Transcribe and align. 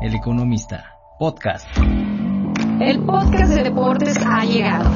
El 0.00 0.14
Economista, 0.14 0.96
podcast. 1.18 1.66
El 2.80 3.04
podcast 3.04 3.52
de 3.52 3.64
deportes 3.64 4.16
ha 4.24 4.44
llegado. 4.44 4.90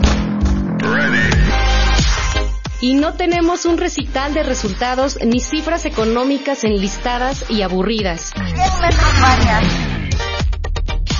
Y 2.80 2.94
no 2.94 3.14
tenemos 3.14 3.66
un 3.66 3.78
recital 3.78 4.32
de 4.32 4.44
resultados 4.44 5.18
ni 5.24 5.40
cifras 5.40 5.86
económicas 5.86 6.62
enlistadas 6.62 7.50
y 7.50 7.62
aburridas. 7.62 8.32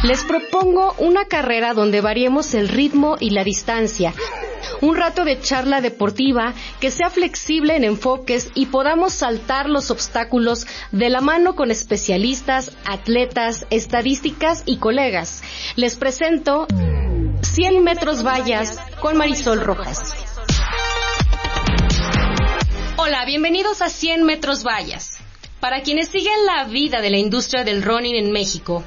Les 0.05 0.23
propongo 0.23 0.95
una 0.99 1.25
carrera 1.25 1.75
donde 1.75 2.01
variemos 2.01 2.55
el 2.55 2.69
ritmo 2.69 3.17
y 3.19 3.31
la 3.31 3.43
distancia. 3.43 4.15
Un 4.81 4.97
rato 4.97 5.25
de 5.25 5.41
charla 5.41 5.81
deportiva 5.81 6.55
que 6.81 6.91
sea 6.91 7.11
flexible 7.11 7.77
en 7.77 7.85
enfoques 7.85 8.51
y 8.55 8.67
podamos 8.67 9.13
saltar 9.13 9.69
los 9.69 9.91
obstáculos 9.91 10.67
de 10.91 11.11
la 11.11 11.21
mano 11.21 11.55
con 11.55 11.71
especialistas, 11.71 12.73
atletas, 12.85 13.67
estadísticas 13.71 14.63
y 14.67 14.79
colegas. 14.79 15.43
Les 15.77 15.97
presento 15.97 16.67
100 17.43 17.83
metros 17.85 18.25
vallas 18.25 18.79
con 19.01 19.17
Marisol 19.17 19.61
Rojas. 19.61 20.15
Hola, 22.97 23.25
bienvenidos 23.25 23.83
a 23.83 23.89
100 23.89 24.25
metros 24.25 24.65
vallas. 24.65 25.22
Para 25.63 25.83
quienes 25.83 26.09
siguen 26.09 26.45
la 26.45 26.65
vida 26.65 27.01
de 27.01 27.11
la 27.11 27.19
industria 27.19 27.63
del 27.63 27.85
running 27.85 28.17
en 28.17 28.33
México, 28.33 28.83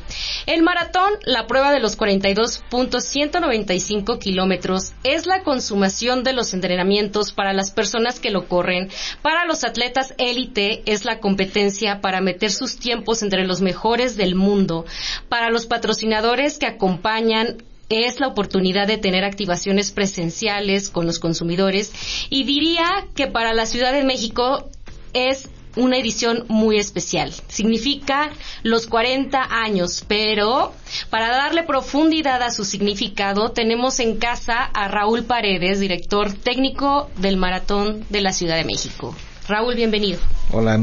el 0.46 0.62
maratón, 0.62 1.14
la 1.24 1.48
prueba 1.48 1.72
de 1.72 1.80
los 1.80 1.98
42.195 1.98 4.20
kilómetros, 4.20 4.92
es 5.06 5.26
la 5.26 5.44
consumación 5.44 6.26
de 6.26 6.34
los 6.34 6.54
entrenamientos 6.54 7.32
para 7.32 7.54
las 7.54 7.72
personas 7.72 8.20
que 8.20 8.30
lo 8.30 8.50
corren. 8.50 8.90
Para 9.22 9.46
los 9.46 9.64
atletas 9.64 10.14
élite 10.18 10.84
es 10.86 11.06
la 11.06 11.22
competencia 11.22 12.02
para 12.02 12.20
meter 12.20 12.52
sus 12.52 12.78
tiempos 12.78 13.24
entre 13.24 13.48
los 13.48 13.62
mejores 13.62 14.18
del 14.18 14.36
mundo. 14.36 14.84
Para 15.30 15.52
los 15.52 15.68
patrocinadores 15.68 16.58
que 16.58 16.66
acompañan 16.66 17.64
es 17.88 18.20
la 18.20 18.28
oportunidad 18.28 18.86
de 18.86 18.98
tener 18.98 19.24
activaciones 19.24 19.94
presenciales 19.94 20.90
con 20.90 21.06
los 21.06 21.20
consumidores 21.20 21.94
y 22.30 22.44
diría 22.44 23.08
que 23.16 23.28
para 23.28 23.54
la 23.54 23.66
Ciudad 23.66 23.94
de 23.94 24.04
México 24.04 24.70
es 25.14 25.50
una 25.76 25.98
edición 25.98 26.46
muy 26.48 26.78
especial. 26.78 27.34
Significa 27.48 28.32
los 28.64 28.88
40 28.88 29.48
años, 29.50 30.06
pero 30.08 30.74
para 31.10 31.30
darle 31.30 31.64
profundidad 31.64 32.42
a 32.42 32.52
su 32.52 32.66
significado 32.66 33.52
tenemos 33.52 34.00
en 34.00 34.18
casa 34.18 34.64
a 34.64 34.88
Raúl 34.88 35.24
Paredes, 35.24 35.80
director 35.80 36.34
técnico 36.34 37.10
del 37.18 37.38
Maratón 37.38 38.06
de 38.10 38.22
la 38.22 38.34
Ciudad 38.34 38.56
de 38.56 38.66
México. 38.66 39.16
Raúl, 39.48 39.76
bienvenido. 39.76 40.20
Hola, 40.52 40.80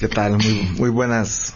¿qué 0.00 0.08
tal? 0.08 0.38
Muy, 0.38 0.68
muy 0.78 0.90
buenas 0.90 1.54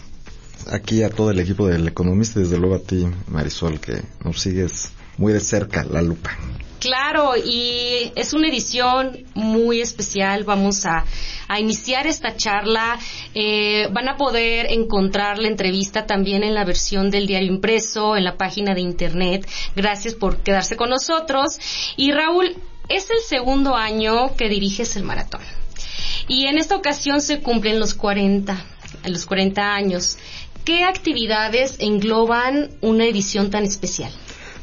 aquí 0.71 1.03
a 1.03 1.11
todo 1.11 1.31
el 1.31 1.41
equipo 1.41 1.67
del 1.67 1.87
Economista 1.89 2.41
y 2.41 2.43
desde 2.45 2.59
luego 2.59 2.77
a 2.77 2.81
ti, 2.81 3.06
Marisol, 3.28 3.81
que 3.81 4.03
nos 4.25 4.41
sigues 4.41 4.91
muy 5.19 5.33
de 5.33 5.41
cerca 5.41 5.84
la 5.84 6.03
lupa. 6.03 6.37
Claro, 6.87 7.33
y 7.37 8.12
es 8.15 8.33
una 8.33 8.47
edición 8.47 9.19
muy 9.34 9.81
especial. 9.81 10.45
Vamos 10.45 10.87
a, 10.87 11.05
iniciar 11.59 12.06
esta 12.06 12.37
charla. 12.37 12.97
Eh, 13.34 13.89
van 13.91 14.09
a 14.09 14.17
poder 14.17 14.67
encontrar 14.70 15.41
la 15.41 15.48
entrevista 15.48 16.06
también 16.06 16.45
en 16.45 16.55
la 16.55 16.65
versión 16.65 17.11
del 17.11 17.27
diario 17.27 17.53
impreso, 17.53 18.17
en 18.17 18.23
la 18.23 18.37
página 18.37 18.73
de 18.73 18.83
internet. 18.83 19.48
Gracias 19.75 20.15
por 20.15 20.45
quedarse 20.45 20.77
con 20.77 20.91
nosotros. 20.91 21.59
Y 21.97 22.12
Raúl, 22.12 22.55
es 22.89 23.11
el 23.11 23.19
segundo 23.19 23.75
año 23.75 24.37
que 24.37 24.48
diriges 24.48 24.95
el 24.95 25.03
maratón. 25.03 25.43
Y 26.28 26.47
en 26.47 26.56
esta 26.56 26.77
ocasión 26.77 27.21
se 27.21 27.41
cumplen 27.41 27.81
los 27.81 27.95
40, 27.95 28.65
los 29.06 29.27
40 29.27 29.75
años. 29.75 30.19
¿Qué 30.65 30.84
actividades 30.84 31.78
engloban 31.81 32.71
una 32.81 33.06
edición 33.06 33.50
tan 33.50 33.65
especial? 33.65 34.12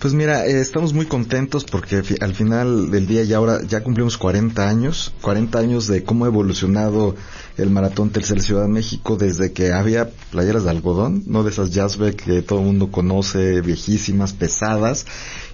Pues 0.04 0.14
mira, 0.14 0.46
eh, 0.46 0.60
estamos 0.60 0.92
muy 0.92 1.06
contentos 1.06 1.64
porque 1.64 2.04
al 2.20 2.34
final 2.34 2.92
del 2.92 3.08
día 3.08 3.24
ya 3.24 3.38
ahora 3.38 3.62
ya 3.66 3.84
cumplimos 3.84 4.18
40 4.18 4.68
años, 4.68 5.14
40 5.22 5.58
años 5.58 5.88
de 5.88 6.04
cómo 6.04 6.26
ha 6.26 6.28
evolucionado 6.28 7.16
el 7.56 7.70
maratón 7.70 8.10
Telcel 8.10 8.42
Ciudad 8.42 8.64
de 8.64 8.68
México 8.68 9.16
desde 9.16 9.54
que 9.54 9.72
había 9.72 10.10
playeras 10.30 10.66
de 10.66 10.72
algodón, 10.72 11.24
no 11.26 11.44
de 11.44 11.52
esas 11.52 11.72
jazzback 11.72 12.18
que 12.22 12.42
todo 12.42 12.60
el 12.60 12.66
mundo 12.66 12.92
conoce, 12.92 13.62
viejísimas, 13.62 14.34
pesadas, 14.34 15.06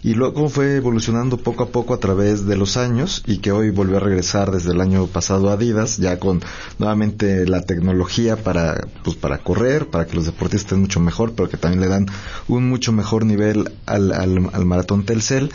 y 0.04 0.14
luego 0.14 0.50
fue 0.50 0.78
evolucionando 0.78 1.38
poco 1.38 1.64
a 1.64 1.70
poco 1.70 1.94
a 1.94 2.00
través 2.00 2.46
de 2.46 2.56
los 2.56 2.78
años 2.78 3.24
y 3.26 3.40
que 3.40 3.52
hoy 3.52 3.70
volvió 3.70 3.98
a 3.98 4.00
regresar 4.00 4.52
desde 4.52 4.72
el 4.72 4.82
año 4.82 5.08
pasado 5.08 5.50
a 5.50 5.54
Adidas, 5.54 5.98
ya 5.98 6.20
con 6.20 6.42
nuevamente 6.78 7.46
la 7.46 7.62
tecnología 7.62 8.38
para, 8.38 8.88
pues 9.04 9.18
para 9.18 9.40
correr, 9.40 9.88
para 9.88 10.06
que 10.08 10.16
los 10.16 10.26
deportistas 10.26 10.66
estén 10.66 10.82
mucho 10.82 11.00
mejor, 11.00 11.34
pero 11.34 11.50
que 11.50 11.58
también 11.58 11.82
le 11.82 11.88
dan 11.88 12.08
un 12.48 12.70
mucho 12.70 12.92
mejor 12.92 13.26
nivel 13.26 13.72
al, 13.86 14.12
al, 14.14 14.50
al 14.54 14.66
maratón 14.66 15.06
Telcel. 15.06 15.52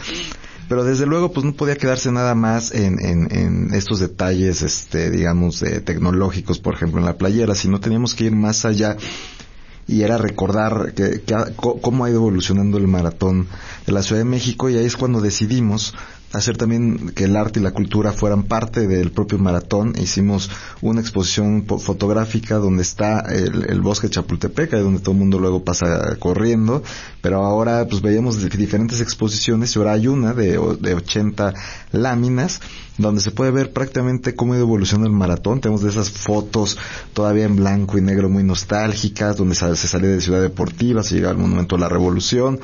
Pero 0.68 0.84
desde 0.84 1.04
luego 1.04 1.30
pues 1.30 1.44
no 1.44 1.52
podía 1.52 1.76
quedarse 1.76 2.10
nada 2.10 2.34
más 2.34 2.72
en, 2.72 2.98
en, 2.98 3.74
estos 3.74 4.00
detalles 4.00 4.62
este 4.62 5.10
digamos 5.10 5.62
tecnológicos 5.84 6.58
por 6.58 6.74
ejemplo 6.74 7.00
en 7.00 7.04
la 7.04 7.18
playera 7.18 7.54
sino 7.54 7.80
teníamos 7.80 8.14
que 8.14 8.24
ir 8.24 8.32
más 8.32 8.64
allá 8.64 8.96
y 9.86 10.02
era 10.02 10.18
recordar 10.18 10.94
que, 10.94 11.22
cómo 11.56 12.04
ha 12.04 12.10
ido 12.10 12.18
evolucionando 12.18 12.78
el 12.78 12.86
maratón 12.86 13.48
de 13.86 13.92
la 13.92 14.02
Ciudad 14.02 14.20
de 14.20 14.28
México 14.28 14.70
y 14.70 14.76
ahí 14.76 14.86
es 14.86 14.96
cuando 14.96 15.20
decidimos 15.20 15.94
hacer 16.34 16.56
también 16.56 17.10
que 17.10 17.24
el 17.24 17.36
arte 17.36 17.60
y 17.60 17.62
la 17.62 17.70
cultura 17.70 18.12
fueran 18.12 18.44
parte 18.44 18.86
del 18.86 19.12
propio 19.12 19.38
maratón. 19.38 19.94
Hicimos 19.96 20.50
una 20.80 21.00
exposición 21.00 21.64
fotográfica 21.66 22.56
donde 22.56 22.82
está 22.82 23.20
el, 23.20 23.80
bosque 23.80 24.08
de 24.08 24.14
Chapultepec, 24.14 24.74
ahí 24.74 24.82
donde 24.82 25.00
todo 25.00 25.12
el 25.12 25.18
mundo 25.18 25.38
luego 25.38 25.64
pasa 25.64 26.16
corriendo, 26.18 26.82
pero 27.20 27.44
ahora 27.44 27.86
pues 27.88 28.02
veíamos 28.02 28.42
diferentes 28.50 29.00
exposiciones 29.00 29.74
y 29.74 29.78
ahora 29.78 29.92
hay 29.92 30.06
una 30.08 30.32
de, 30.32 30.58
de 30.80 30.94
80 30.94 31.54
láminas 31.92 32.60
donde 32.98 33.20
se 33.20 33.32
puede 33.32 33.50
ver 33.50 33.72
prácticamente 33.72 34.34
cómo 34.34 34.54
ha 34.54 34.58
el 34.58 35.10
maratón. 35.10 35.60
Tenemos 35.60 35.82
de 35.82 35.90
esas 35.90 36.10
fotos 36.10 36.78
todavía 37.12 37.44
en 37.44 37.56
blanco 37.56 37.98
y 37.98 38.00
negro 38.00 38.28
muy 38.28 38.44
nostálgicas, 38.44 39.36
donde 39.36 39.54
se, 39.54 39.74
sale 39.76 40.08
de 40.08 40.20
Ciudad 40.20 40.40
Deportiva, 40.40 41.02
se 41.02 41.16
llega 41.16 41.30
al 41.30 41.38
Monumento 41.38 41.76
de 41.76 41.80
la 41.80 41.88
Revolución, 41.88 42.60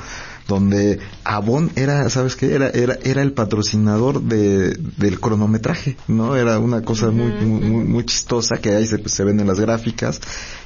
donde 0.49 0.99
Avon 1.25 1.71
era, 1.77 2.09
¿sabes 2.11 2.37
qué? 2.37 2.55
Era, 2.55 2.69
era, 2.71 2.99
era 3.03 3.23
el 3.23 3.33
patrocinador 3.33 4.23
de, 4.23 4.77
del 4.97 5.21
cronometraje, 5.21 5.97
¿no? 6.09 6.37
Era 6.37 6.59
una 6.59 6.83
cosa 6.83 7.11
muy, 7.11 7.33
muy, 7.45 7.85
muy 7.85 8.05
chistosa 8.05 8.59
que 8.59 8.75
ahí 8.75 8.87
se, 8.87 9.09
se 9.09 9.25
ven 9.25 9.41
en 9.41 9.47
las 9.47 9.61
gráficas 9.61 10.21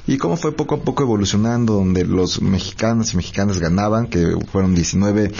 y 0.07 0.17
cómo 0.17 0.37
fue 0.37 0.51
poco 0.51 0.75
a 0.75 0.81
poco 0.81 1.03
evolucionando, 1.03 1.73
donde 1.73 2.05
los 2.05 2.41
mexicanos 2.41 3.13
y 3.13 3.17
mexicanas 3.17 3.59
ganaban, 3.59 4.07
que 4.07 4.37
fueron 4.51 4.75
19 4.75 5.31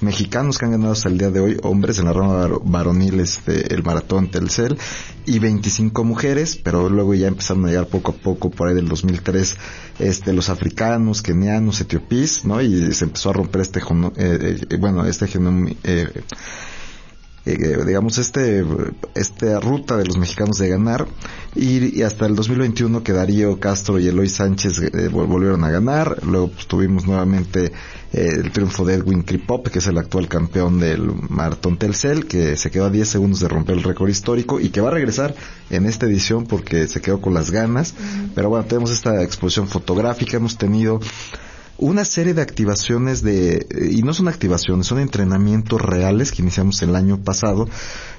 mexicanos 0.00 0.58
que 0.58 0.64
han 0.64 0.72
ganado 0.72 0.92
hasta 0.92 1.08
el 1.08 1.18
día 1.18 1.30
de 1.30 1.40
hoy, 1.40 1.56
hombres 1.62 1.98
en 1.98 2.06
la 2.06 2.12
rama 2.12 2.48
varonil, 2.64 3.20
este, 3.20 3.74
el 3.74 3.82
maratón 3.82 4.30
Telcel, 4.30 4.78
y 5.26 5.38
25 5.38 6.04
mujeres, 6.04 6.56
pero 6.56 6.88
luego 6.88 7.14
ya 7.14 7.28
empezaron 7.28 7.64
a 7.66 7.68
llegar 7.68 7.86
poco 7.86 8.12
a 8.12 8.14
poco, 8.14 8.50
por 8.50 8.68
ahí 8.68 8.74
del 8.74 8.88
2003, 8.88 9.56
este, 9.98 10.32
los 10.32 10.48
africanos, 10.48 11.22
kenianos, 11.22 11.80
etiopís, 11.80 12.44
¿no? 12.44 12.60
Y 12.60 12.92
se 12.94 13.04
empezó 13.04 13.30
a 13.30 13.34
romper 13.34 13.62
este, 13.62 13.80
eh, 13.80 14.66
eh, 14.68 14.76
bueno, 14.76 15.04
este 15.06 15.26
eh, 15.84 16.08
eh, 17.46 17.84
digamos, 17.86 18.18
este, 18.18 18.64
esta 19.14 19.60
ruta 19.60 19.96
de 19.96 20.04
los 20.04 20.18
mexicanos 20.18 20.58
de 20.58 20.68
ganar 20.68 21.06
y, 21.54 22.02
hasta 22.02 22.26
el 22.26 22.36
2021 22.36 23.02
que 23.02 23.12
Darío 23.12 23.58
Castro 23.58 23.98
y 23.98 24.06
Eloy 24.06 24.28
Sánchez 24.28 24.78
eh, 24.80 25.08
volvieron 25.08 25.64
a 25.64 25.70
ganar, 25.70 26.18
luego 26.24 26.48
pues, 26.48 26.66
tuvimos 26.66 27.06
nuevamente 27.06 27.72
eh, 28.12 28.28
el 28.34 28.52
triunfo 28.52 28.84
de 28.84 28.94
Edwin 28.94 29.22
Kripop, 29.22 29.68
que 29.68 29.78
es 29.78 29.86
el 29.86 29.96
actual 29.96 30.28
campeón 30.28 30.78
del 30.78 31.10
Maratón 31.30 31.78
Telcel, 31.78 32.26
que 32.26 32.56
se 32.58 32.70
quedó 32.70 32.84
a 32.84 32.90
10 32.90 33.08
segundos 33.08 33.40
de 33.40 33.48
romper 33.48 33.76
el 33.76 33.84
récord 33.84 34.10
histórico 34.10 34.60
y 34.60 34.68
que 34.68 34.82
va 34.82 34.88
a 34.88 34.92
regresar 34.92 35.34
en 35.70 35.86
esta 35.86 36.06
edición 36.06 36.44
porque 36.44 36.88
se 36.88 37.00
quedó 37.00 37.22
con 37.22 37.32
las 37.32 37.50
ganas, 37.50 37.94
pero 38.34 38.50
bueno, 38.50 38.66
tenemos 38.66 38.90
esta 38.90 39.22
exposición 39.22 39.66
fotográfica, 39.66 40.36
hemos 40.36 40.58
tenido 40.58 41.00
una 41.80 42.04
serie 42.04 42.34
de 42.34 42.42
activaciones 42.42 43.22
de, 43.22 43.66
y 43.90 44.02
no 44.02 44.12
son 44.12 44.28
activaciones, 44.28 44.86
son 44.86 44.98
entrenamientos 45.00 45.80
reales 45.80 46.30
que 46.30 46.42
iniciamos 46.42 46.82
el 46.82 46.94
año 46.94 47.18
pasado, 47.18 47.68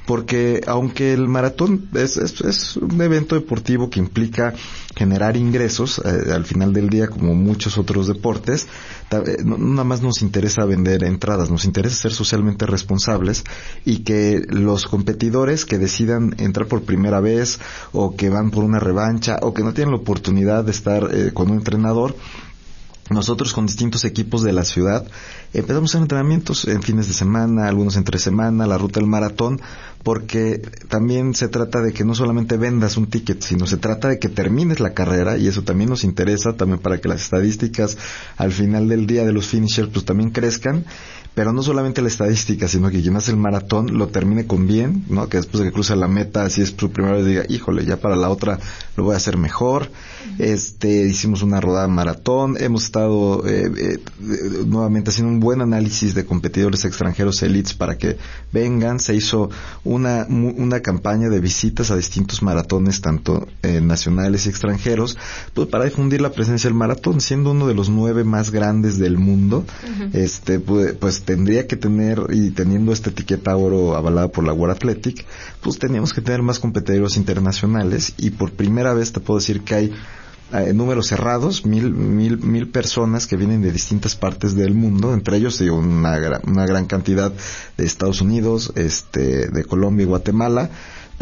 porque 0.08 0.62
aunque 0.66 1.14
el 1.14 1.28
maratón 1.28 1.88
es, 1.94 2.18
es, 2.18 2.76
un 2.78 3.00
evento 3.02 3.36
deportivo 3.36 3.90
que 3.90 4.00
implica 4.00 4.54
generar 4.96 5.38
ingresos 5.38 6.02
eh, 6.04 6.34
al 6.34 6.46
final 6.46 6.74
del 6.74 6.90
día 6.90 7.08
como 7.08 7.36
muchos 7.36 7.78
otros 7.78 8.08
deportes, 8.08 8.66
eh, 9.12 9.38
no, 9.46 9.58
nada 9.60 9.84
más 9.84 10.02
nos 10.02 10.24
interesa 10.24 10.66
vender 10.66 11.04
entradas, 11.04 11.52
nos 11.52 11.66
interesa 11.66 11.96
ser 11.96 12.14
socialmente 12.14 12.66
responsables 12.66 13.44
y 13.86 14.00
que 14.00 14.42
los 14.50 14.88
competidores 14.88 15.66
que 15.66 15.78
decidan 15.78 16.34
entrar 16.40 16.68
por 16.68 16.82
primera 16.82 17.20
vez 17.20 17.60
o 17.92 18.16
que 18.16 18.30
van 18.30 18.50
por 18.50 18.64
una 18.64 18.80
revancha 18.80 19.38
o 19.44 19.54
que 19.54 19.64
no 19.64 19.74
tienen 19.74 19.94
la 19.94 20.02
oportunidad 20.02 20.64
de 20.64 20.72
estar 20.72 21.10
eh, 21.14 21.32
con 21.32 21.52
un 21.52 21.58
entrenador, 21.58 22.16
nosotros 23.12 23.54
con 23.54 23.66
distintos 23.66 24.06
equipos 24.06 24.44
de 24.44 24.54
la 24.54 24.64
ciudad 24.64 25.06
empezamos 25.54 25.90
a 25.90 25.98
hacer 25.98 26.02
entrenamientos 26.04 26.66
en 26.66 26.82
fines 26.82 27.08
de 27.08 27.14
semana, 27.14 27.68
algunos 27.68 27.96
entre 27.98 28.20
semana, 28.20 28.68
la 28.68 28.78
ruta 28.78 29.00
del 29.00 29.10
maratón, 29.10 29.62
porque 30.04 30.62
también 30.88 31.36
se 31.36 31.48
trata 31.48 31.82
de 31.82 31.94
que 31.94 32.06
no 32.06 32.16
solamente 32.16 32.58
vendas 32.58 32.98
un 32.98 33.08
ticket, 33.08 33.42
sino 33.42 33.68
se 33.68 33.78
trata 33.78 34.08
de 34.08 34.20
que 34.20 34.30
termines 34.30 34.80
la 34.80 34.94
carrera 34.94 35.38
y 35.38 35.48
eso 35.48 35.64
también 35.64 35.90
nos 35.90 36.04
interesa 36.04 36.54
también 36.54 36.80
para 36.80 37.00
que 37.00 37.08
las 37.08 37.22
estadísticas 37.22 37.98
al 38.38 38.52
final 38.52 38.88
del 38.88 39.06
día 39.08 39.26
de 39.26 39.34
los 39.34 39.48
finishers 39.48 39.90
pues 39.90 40.06
también 40.06 40.32
crezcan 40.32 40.86
pero 41.34 41.54
no 41.54 41.64
solamente 41.64 42.02
la 42.02 42.10
estadística, 42.10 42.68
sino 42.68 42.90
que 42.90 43.02
quien 43.02 43.16
hace 43.16 43.32
el 43.32 43.38
maratón 43.38 43.98
lo 43.98 44.08
termine 44.08 44.46
con 44.48 44.68
bien, 44.68 45.06
¿no? 45.08 45.30
Que 45.30 45.38
después 45.38 45.64
de 45.64 45.70
que 45.70 45.74
cruza 45.74 45.96
la 45.96 46.08
meta, 46.08 46.50
si 46.50 46.62
es 46.62 46.76
su 46.78 46.92
primera 46.92 47.16
vez, 47.16 47.26
diga, 47.26 47.46
híjole, 47.48 47.86
ya 47.86 47.98
para 47.98 48.18
la 48.18 48.30
otra 48.30 48.60
lo 48.98 49.06
voy 49.06 49.14
a 49.14 49.18
hacer 49.18 49.38
mejor. 49.38 49.90
Este, 50.40 51.04
hicimos 51.08 51.42
una 51.42 51.62
rodada 51.62 51.88
maratón, 51.88 52.58
hemos 52.60 52.84
estado 52.84 53.48
eh, 53.48 53.72
eh, 53.78 54.00
nuevamente 54.66 55.10
haciendo 55.10 55.32
un 55.32 55.40
buen 55.40 55.62
análisis 55.62 56.14
de 56.14 56.26
competidores 56.26 56.84
extranjeros 56.84 57.42
elites 57.44 57.74
para 57.74 57.98
que 57.98 58.18
vengan. 58.52 59.00
Se 59.00 59.16
hizo 59.16 59.50
una, 59.86 60.26
una 60.28 60.82
campaña 60.82 61.30
de 61.30 61.40
visitas 61.40 61.92
a 61.92 61.96
distintos 61.96 62.42
maratones, 62.42 63.00
tanto 63.00 63.48
eh, 63.64 63.80
nacionales 63.80 64.46
y 64.46 64.50
extranjeros, 64.50 65.18
pues 65.54 65.68
para 65.70 65.86
difundir 65.86 66.22
la 66.22 66.32
presencia 66.32 66.70
del 66.70 66.78
maratón, 66.78 67.22
siendo 67.22 67.52
uno 67.52 67.68
de 67.68 67.74
los 67.74 67.90
nueve 67.90 68.24
más 68.24 68.52
grandes 68.52 68.98
del 68.98 69.18
mundo, 69.18 69.66
este, 70.14 70.60
pues, 70.60 71.21
tendría 71.26 71.68
que 71.68 71.76
tener, 71.76 72.28
y 72.30 72.52
teniendo 72.52 72.92
esta 72.92 73.10
etiqueta 73.10 73.56
oro 73.56 73.96
avalada 73.96 74.30
por 74.30 74.44
la 74.44 74.54
World 74.54 74.76
Athletic, 74.76 75.26
pues 75.62 75.80
teníamos 75.80 76.14
que 76.14 76.22
tener 76.22 76.42
más 76.42 76.60
competidores 76.60 77.18
internacionales. 77.18 78.14
Y 78.18 78.32
por 78.32 78.52
primera 78.52 78.94
vez 78.94 79.12
te 79.12 79.20
puedo 79.20 79.40
decir 79.40 79.62
que 79.62 79.76
hay 79.76 79.94
eh, 80.54 80.74
números 80.74 81.08
cerrados, 81.08 81.66
mil, 81.66 81.92
mil, 81.92 82.38
mil 82.38 82.68
personas 82.68 83.26
que 83.26 83.38
vienen 83.38 83.62
de 83.62 83.72
distintas 83.72 84.16
partes 84.16 84.54
del 84.54 84.74
mundo, 84.74 85.14
entre 85.14 85.38
ellos 85.38 85.62
una, 85.62 86.42
una 86.46 86.66
gran 86.66 86.88
cantidad 86.88 87.32
de 87.78 87.86
Estados 87.86 88.20
Unidos, 88.20 88.74
este, 88.76 89.48
de 89.48 89.64
Colombia 89.64 90.04
y 90.04 90.08
Guatemala, 90.08 90.70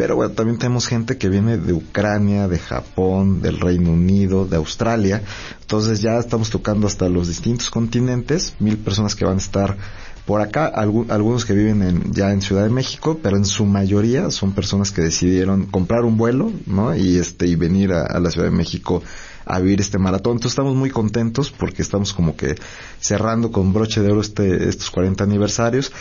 pero 0.00 0.16
bueno, 0.16 0.32
también 0.32 0.56
tenemos 0.56 0.86
gente 0.86 1.18
que 1.18 1.28
viene 1.28 1.58
de 1.58 1.74
Ucrania, 1.74 2.48
de 2.48 2.58
Japón, 2.58 3.42
del 3.42 3.60
Reino 3.60 3.90
Unido, 3.90 4.46
de 4.46 4.56
Australia. 4.56 5.20
Entonces 5.60 6.00
ya 6.00 6.16
estamos 6.16 6.48
tocando 6.48 6.86
hasta 6.86 7.06
los 7.10 7.28
distintos 7.28 7.68
continentes, 7.68 8.54
mil 8.60 8.78
personas 8.78 9.14
que 9.14 9.26
van 9.26 9.34
a 9.34 9.40
estar 9.40 9.76
por 10.24 10.40
acá, 10.40 10.64
algunos 10.64 11.44
que 11.44 11.52
viven 11.52 11.82
en, 11.82 12.14
ya 12.14 12.32
en 12.32 12.40
Ciudad 12.40 12.62
de 12.62 12.70
México, 12.70 13.20
pero 13.22 13.36
en 13.36 13.44
su 13.44 13.66
mayoría 13.66 14.30
son 14.30 14.52
personas 14.52 14.90
que 14.90 15.02
decidieron 15.02 15.66
comprar 15.66 16.06
un 16.06 16.16
vuelo, 16.16 16.50
¿no? 16.64 16.96
Y 16.96 17.18
este, 17.18 17.46
y 17.46 17.54
venir 17.56 17.92
a, 17.92 18.18
la 18.20 18.30
Ciudad 18.30 18.46
de 18.46 18.56
México 18.56 19.02
a 19.44 19.58
vivir 19.58 19.82
este 19.82 19.98
maratón. 19.98 20.34
Entonces 20.34 20.52
estamos 20.52 20.76
muy 20.76 20.88
contentos 20.88 21.50
porque 21.50 21.82
estamos 21.82 22.14
como 22.14 22.36
que 22.36 22.54
cerrando 23.00 23.52
con 23.52 23.74
broche 23.74 24.00
de 24.00 24.12
oro 24.12 24.22
este, 24.22 24.66
estos 24.66 24.90
40 24.90 25.24
aniversarios, 25.24 25.92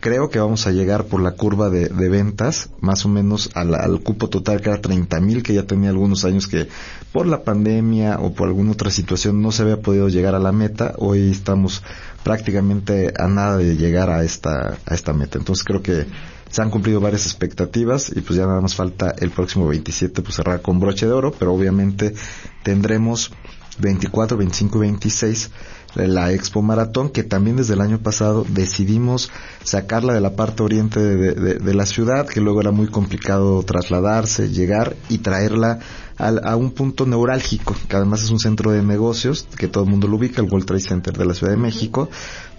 creo 0.00 0.30
que 0.30 0.38
vamos 0.38 0.66
a 0.66 0.72
llegar 0.72 1.04
por 1.04 1.20
la 1.20 1.32
curva 1.32 1.70
de, 1.70 1.88
ventas 2.08 2.70
más 2.80 3.04
o 3.04 3.08
menos 3.08 3.50
al, 3.54 4.00
cupo 4.00 4.28
total 4.28 4.60
que 4.60 4.70
era 4.70 4.80
30 4.80 5.20
mil 5.20 5.42
que 5.42 5.54
ya 5.54 5.64
tenía 5.64 5.90
algunos 5.90 6.24
años 6.24 6.46
que 6.46 6.68
por 7.12 7.26
la 7.26 7.42
pandemia 7.42 8.18
o 8.20 8.32
por 8.32 8.48
alguna 8.48 8.72
otra 8.72 8.90
situación 8.90 9.42
no 9.42 9.52
se 9.52 9.62
había 9.62 9.80
podido 9.80 10.08
llegar 10.08 10.34
a 10.34 10.38
la 10.38 10.52
meta. 10.52 10.94
Hoy 10.98 11.30
estamos 11.30 11.82
prácticamente 12.22 13.12
a 13.18 13.26
nada 13.28 13.56
de 13.56 13.76
llegar 13.76 14.10
a 14.10 14.22
esta 14.22 14.78
a 14.86 14.94
esta 14.94 15.12
meta. 15.12 15.38
Entonces 15.38 15.64
creo 15.64 15.82
que 15.82 16.06
se 16.50 16.62
han 16.62 16.70
cumplido 16.70 17.00
varias 17.00 17.26
expectativas 17.26 18.10
y 18.14 18.20
pues 18.20 18.38
ya 18.38 18.46
nada 18.46 18.60
más 18.60 18.74
falta 18.74 19.14
el 19.18 19.30
próximo 19.30 19.66
27 19.68 20.22
pues 20.22 20.36
cerrar 20.36 20.62
con 20.62 20.80
broche 20.80 21.06
de 21.06 21.12
oro 21.12 21.32
pero 21.38 21.52
obviamente 21.52 22.14
tendremos 22.62 23.30
24, 23.78 24.36
25 24.36 24.78
y 24.78 24.80
26 24.80 25.50
la 25.94 26.32
Expo 26.32 26.62
Maratón, 26.62 27.10
que 27.10 27.22
también 27.22 27.56
desde 27.56 27.74
el 27.74 27.80
año 27.80 27.98
pasado 27.98 28.44
decidimos 28.48 29.30
sacarla 29.64 30.12
de 30.12 30.20
la 30.20 30.36
parte 30.36 30.62
oriente 30.62 31.00
de, 31.00 31.74
la 31.74 31.86
ciudad, 31.86 32.26
que 32.26 32.40
luego 32.40 32.60
era 32.60 32.70
muy 32.70 32.88
complicado 32.88 33.62
trasladarse, 33.62 34.50
llegar 34.50 34.96
y 35.08 35.18
traerla 35.18 35.78
a 36.18 36.56
un 36.56 36.72
punto 36.72 37.06
neurálgico, 37.06 37.76
que 37.88 37.96
además 37.96 38.22
es 38.22 38.30
un 38.30 38.40
centro 38.40 38.72
de 38.72 38.82
negocios, 38.82 39.46
que 39.56 39.68
todo 39.68 39.84
el 39.84 39.90
mundo 39.90 40.08
lo 40.08 40.16
ubica, 40.16 40.42
el 40.42 40.48
World 40.48 40.66
Trade 40.66 40.82
Center 40.82 41.16
de 41.16 41.24
la 41.24 41.34
Ciudad 41.34 41.52
de 41.52 41.58
México, 41.58 42.10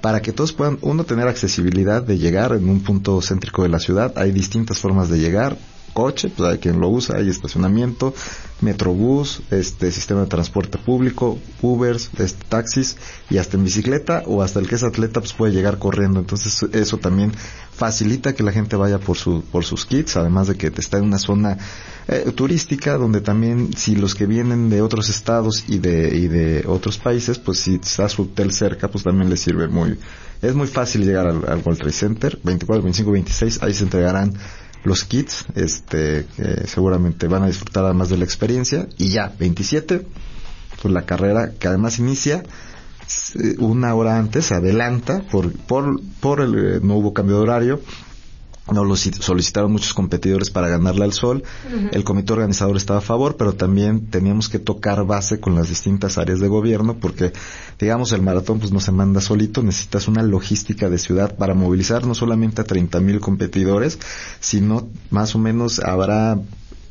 para 0.01 0.21
que 0.21 0.31
todos 0.31 0.53
puedan, 0.53 0.79
uno, 0.81 1.03
tener 1.03 1.27
accesibilidad 1.27 2.01
de 2.01 2.17
llegar 2.17 2.53
en 2.53 2.69
un 2.69 2.81
punto 2.81 3.21
céntrico 3.21 3.63
de 3.63 3.69
la 3.69 3.79
ciudad. 3.79 4.13
Hay 4.15 4.31
distintas 4.31 4.79
formas 4.79 5.09
de 5.09 5.19
llegar, 5.19 5.57
coche, 5.93 6.29
pues 6.35 6.49
hay 6.49 6.57
quien 6.57 6.79
lo 6.79 6.89
usa, 6.89 7.17
hay 7.17 7.29
estacionamiento, 7.29 8.13
metrobús, 8.61 9.41
este 9.51 9.91
sistema 9.91 10.21
de 10.21 10.27
transporte 10.27 10.77
público, 10.77 11.37
Ubers, 11.61 12.09
este, 12.17 12.45
taxis 12.47 12.97
y 13.29 13.37
hasta 13.37 13.57
en 13.57 13.63
bicicleta 13.63 14.23
o 14.25 14.41
hasta 14.41 14.59
el 14.59 14.67
que 14.67 14.75
es 14.75 14.83
atleta 14.83 15.19
pues 15.19 15.33
puede 15.33 15.53
llegar 15.53 15.79
corriendo. 15.79 16.19
Entonces 16.19 16.63
eso 16.73 16.97
también 16.97 17.31
facilita 17.71 18.33
que 18.33 18.43
la 18.43 18.51
gente 18.51 18.75
vaya 18.75 18.99
por 18.99 19.17
su 19.17 19.43
por 19.51 19.65
sus 19.65 19.85
kits, 19.85 20.17
además 20.17 20.47
de 20.47 20.55
que 20.55 20.67
está 20.67 20.97
en 20.97 21.05
una 21.05 21.19
zona 21.19 21.57
eh, 22.07 22.31
turística 22.35 22.97
donde 22.97 23.21
también 23.21 23.75
si 23.75 23.95
los 23.95 24.15
que 24.15 24.25
vienen 24.25 24.69
de 24.69 24.81
otros 24.81 25.09
estados 25.09 25.63
y 25.67 25.79
de 25.79 26.17
y 26.17 26.27
de 26.27 26.65
otros 26.67 26.97
países, 26.97 27.39
pues 27.39 27.59
si 27.59 27.75
está 27.75 28.09
su 28.09 28.23
hotel 28.23 28.51
cerca, 28.51 28.89
pues 28.89 29.03
también 29.03 29.29
les 29.29 29.39
sirve 29.39 29.67
muy 29.67 29.97
es 30.41 30.55
muy 30.55 30.67
fácil 30.67 31.05
llegar 31.05 31.27
al, 31.27 31.43
al 31.47 31.59
World 31.59 31.79
Trade 31.79 31.91
Center, 31.91 32.39
24, 32.43 32.83
25, 32.83 33.11
26, 33.11 33.63
ahí 33.63 33.73
se 33.73 33.83
entregarán 33.83 34.33
los 34.83 35.03
kits, 35.03 35.45
este, 35.55 36.25
seguramente 36.65 37.27
van 37.27 37.43
a 37.43 37.47
disfrutar 37.47 37.85
además 37.85 38.09
de 38.09 38.17
la 38.17 38.23
experiencia. 38.23 38.87
Y 38.97 39.09
ya, 39.09 39.33
27, 39.37 40.05
pues 40.81 40.93
la 40.93 41.05
carrera 41.05 41.51
que 41.59 41.67
además 41.67 41.99
inicia 41.99 42.43
eh, 43.35 43.55
una 43.57 43.95
hora 43.95 44.17
antes, 44.17 44.51
adelanta 44.51 45.23
por, 45.31 45.51
por, 45.51 45.99
por 46.19 46.41
el, 46.41 46.55
eh, 46.55 46.79
no 46.81 46.95
hubo 46.95 47.13
cambio 47.13 47.37
de 47.37 47.41
horario, 47.41 47.81
no 48.71 48.85
lo 48.85 48.95
solicitaron 48.95 49.71
muchos 49.71 49.93
competidores 49.93 50.49
para 50.49 50.67
ganarle 50.67 51.03
al 51.03 51.13
sol. 51.13 51.43
El 51.91 52.03
comité 52.03 52.33
organizador 52.33 52.77
estaba 52.77 52.99
a 52.99 53.01
favor, 53.01 53.35
pero 53.37 53.53
también 53.53 54.07
teníamos 54.07 54.49
que 54.49 54.59
tocar 54.59 55.05
base 55.05 55.39
con 55.39 55.55
las 55.55 55.69
distintas 55.69 56.17
áreas 56.17 56.39
de 56.39 56.47
gobierno 56.47 56.95
porque, 56.95 57.33
digamos, 57.79 58.11
el 58.11 58.21
maratón 58.21 58.59
pues 58.59 58.71
no 58.71 58.79
se 58.79 58.91
manda 58.91 59.21
solito, 59.21 59.63
necesitas 59.63 60.07
una 60.07 60.23
logística 60.23 60.89
de 60.89 60.97
ciudad 60.97 61.35
para 61.35 61.53
movilizar 61.53 62.05
no 62.05 62.15
solamente 62.15 62.61
a 62.61 62.65
30 62.65 62.99
mil 62.99 63.19
competidores, 63.19 63.99
sino 64.39 64.87
más 65.09 65.35
o 65.35 65.39
menos 65.39 65.79
habrá 65.79 66.37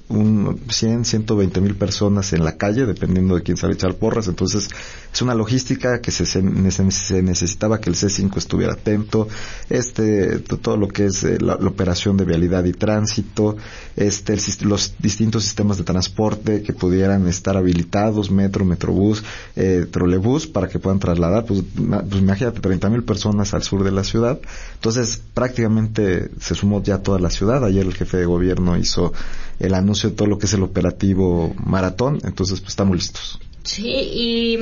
un 0.08 0.60
100, 0.68 1.04
120 1.04 1.60
mil 1.60 1.74
personas 1.76 2.32
en 2.32 2.44
la 2.44 2.56
calle, 2.56 2.86
dependiendo 2.86 3.34
de 3.34 3.42
quién 3.42 3.56
sabe 3.56 3.74
echar 3.74 3.94
porras. 3.94 4.26
Entonces, 4.28 4.68
es 5.18 5.22
una 5.22 5.34
logística 5.34 6.00
que 6.00 6.12
se, 6.12 6.26
se, 6.26 6.42
necesitaba 6.42 7.80
que 7.80 7.90
el 7.90 7.96
C5 7.96 8.36
estuviera 8.36 8.74
atento, 8.74 9.26
este, 9.68 10.38
todo 10.38 10.76
lo 10.76 10.86
que 10.86 11.06
es 11.06 11.24
eh, 11.24 11.38
la, 11.40 11.54
operación 11.54 12.16
de 12.16 12.24
vialidad 12.24 12.64
y 12.66 12.72
tránsito, 12.72 13.56
este, 13.96 14.36
los 14.60 14.94
distintos 15.00 15.42
sistemas 15.42 15.76
de 15.76 15.82
transporte 15.82 16.62
que 16.62 16.72
pudieran 16.72 17.26
estar 17.26 17.56
habilitados, 17.56 18.30
metro, 18.30 18.64
metrobús, 18.64 19.24
eh, 19.56 19.86
trolebús, 19.90 20.46
para 20.46 20.68
que 20.68 20.78
puedan 20.78 21.00
trasladar, 21.00 21.46
pues, 21.46 21.64
pues 21.74 22.22
imagínate, 22.22 22.60
30 22.60 22.88
mil 22.88 23.02
personas 23.02 23.54
al 23.54 23.64
sur 23.64 23.82
de 23.82 23.90
la 23.90 24.04
ciudad. 24.04 24.38
Entonces, 24.74 25.20
prácticamente 25.34 26.30
se 26.38 26.54
sumó 26.54 26.80
ya 26.80 26.98
toda 26.98 27.18
la 27.18 27.30
ciudad. 27.30 27.64
Ayer 27.64 27.84
el 27.84 27.94
jefe 27.94 28.18
de 28.18 28.24
gobierno 28.24 28.76
hizo 28.76 29.12
el 29.58 29.74
anuncio 29.74 30.10
de 30.10 30.14
todo 30.14 30.28
lo 30.28 30.38
que 30.38 30.46
es 30.46 30.54
el 30.54 30.62
operativo 30.62 31.56
maratón, 31.58 32.20
entonces 32.22 32.60
pues 32.60 32.70
estamos 32.70 32.94
listos. 32.94 33.40
Sí, 33.68 33.86
y 33.86 34.58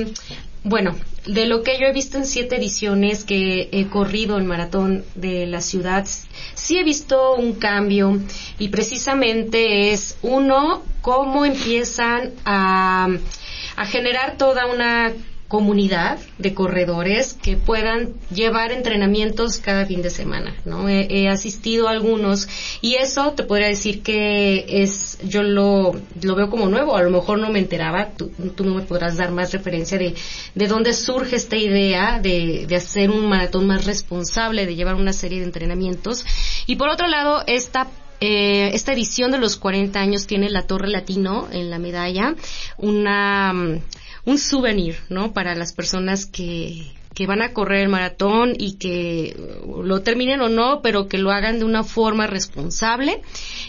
bueno, 0.65 0.93
de 1.25 1.45
lo 1.45 1.63
que 1.63 1.79
yo 1.79 1.87
he 1.87 1.93
visto 1.93 2.17
en 2.17 2.25
siete 2.25 2.57
ediciones 2.57 3.23
que 3.23 3.69
he 3.71 3.87
corrido 3.87 4.37
el 4.37 4.43
maratón 4.43 5.05
de 5.15 5.47
la 5.47 5.61
ciudad, 5.61 6.05
sí 6.55 6.77
he 6.77 6.83
visto 6.83 7.35
un 7.35 7.53
cambio 7.53 8.19
y 8.59 8.67
precisamente 8.67 9.93
es 9.93 10.17
uno, 10.23 10.83
cómo 11.01 11.45
empiezan 11.45 12.33
a, 12.43 13.07
a 13.77 13.85
generar 13.85 14.35
toda 14.37 14.65
una 14.65 15.13
comunidad 15.47 16.19
de 16.37 16.53
corredores 16.53 17.33
que 17.33 17.55
puedan 17.55 18.13
llevar 18.33 18.71
entrenamientos 18.71 19.59
cada 19.59 19.85
fin 19.85 20.01
de 20.01 20.09
semana, 20.09 20.55
¿no? 20.65 20.89
He, 20.89 21.27
asistido 21.29 21.87
a 21.87 21.91
algunos 21.91 22.47
y 22.81 22.95
eso 22.95 23.33
te 23.33 23.43
podría 23.43 23.67
decir 23.67 24.01
que 24.01 24.65
es, 24.83 25.19
yo 25.23 25.43
lo, 25.43 25.93
lo 26.21 26.35
veo 26.35 26.49
como 26.49 26.67
nuevo, 26.67 26.95
a 26.95 27.01
lo 27.01 27.09
mejor 27.09 27.39
no 27.39 27.49
me 27.49 27.59
enteraba, 27.59 28.09
tú, 28.09 28.31
tú 28.55 28.63
me 28.63 28.81
podrás 28.81 29.17
dar 29.17 29.31
más 29.31 29.51
referencia 29.51 29.97
de, 29.97 30.15
de 30.55 30.67
dónde 30.67 30.93
surge 30.93 31.35
esta 31.35 31.57
idea 31.57 32.19
de, 32.19 32.65
de 32.67 32.75
hacer 32.75 33.09
un 33.09 33.27
maratón 33.27 33.67
más 33.67 33.85
responsable, 33.85 34.65
de 34.65 34.75
llevar 34.75 34.95
una 34.95 35.13
serie 35.13 35.39
de 35.39 35.45
entrenamientos. 35.45 36.25
Y 36.65 36.75
por 36.75 36.89
otro 36.89 37.07
lado, 37.07 37.43
esta 37.47 37.87
eh, 38.19 38.71
esta 38.73 38.93
edición 38.93 39.29
de 39.29 39.37
los 39.37 39.57
40 39.57 39.99
años 39.99 40.25
tiene 40.25 40.49
la 40.49 40.63
Torre 40.63 40.87
Latino 40.87 41.47
en 41.51 41.69
la 41.69 41.77
medalla, 41.77 42.33
una 42.77 43.53
un 44.27 44.37
souvenir, 44.37 44.97
¿no? 45.07 45.31
Para 45.31 45.55
las 45.55 45.71
personas 45.71 46.25
que, 46.25 46.85
que 47.15 47.25
van 47.25 47.41
a 47.41 47.53
correr 47.53 47.83
el 47.83 47.89
maratón 47.89 48.53
y 48.59 48.73
que 48.73 49.35
lo 49.65 50.01
terminen 50.01 50.41
o 50.41 50.49
no, 50.49 50.81
pero 50.81 51.07
que 51.07 51.17
lo 51.17 51.31
hagan 51.31 51.59
de 51.59 51.65
una 51.65 51.85
forma 51.85 52.27
responsable 52.27 53.21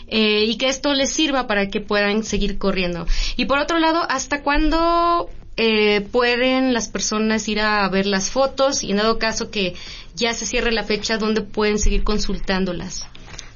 eh, 0.09 0.45
y 0.47 0.59
que 0.59 0.69
esto 0.69 0.93
les 0.95 1.11
sirva 1.11 1.47
para 1.47 1.69
que 1.69 1.81
puedan 1.81 2.25
seguir 2.25 2.59
corriendo. 2.59 3.07
Y 3.37 3.45
por 3.45 3.61
otro 3.61 3.79
lado, 3.79 4.03
¿hasta 4.09 4.43
cuándo 4.43 5.31
eh, 5.57 6.00
pueden 6.11 6.75
las 6.75 6.88
personas 6.88 7.47
ir 7.47 7.61
a 7.61 7.88
ver 7.88 8.07
las 8.07 8.29
fotos 8.29 8.83
y 8.83 8.91
en 8.91 8.97
dado 8.97 9.21
caso 9.21 9.53
que 9.53 9.75
ya 10.17 10.35
se 10.35 10.45
cierre 10.45 10.73
la 10.73 10.83
fecha, 10.83 11.19
¿dónde 11.19 11.43
pueden 11.43 11.79
seguir 11.79 12.03
consultándolas? 12.03 13.07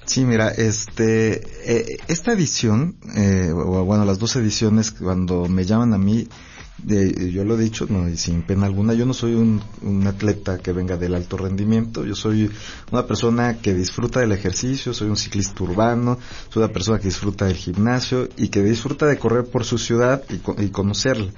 Sí, 0.04 0.24
mira, 0.24 0.50
este, 0.50 1.42
eh, 1.64 1.96
esta 2.06 2.32
edición, 2.32 2.96
eh, 3.16 3.50
bueno, 3.52 4.04
las 4.04 4.20
dos 4.20 4.36
ediciones, 4.36 4.92
cuando 4.92 5.46
me 5.48 5.64
llaman 5.64 5.94
a 5.94 5.98
mí, 5.98 6.28
yo 6.84 7.44
lo 7.44 7.54
he 7.54 7.62
dicho, 7.62 7.86
no, 7.88 8.08
y 8.08 8.16
sin 8.16 8.42
pena 8.42 8.66
alguna, 8.66 8.94
yo 8.94 9.06
no 9.06 9.14
soy 9.14 9.34
un, 9.34 9.62
un, 9.82 10.06
atleta 10.06 10.58
que 10.58 10.72
venga 10.72 10.96
del 10.96 11.14
alto 11.14 11.36
rendimiento, 11.36 12.04
yo 12.04 12.14
soy 12.14 12.50
una 12.90 13.06
persona 13.06 13.58
que 13.58 13.72
disfruta 13.74 14.20
del 14.20 14.32
ejercicio, 14.32 14.92
soy 14.92 15.08
un 15.08 15.16
ciclista 15.16 15.62
urbano, 15.62 16.18
soy 16.48 16.64
una 16.64 16.72
persona 16.72 16.98
que 16.98 17.08
disfruta 17.08 17.46
del 17.46 17.56
gimnasio 17.56 18.28
y 18.36 18.48
que 18.48 18.62
disfruta 18.62 19.06
de 19.06 19.18
correr 19.18 19.44
por 19.44 19.64
su 19.64 19.78
ciudad 19.78 20.24
y, 20.28 20.64
y 20.64 20.70
conocerla. 20.70 21.32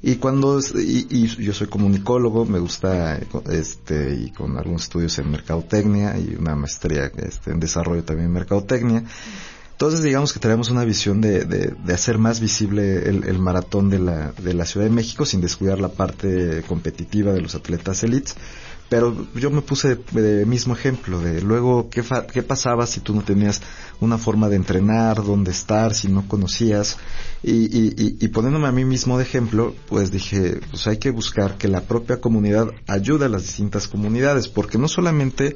Y 0.00 0.16
cuando, 0.16 0.60
y, 0.60 1.06
y, 1.10 1.26
yo 1.26 1.52
soy 1.52 1.66
comunicólogo, 1.66 2.44
me 2.44 2.60
gusta, 2.60 3.18
este, 3.50 4.14
y 4.14 4.30
con 4.30 4.56
algunos 4.56 4.84
estudios 4.84 5.18
en 5.18 5.30
mercadotecnia 5.30 6.16
y 6.18 6.36
una 6.38 6.54
maestría 6.54 7.10
este, 7.16 7.50
en 7.50 7.58
desarrollo 7.58 8.04
también 8.04 8.28
en 8.28 8.32
mercadotecnia. 8.32 9.02
Entonces 9.78 10.02
digamos 10.02 10.32
que 10.32 10.40
tenemos 10.40 10.70
una 10.70 10.84
visión 10.84 11.20
de, 11.20 11.44
de, 11.44 11.72
de 11.84 11.94
hacer 11.94 12.18
más 12.18 12.40
visible 12.40 13.08
el, 13.08 13.22
el, 13.22 13.38
maratón 13.38 13.90
de 13.90 14.00
la, 14.00 14.32
de 14.32 14.52
la 14.52 14.66
Ciudad 14.66 14.86
de 14.86 14.90
México 14.92 15.24
sin 15.24 15.40
descuidar 15.40 15.78
la 15.78 15.90
parte 15.90 16.64
competitiva 16.66 17.32
de 17.32 17.40
los 17.40 17.54
atletas 17.54 18.02
elites. 18.02 18.34
Pero 18.88 19.28
yo 19.36 19.50
me 19.52 19.62
puse 19.62 20.00
de, 20.10 20.44
mismo 20.46 20.74
ejemplo 20.74 21.20
de 21.20 21.42
luego 21.42 21.90
¿qué, 21.90 22.02
qué 22.32 22.42
pasaba 22.42 22.88
si 22.88 22.98
tú 22.98 23.14
no 23.14 23.22
tenías 23.22 23.60
una 24.00 24.18
forma 24.18 24.48
de 24.48 24.56
entrenar, 24.56 25.22
dónde 25.22 25.52
estar, 25.52 25.94
si 25.94 26.08
no 26.08 26.26
conocías. 26.26 26.96
Y, 27.44 27.66
y, 27.66 28.16
y, 28.18 28.28
poniéndome 28.28 28.66
a 28.66 28.72
mí 28.72 28.84
mismo 28.84 29.16
de 29.16 29.22
ejemplo, 29.22 29.76
pues 29.88 30.10
dije, 30.10 30.58
pues 30.70 30.88
hay 30.88 30.96
que 30.96 31.10
buscar 31.10 31.56
que 31.56 31.68
la 31.68 31.82
propia 31.82 32.20
comunidad 32.20 32.72
ayude 32.88 33.26
a 33.26 33.28
las 33.28 33.42
distintas 33.42 33.86
comunidades, 33.86 34.48
porque 34.48 34.76
no 34.76 34.88
solamente 34.88 35.54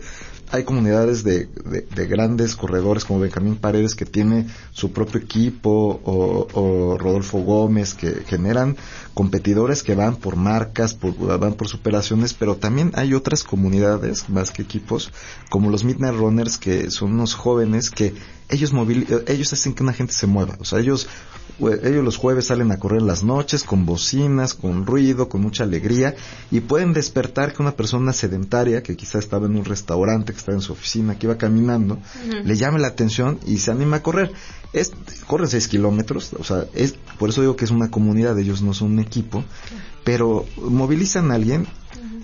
hay 0.53 0.65
comunidades 0.65 1.25
de, 1.25 1.47
de, 1.47 2.07
grandes 2.07 2.57
corredores 2.57 3.07
como 3.07 3.21
Benjamín 3.21 3.57
Paredes 3.57 3.95
que 3.95 4.05
tiene 4.05 4.47
su 4.73 4.93
propio 4.93 5.19
equipo 5.19 6.01
o, 6.05 6.47
o, 6.53 6.99
Rodolfo 6.99 7.39
Gómez 7.39 7.95
que 7.95 8.23
generan 8.27 8.77
competidores 9.15 9.83
que 9.83 9.95
van 9.95 10.17
por 10.17 10.37
marcas, 10.37 10.93
por, 10.93 11.17
van 11.39 11.55
por 11.55 11.69
superaciones, 11.69 12.35
pero 12.35 12.57
también 12.57 12.93
hay 12.95 13.15
otras 13.15 13.45
comunidades 13.45 14.29
más 14.29 14.51
que 14.51 14.61
equipos 14.61 15.11
como 15.49 15.71
los 15.71 15.85
Midnight 15.85 16.17
Runners 16.17 16.59
que 16.59 16.91
son 16.91 17.15
unos 17.15 17.35
jóvenes 17.35 17.91
que 17.91 18.13
ellos 18.51 18.75
movil, 18.75 19.07
ellos 19.29 19.53
hacen 19.55 19.73
que 19.73 19.83
una 19.83 19.95
gente 19.95 20.13
se 20.13 20.27
mueva, 20.27 20.59
o 20.61 20.67
sea, 20.67 20.81
ellos 20.81 21.09
ellos 21.59 22.05
los 22.05 22.17
jueves 22.17 22.47
salen 22.47 22.73
a 22.73 22.79
correr 22.79 23.01
en 23.01 23.07
las 23.07 23.23
noches 23.23 23.63
con 23.63 23.87
bocinas, 23.87 24.55
con 24.55 24.87
ruido, 24.87 25.29
con 25.29 25.43
mucha 25.43 25.65
alegría 25.65 26.15
y 26.51 26.61
pueden 26.61 26.93
despertar 26.93 27.53
que 27.53 27.63
una 27.63 27.77
persona 27.77 28.13
sedentaria 28.13 28.83
que 28.83 28.97
quizá 28.97 29.19
estaba 29.19 29.47
en 29.47 29.57
un 29.57 29.65
restaurante, 29.65 30.33
que 30.33 30.39
estaba 30.39 30.57
en 30.57 30.63
su 30.63 30.73
oficina, 30.73 31.19
que 31.19 31.27
iba 31.27 31.37
caminando, 31.39 31.99
le 32.45 32.57
llame 32.57 32.81
la 32.81 32.89
atención 32.89 33.39
y 33.47 33.59
se 33.59 33.71
anima 33.71 33.99
a 33.99 34.03
correr. 34.03 34.33
Es, 34.73 34.93
corren 35.27 35.49
seis 35.49 35.69
kilómetros, 35.69 36.33
o 36.39 36.45
sea, 36.45 36.65
es, 36.73 36.95
por 37.19 37.29
eso 37.29 37.43
digo 37.43 37.57
que 37.57 37.67
es 37.67 37.71
una 37.71 37.91
comunidad, 37.91 38.39
ellos 38.39 38.63
no 38.63 38.73
son 38.73 38.93
un 38.93 39.01
equipo, 39.01 39.45
pero 40.03 40.47
movilizan 40.57 41.31
a 41.31 41.35
alguien 41.35 41.67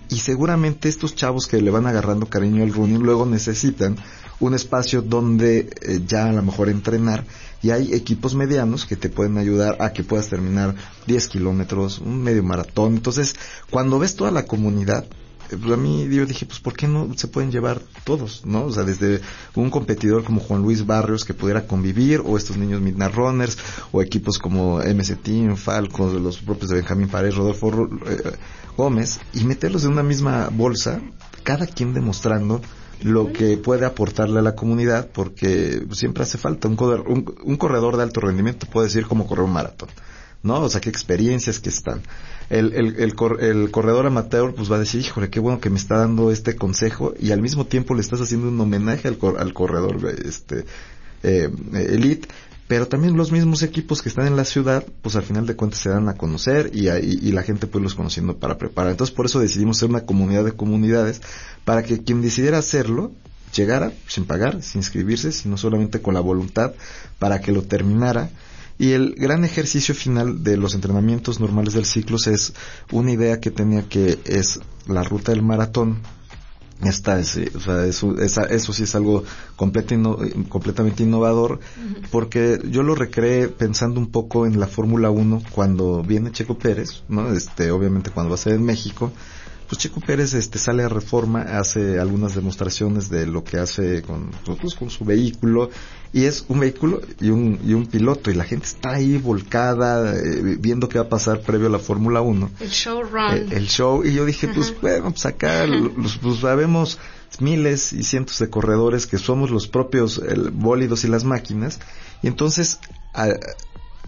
y 0.08 0.16
seguramente 0.18 0.88
estos 0.88 1.14
chavos 1.14 1.46
que 1.46 1.60
le 1.60 1.70
van 1.70 1.86
agarrando 1.86 2.26
cariño 2.26 2.62
al 2.62 2.72
running 2.72 3.02
luego 3.02 3.26
necesitan 3.26 3.96
un 4.40 4.54
espacio 4.54 5.02
donde 5.02 5.70
eh, 5.82 6.00
ya 6.06 6.28
a 6.28 6.32
lo 6.32 6.42
mejor 6.42 6.68
entrenar 6.68 7.24
y 7.62 7.70
hay 7.70 7.92
equipos 7.92 8.34
medianos 8.34 8.86
que 8.86 8.96
te 8.96 9.08
pueden 9.08 9.36
ayudar 9.38 9.76
a 9.80 9.92
que 9.92 10.04
puedas 10.04 10.28
terminar 10.28 10.74
10 11.06 11.28
kilómetros, 11.28 11.98
un 11.98 12.22
medio 12.22 12.42
maratón. 12.42 12.94
Entonces, 12.94 13.34
cuando 13.70 13.98
ves 13.98 14.14
toda 14.14 14.30
la 14.30 14.46
comunidad, 14.46 15.04
eh, 15.50 15.56
pues 15.60 15.72
a 15.72 15.76
mí 15.76 16.06
yo 16.08 16.24
dije, 16.24 16.46
pues 16.46 16.60
¿por 16.60 16.74
qué 16.74 16.86
no 16.86 17.08
se 17.16 17.26
pueden 17.26 17.50
llevar 17.50 17.80
todos, 18.04 18.42
no? 18.44 18.66
O 18.66 18.72
sea, 18.72 18.84
desde 18.84 19.20
un 19.54 19.70
competidor 19.70 20.22
como 20.22 20.40
Juan 20.40 20.62
Luis 20.62 20.86
Barrios 20.86 21.24
que 21.24 21.34
pudiera 21.34 21.66
convivir, 21.66 22.22
o 22.24 22.36
estos 22.36 22.56
niños 22.56 22.80
Midnight 22.80 23.14
Runners, 23.14 23.58
o 23.90 24.02
equipos 24.02 24.38
como 24.38 24.78
MC 24.78 25.16
Team, 25.16 25.56
Falcos, 25.56 26.12
los 26.20 26.38
propios 26.38 26.70
de 26.70 26.76
Benjamín 26.76 27.08
Paredes, 27.08 27.34
Rodolfo 27.34 27.88
eh, 28.06 28.32
Gómez, 28.78 29.18
y 29.34 29.42
meterlos 29.42 29.84
en 29.84 29.90
una 29.90 30.04
misma 30.04 30.50
bolsa, 30.52 31.00
cada 31.42 31.66
quien 31.66 31.92
demostrando 31.92 32.62
lo 33.02 33.32
que 33.32 33.56
puede 33.56 33.84
aportarle 33.84 34.38
a 34.38 34.42
la 34.42 34.54
comunidad, 34.54 35.08
porque 35.12 35.82
siempre 35.90 36.22
hace 36.22 36.38
falta 36.38 36.68
un 36.68 36.76
corredor, 36.76 37.08
un, 37.08 37.56
corredor 37.56 37.96
de 37.96 38.04
alto 38.04 38.20
rendimiento 38.20 38.68
puede 38.68 38.86
decir 38.86 39.06
cómo 39.06 39.26
correr 39.26 39.44
un 39.44 39.52
maratón, 39.52 39.88
¿no? 40.44 40.60
O 40.60 40.68
sea, 40.68 40.80
qué 40.80 40.90
experiencias 40.90 41.58
que 41.58 41.70
están. 41.70 42.02
El, 42.50 42.72
el, 42.72 42.86
el, 43.00 43.14
el, 43.40 43.70
corredor 43.72 44.06
amateur 44.06 44.54
pues 44.54 44.70
va 44.70 44.76
a 44.76 44.80
decir, 44.80 45.00
híjole, 45.00 45.28
qué 45.28 45.40
bueno 45.40 45.60
que 45.60 45.70
me 45.70 45.78
está 45.78 45.98
dando 45.98 46.30
este 46.30 46.54
consejo 46.54 47.14
y 47.18 47.32
al 47.32 47.42
mismo 47.42 47.66
tiempo 47.66 47.94
le 47.94 48.00
estás 48.00 48.20
haciendo 48.20 48.46
un 48.46 48.60
homenaje 48.60 49.08
al, 49.08 49.18
al 49.38 49.52
corredor 49.52 50.08
este 50.24 50.64
eh, 51.24 51.50
elite 51.72 52.28
pero 52.68 52.86
también 52.86 53.16
los 53.16 53.32
mismos 53.32 53.62
equipos 53.62 54.02
que 54.02 54.10
están 54.10 54.26
en 54.26 54.36
la 54.36 54.44
ciudad, 54.44 54.84
pues 55.00 55.16
al 55.16 55.22
final 55.22 55.46
de 55.46 55.56
cuentas 55.56 55.80
se 55.80 55.88
dan 55.88 56.08
a 56.10 56.14
conocer 56.14 56.70
y, 56.74 56.88
y, 56.88 57.32
la 57.32 57.42
gente 57.42 57.66
pues 57.66 57.82
los 57.82 57.94
conociendo 57.94 58.36
para 58.36 58.58
preparar. 58.58 58.90
Entonces 58.90 59.16
por 59.16 59.24
eso 59.24 59.40
decidimos 59.40 59.78
ser 59.78 59.88
una 59.88 60.04
comunidad 60.04 60.44
de 60.44 60.52
comunidades 60.52 61.22
para 61.64 61.82
que 61.82 62.04
quien 62.04 62.20
decidiera 62.20 62.58
hacerlo 62.58 63.12
llegara 63.54 63.92
sin 64.06 64.26
pagar, 64.26 64.62
sin 64.62 64.80
inscribirse, 64.80 65.32
sino 65.32 65.56
solamente 65.56 66.02
con 66.02 66.12
la 66.12 66.20
voluntad 66.20 66.72
para 67.18 67.40
que 67.40 67.52
lo 67.52 67.62
terminara. 67.62 68.28
Y 68.78 68.92
el 68.92 69.14
gran 69.14 69.44
ejercicio 69.44 69.94
final 69.94 70.44
de 70.44 70.58
los 70.58 70.74
entrenamientos 70.74 71.40
normales 71.40 71.72
del 71.72 71.86
ciclo 71.86 72.18
es 72.26 72.52
una 72.92 73.12
idea 73.12 73.40
que 73.40 73.50
tenía 73.50 73.88
que 73.88 74.18
es 74.26 74.60
la 74.86 75.02
ruta 75.02 75.32
del 75.32 75.42
maratón, 75.42 76.02
Está, 76.84 77.22
sí, 77.24 77.44
o 77.56 77.60
sea, 77.60 77.86
eso, 77.86 78.16
eso 78.20 78.72
sí 78.72 78.84
es 78.84 78.94
algo 78.94 79.24
completamente 79.56 81.02
innovador, 81.02 81.58
porque 82.12 82.60
yo 82.70 82.84
lo 82.84 82.94
recreé 82.94 83.48
pensando 83.48 83.98
un 83.98 84.12
poco 84.12 84.46
en 84.46 84.60
la 84.60 84.68
Fórmula 84.68 85.10
1 85.10 85.42
cuando 85.50 86.04
viene 86.04 86.30
Checo 86.30 86.56
Pérez, 86.56 87.02
¿no? 87.08 87.32
Este, 87.32 87.72
obviamente 87.72 88.10
cuando 88.12 88.30
va 88.30 88.36
a 88.36 88.38
ser 88.38 88.52
en 88.52 88.64
México, 88.64 89.10
pues 89.68 89.82
Checo 89.82 90.00
Pérez 90.00 90.32
este 90.32 90.58
sale 90.58 90.82
a 90.82 90.88
reforma, 90.88 91.42
hace 91.42 92.00
algunas 92.00 92.34
demostraciones 92.34 93.10
de 93.10 93.26
lo 93.26 93.44
que 93.44 93.58
hace 93.58 94.02
con, 94.02 94.30
pues, 94.60 94.74
con 94.74 94.88
su 94.88 95.04
vehículo 95.04 95.68
y 96.12 96.24
es 96.24 96.46
un 96.48 96.60
vehículo 96.60 97.02
y 97.20 97.28
un, 97.28 97.60
y 97.64 97.74
un 97.74 97.86
piloto 97.86 98.30
y 98.30 98.34
la 98.34 98.44
gente 98.44 98.66
está 98.66 98.92
ahí 98.92 99.18
volcada 99.18 100.16
eh, 100.16 100.56
viendo 100.58 100.88
qué 100.88 100.98
va 100.98 101.04
a 101.04 101.08
pasar 101.10 101.42
previo 101.42 101.66
a 101.66 101.70
la 101.70 101.78
Fórmula 101.78 102.22
1. 102.22 102.50
El 102.60 102.70
show 102.70 103.02
run. 103.02 103.52
El, 103.52 103.68
show 103.68 104.02
y 104.04 104.14
yo 104.14 104.24
dije, 104.24 104.48
pues 104.48 104.74
bueno, 104.80 105.10
pues 105.10 105.26
acá 105.26 105.66
los, 105.66 106.16
pues 106.16 106.38
sabemos 106.38 106.98
miles 107.40 107.92
y 107.92 108.04
cientos 108.04 108.38
de 108.38 108.48
corredores 108.48 109.06
que 109.06 109.18
somos 109.18 109.50
los 109.50 109.68
propios 109.68 110.18
el, 110.18 110.50
bólidos 110.50 111.04
y 111.04 111.08
las 111.08 111.24
máquinas 111.24 111.78
y 112.22 112.26
entonces 112.26 112.80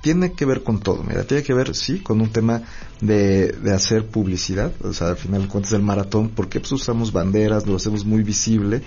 tiene 0.00 0.32
que 0.32 0.46
ver 0.46 0.62
con 0.62 0.80
todo, 0.80 1.02
mira, 1.02 1.24
tiene 1.24 1.42
que 1.42 1.52
ver, 1.52 1.74
sí, 1.74 2.00
con 2.00 2.20
un 2.20 2.30
tema 2.30 2.62
de, 3.00 3.48
de 3.52 3.74
hacer 3.74 4.06
publicidad, 4.06 4.72
o 4.82 4.92
sea, 4.92 5.08
al 5.08 5.16
final 5.16 5.42
de 5.42 5.48
cuentas 5.48 5.72
del 5.72 5.82
maratón, 5.82 6.30
porque 6.30 6.60
pues 6.60 6.72
usamos 6.72 7.12
banderas, 7.12 7.66
lo 7.66 7.76
hacemos 7.76 8.04
muy 8.04 8.22
visible, 8.22 8.82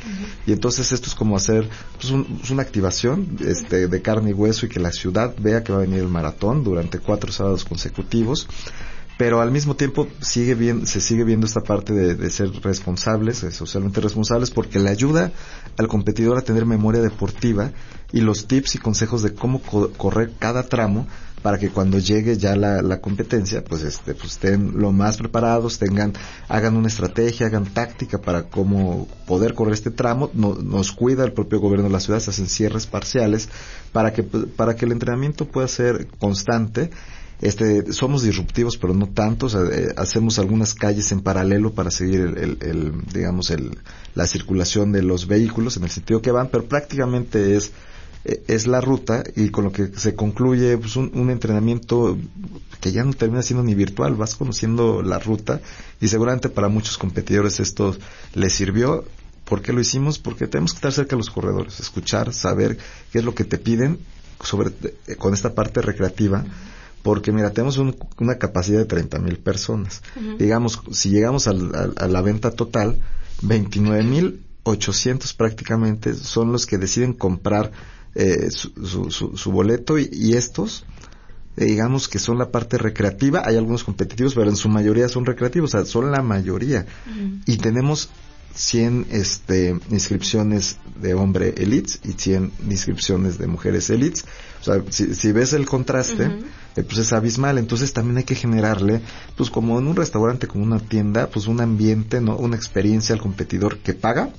y 0.48 0.54
entonces 0.54 0.92
esto 0.92 1.08
es 1.08 1.16
como 1.16 1.36
hacer 1.36 1.70
pues, 2.00 2.14
pues, 2.40 2.50
una 2.50 2.64
activación 2.64 3.38
este, 3.46 3.88
de 3.88 4.02
carne 4.02 4.32
y 4.32 4.34
hueso 4.34 4.66
y 4.66 4.70
que 4.70 4.80
la 4.80 4.92
ciudad 4.92 5.36
vea 5.38 5.64
que 5.64 5.72
va 5.72 5.80
a 5.80 5.82
venir 5.82 6.00
el 6.00 6.10
maratón 6.10 6.64
durante 6.64 7.00
cuatro 7.00 7.32
sábados 7.32 7.64
consecutivos, 7.64 8.48
pero 9.18 9.42
al 9.42 9.52
mismo 9.52 9.76
tiempo 9.76 10.08
sigue 10.22 10.56
bien, 10.56 10.88
se 10.88 11.00
sigue 11.00 11.24
viendo 11.24 11.46
esta 11.46 11.62
parte 11.62 11.94
de, 11.94 12.16
de 12.16 12.30
ser 12.30 12.50
responsables, 12.62 13.46
socialmente 13.52 14.02
responsables, 14.02 14.52
porque 14.52 14.80
le 14.80 14.90
ayuda 14.90 15.32
al 15.78 15.88
competidor 15.88 16.38
a 16.38 16.42
tener 16.42 16.66
memoria 16.66 17.02
deportiva 17.02 17.72
y 18.12 18.22
los 18.22 18.48
tips 18.48 18.76
y 18.76 18.78
consejos 18.78 19.24
de 19.24 19.34
cómo 19.34 19.62
correr 19.62 20.32
cada 20.40 20.64
tramo 20.64 21.08
para 21.42 21.58
que 21.60 21.70
cuando 21.70 22.00
llegue 22.00 22.38
ya 22.38 22.56
la, 22.56 22.82
la, 22.82 23.02
competencia, 23.02 23.64
pues 23.66 23.84
este, 23.84 24.16
pues 24.16 24.34
estén 24.34 24.80
lo 24.80 24.94
más 24.94 25.18
preparados, 25.18 25.78
tengan, 25.78 26.14
hagan 26.48 26.78
una 26.78 26.88
estrategia, 26.88 27.48
hagan 27.48 27.66
táctica 27.66 28.20
para 28.20 28.44
cómo 28.44 29.10
poder 29.28 29.54
correr 29.54 29.74
este 29.74 29.92
tramo, 29.92 30.32
no, 30.34 30.56
nos 30.56 30.94
cuida 30.94 31.26
el 31.26 31.34
propio 31.34 31.60
gobierno 31.60 31.88
de 31.88 31.92
la 31.92 32.00
ciudad, 32.00 32.22
se 32.22 32.30
hacen 32.30 32.48
cierres 32.48 32.88
parciales 32.88 33.50
para 33.92 34.14
que, 34.14 34.24
para 34.24 34.76
que 34.76 34.86
el 34.86 34.94
entrenamiento 34.94 35.46
pueda 35.46 35.68
ser 35.68 36.08
constante 36.18 36.92
este, 37.42 37.92
somos 37.92 38.24
disruptivos, 38.24 38.78
pero 38.78 38.94
no 38.94 39.08
tantos. 39.10 39.56
Eh, 39.56 39.94
hacemos 39.98 40.40
algunas 40.40 40.74
calles 40.74 41.12
en 41.12 41.22
paralelo 41.22 41.74
para 41.74 41.92
seguir 41.92 42.22
el, 42.22 42.94
digamos, 43.14 43.52
el, 43.52 43.78
la 44.16 44.26
circulación 44.28 44.92
de 44.92 45.04
los 45.04 45.28
vehículos 45.28 45.78
en 45.78 45.84
el 45.84 45.90
sentido 45.90 46.22
que 46.22 46.32
van, 46.32 46.50
pero 46.50 46.66
prácticamente 46.66 47.56
es, 47.58 47.72
eh, 48.24 48.44
es 48.48 48.68
la 48.68 48.80
ruta 48.80 49.24
y 49.36 49.50
con 49.50 49.66
lo 49.66 49.72
que 49.72 49.88
se 49.88 50.16
concluye 50.16 50.78
pues, 50.78 50.96
un, 50.96 51.12
un, 51.16 51.30
entrenamiento 51.30 52.18
que 52.80 52.94
ya 52.94 53.04
no 53.04 53.14
termina 53.14 53.42
siendo 53.42 53.64
ni 53.64 53.76
virtual, 53.76 54.16
vas 54.16 54.36
conociendo 54.36 55.02
la 55.02 55.20
ruta 55.20 55.60
y 56.00 56.08
seguramente 56.08 56.48
para 56.48 56.70
muchos 56.70 56.98
competidores 56.98 57.60
esto 57.60 57.96
les 58.34 58.54
sirvió. 58.54 59.04
¿Por 59.44 59.62
qué 59.62 59.74
lo 59.74 59.82
hicimos? 59.82 60.20
Porque 60.20 60.48
tenemos 60.48 60.72
que 60.72 60.78
estar 60.78 60.94
cerca 60.94 61.12
de 61.12 61.18
los 61.18 61.30
corredores, 61.30 61.82
escuchar, 61.82 62.34
saber 62.34 62.78
qué 63.12 63.20
es 63.20 63.26
lo 63.26 63.36
que 63.36 63.44
te 63.44 63.58
piden 63.58 64.00
sobre, 64.42 64.72
eh, 65.08 65.16
con 65.18 65.34
esta 65.34 65.54
parte 65.54 65.82
recreativa 65.82 66.46
porque 67.04 67.32
mira, 67.32 67.52
tenemos 67.52 67.78
una 67.78 68.38
capacidad 68.40 68.80
de 68.80 68.86
30 68.86 69.20
mil 69.20 69.38
personas. 69.38 70.02
Digamos, 70.40 70.82
si 70.92 71.10
llegamos 71.10 71.48
a 71.48 71.54
la 71.54 72.22
venta 72.22 72.52
total, 72.52 72.98
29 73.42 74.04
mil 74.04 74.46
800 74.64 75.34
prácticamente 75.34 76.14
son 76.14 76.52
los 76.54 76.66
que 76.66 76.78
deciden 76.78 77.14
comprar 77.14 77.72
eh, 78.16 78.50
su, 78.52 79.52
boleto 79.52 79.98
y, 80.00 80.34
estos 80.34 80.86
eh, 81.58 81.66
digamos 81.66 82.08
que 82.08 82.20
son 82.20 82.38
la 82.38 82.52
parte 82.52 82.78
recreativa. 82.78 83.44
Hay 83.46 83.58
algunos 83.58 83.84
competitivos 83.84 84.34
pero 84.34 84.50
en 84.50 84.56
su 84.56 84.70
mayoría 84.70 85.10
son 85.10 85.26
recreativos 85.26 85.74
o 85.74 85.78
sea 85.78 85.86
son 85.86 86.12
la 86.12 86.22
mayoría. 86.22 86.86
Y 87.46 87.58
tenemos 87.58 88.10
100 88.56 89.08
este, 89.12 89.80
inscripciones 89.90 90.78
de 91.02 91.14
hombre 91.14 91.56
elites 91.58 92.00
y 92.04 92.14
100 92.14 92.52
inscripciones 92.70 93.38
de 93.38 93.48
mujeres 93.48 93.90
elites. 93.90 94.26
O 94.62 94.64
sea, 94.64 94.84
si, 94.90 95.32
ves 95.32 95.54
el 95.54 95.66
contraste, 95.66 96.26
eh, 96.76 96.84
pues 96.84 97.00
es 97.00 97.14
abismal. 97.14 97.58
Entonces 97.58 97.94
también 97.94 98.18
hay 98.18 98.24
que 98.24 98.36
generarle, 98.36 99.02
pues 99.36 99.50
como 99.50 99.80
en 99.80 99.88
un 99.88 99.96
restaurante, 99.96 100.48
como 100.48 100.64
una 100.64 100.80
tienda, 100.80 101.28
pues 101.28 101.48
un 101.48 101.62
ambiente, 101.62 102.22
¿no? 102.22 102.38
Una 102.38 102.56
experiencia 102.56 103.14
al 103.14 103.22
competidor 103.22 103.80
que 103.80 103.94
paga, 103.94 104.30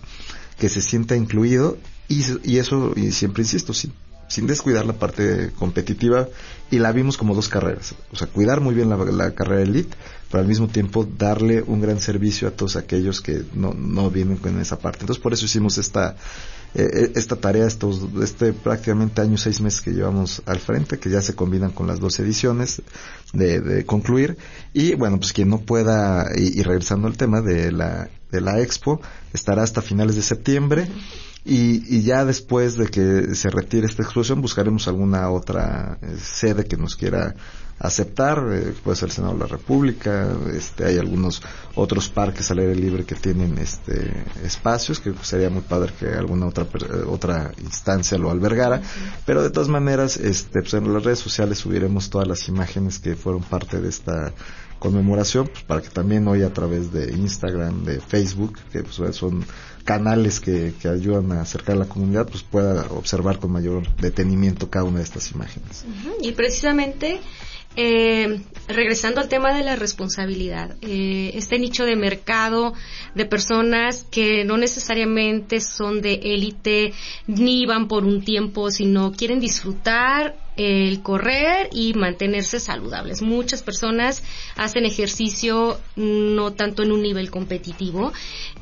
que 0.58 0.68
se 0.68 0.80
sienta 0.80 1.16
incluido 1.16 1.76
y, 2.08 2.22
y 2.44 2.58
eso, 2.58 2.92
y 2.96 3.10
siempre 3.12 3.42
insisto, 3.42 3.74
sin, 3.74 3.92
sin 4.28 4.46
descuidar 4.46 4.86
la 4.86 4.94
parte 4.94 5.52
competitiva 5.58 6.28
y 6.70 6.78
la 6.78 6.92
vimos 6.92 7.16
como 7.16 7.34
dos 7.34 7.48
carreras. 7.48 7.94
O 8.12 8.16
sea, 8.16 8.26
cuidar 8.26 8.60
muy 8.60 8.74
bien 8.74 8.88
la, 8.88 9.30
carrera 9.32 9.62
elite, 9.62 9.96
pero 10.30 10.40
al 10.40 10.48
mismo 10.48 10.68
tiempo 10.68 11.04
darle 11.04 11.62
un 11.62 11.80
gran 11.80 12.00
servicio 12.00 12.48
a 12.48 12.50
todos 12.50 12.76
aquellos 12.76 13.20
que 13.20 13.44
no, 13.54 13.74
no 13.74 14.10
vienen 14.10 14.36
con 14.36 14.60
esa 14.60 14.78
parte. 14.78 15.00
Entonces 15.00 15.22
por 15.22 15.32
eso 15.32 15.44
hicimos 15.44 15.78
esta, 15.78 16.16
eh, 16.74 16.88
eh, 16.92 17.12
esta 17.14 17.36
tarea, 17.36 17.66
estos, 17.66 18.00
este 18.20 18.52
prácticamente 18.52 19.20
año, 19.20 19.38
seis 19.38 19.60
meses 19.60 19.80
que 19.80 19.92
llevamos 19.92 20.42
al 20.46 20.58
frente, 20.58 20.98
que 20.98 21.08
ya 21.08 21.22
se 21.22 21.34
combinan 21.34 21.70
con 21.70 21.86
las 21.86 22.00
dos 22.00 22.18
ediciones 22.18 22.82
de, 23.32 23.60
de 23.60 23.86
concluir. 23.86 24.36
Y 24.72 24.94
bueno, 24.94 25.18
pues 25.18 25.32
quien 25.32 25.50
no 25.50 25.60
pueda, 25.60 26.26
y, 26.36 26.62
regresando 26.62 27.06
al 27.06 27.16
tema 27.16 27.42
de 27.42 27.70
la, 27.70 28.10
de 28.32 28.40
la 28.40 28.60
expo, 28.60 29.00
estará 29.32 29.62
hasta 29.62 29.82
finales 29.82 30.16
de 30.16 30.22
septiembre. 30.22 30.88
Y, 31.44 31.96
y, 31.98 32.02
ya 32.02 32.24
después 32.24 32.76
de 32.76 32.86
que 32.86 33.34
se 33.34 33.50
retire 33.50 33.86
esta 33.86 34.02
exposición 34.02 34.40
buscaremos 34.40 34.88
alguna 34.88 35.30
otra 35.30 35.98
eh, 36.00 36.16
sede 36.18 36.64
que 36.64 36.78
nos 36.78 36.96
quiera 36.96 37.34
aceptar, 37.78 38.42
eh, 38.52 38.74
puede 38.82 38.96
ser 38.96 39.08
el 39.08 39.12
Senado 39.12 39.34
de 39.34 39.40
la 39.40 39.46
República, 39.46 40.28
este, 40.54 40.86
hay 40.86 40.98
algunos 40.98 41.42
otros 41.74 42.08
parques 42.08 42.50
al 42.50 42.60
aire 42.60 42.74
libre 42.74 43.04
que 43.04 43.14
tienen 43.14 43.58
este, 43.58 44.24
espacios, 44.42 45.00
que 45.00 45.12
sería 45.22 45.50
muy 45.50 45.62
padre 45.62 45.92
que 45.98 46.06
alguna 46.06 46.46
otra, 46.46 46.64
eh, 46.64 47.04
otra 47.06 47.52
instancia 47.62 48.16
lo 48.16 48.30
albergara, 48.30 48.80
pero 49.26 49.42
de 49.42 49.50
todas 49.50 49.68
maneras, 49.68 50.16
este, 50.16 50.62
pues 50.62 50.74
en 50.74 50.92
las 50.92 51.02
redes 51.02 51.18
sociales 51.18 51.58
subiremos 51.58 52.10
todas 52.10 52.28
las 52.28 52.48
imágenes 52.48 52.98
que 52.98 53.16
fueron 53.16 53.42
parte 53.42 53.80
de 53.80 53.88
esta 53.88 54.32
conmemoración, 54.78 55.48
pues 55.48 55.64
para 55.64 55.82
que 55.82 55.88
también 55.88 56.26
hoy 56.28 56.42
a 56.42 56.52
través 56.52 56.92
de 56.92 57.12
Instagram, 57.12 57.84
de 57.84 58.00
Facebook, 58.00 58.58
que 58.70 58.82
pues, 58.82 59.16
son 59.16 59.44
canales 59.84 60.40
que, 60.40 60.72
que, 60.80 60.88
ayudan 60.88 61.32
a 61.32 61.42
acercar 61.42 61.76
a 61.76 61.80
la 61.80 61.84
comunidad, 61.86 62.26
pues 62.26 62.42
pueda 62.42 62.86
observar 62.90 63.38
con 63.38 63.52
mayor 63.52 63.94
detenimiento 63.96 64.70
cada 64.70 64.84
una 64.84 64.98
de 64.98 65.04
estas 65.04 65.30
imágenes. 65.30 65.84
Y 66.22 66.32
precisamente 66.32 67.20
eh, 67.76 68.40
regresando 68.68 69.20
al 69.20 69.28
tema 69.28 69.52
de 69.52 69.64
la 69.64 69.74
responsabilidad, 69.74 70.76
eh, 70.80 71.32
este 71.34 71.58
nicho 71.58 71.84
de 71.84 71.96
mercado 71.96 72.72
de 73.16 73.26
personas 73.26 74.06
que 74.12 74.44
no 74.44 74.56
necesariamente 74.56 75.60
son 75.60 76.00
de 76.00 76.14
élite 76.22 76.92
ni 77.26 77.66
van 77.66 77.88
por 77.88 78.04
un 78.04 78.24
tiempo, 78.24 78.70
sino 78.70 79.10
quieren 79.10 79.40
disfrutar 79.40 80.36
el 80.56 81.02
correr 81.02 81.68
y 81.72 81.94
mantenerse 81.94 82.60
saludables. 82.60 83.22
Muchas 83.22 83.62
personas 83.62 84.22
hacen 84.56 84.84
ejercicio 84.84 85.80
no 85.96 86.52
tanto 86.52 86.82
en 86.82 86.92
un 86.92 87.02
nivel 87.02 87.30
competitivo 87.30 88.12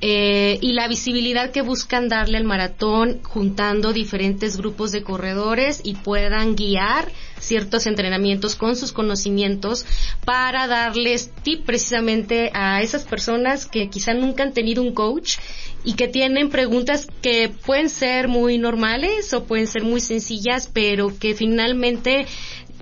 eh, 0.01 0.59
y 0.61 0.73
la 0.73 0.89
visibilidad 0.89 1.51
que 1.51 1.63
buscan 1.63 2.09
darle 2.09 2.39
al 2.39 2.45
maratón 2.45 3.21
juntando 3.23 3.93
diferentes 3.93 4.57
grupos 4.57 4.93
de 4.93 5.03
corredores 5.03 5.81
y 5.85 5.95
puedan 5.95 6.57
guiar 6.57 7.13
ciertos 7.39 7.87
entrenamientos 7.87 8.57
con 8.57 8.77
sus 8.77 8.93
conocimientos 8.93 9.85
para 10.25 10.67
darles 10.67 11.31
tip 11.43 11.65
precisamente 11.65 12.51
a 12.55 12.83
esas 12.83 13.05
personas 13.05 13.67
que 13.67 13.91
quizá 13.91 14.15
nunca 14.15 14.43
han 14.45 14.53
tenido 14.53 14.83
un 14.83 14.95
coach 14.95 15.39
y 15.85 15.95
que 15.95 16.09
tienen 16.09 16.51
preguntas 16.51 17.07
que 17.23 17.49
pueden 17.49 17.89
ser 17.89 18.29
muy 18.29 18.59
normales 18.59 19.33
o 19.35 19.45
pueden 19.45 19.67
ser 19.67 19.83
muy 19.83 20.01
sencillas, 20.01 20.71
pero 20.73 21.17
que 21.19 21.35
finalmente 21.35 22.27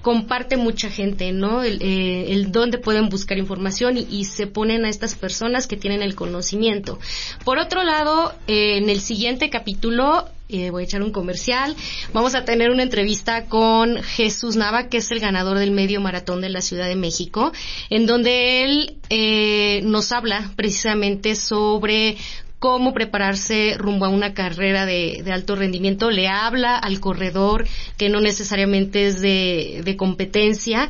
comparte 0.02 0.56
mucha 0.56 0.90
gente, 0.90 1.32
¿no? 1.32 1.62
El, 1.62 1.82
eh, 1.82 2.32
el 2.32 2.52
dónde 2.52 2.78
pueden 2.78 3.08
buscar 3.08 3.38
información 3.38 3.98
y, 3.98 4.24
se 4.24 4.46
ponen 4.46 4.84
a 4.84 4.88
estas 4.88 5.14
personas 5.14 5.66
que 5.66 5.76
tienen 5.76 6.02
el 6.02 6.14
conocimiento. 6.14 6.98
Por 7.44 7.58
otro 7.58 7.82
lado, 7.82 8.32
eh, 8.46 8.78
en 8.78 8.88
el 8.88 9.00
siguiente 9.00 9.50
capítulo 9.50 10.26
eh, 10.48 10.70
voy 10.70 10.82
a 10.82 10.84
echar 10.84 11.02
un 11.02 11.12
comercial. 11.12 11.76
Vamos 12.12 12.34
a 12.34 12.44
tener 12.44 12.70
una 12.70 12.82
entrevista 12.82 13.46
con 13.46 14.02
Jesús 14.02 14.56
Nava, 14.56 14.88
que 14.88 14.98
es 14.98 15.10
el 15.10 15.20
ganador 15.20 15.58
del 15.58 15.70
medio 15.70 16.00
maratón 16.00 16.40
de 16.40 16.48
la 16.48 16.60
Ciudad 16.60 16.88
de 16.88 16.96
México, 16.96 17.52
en 17.88 18.06
donde 18.06 18.64
él 18.64 18.96
eh, 19.10 19.80
nos 19.84 20.12
habla 20.12 20.50
precisamente 20.56 21.36
sobre 21.36 22.16
cómo 22.60 22.92
prepararse 22.92 23.74
rumbo 23.78 24.04
a 24.04 24.10
una 24.10 24.34
carrera 24.34 24.84
de, 24.84 25.24
alto 25.32 25.56
rendimiento, 25.56 26.10
le 26.10 26.28
habla 26.28 26.76
al 26.76 27.00
corredor 27.00 27.66
que 27.96 28.10
no 28.10 28.20
necesariamente 28.20 29.06
es 29.06 29.20
de, 29.20 29.96
competencia 29.96 30.88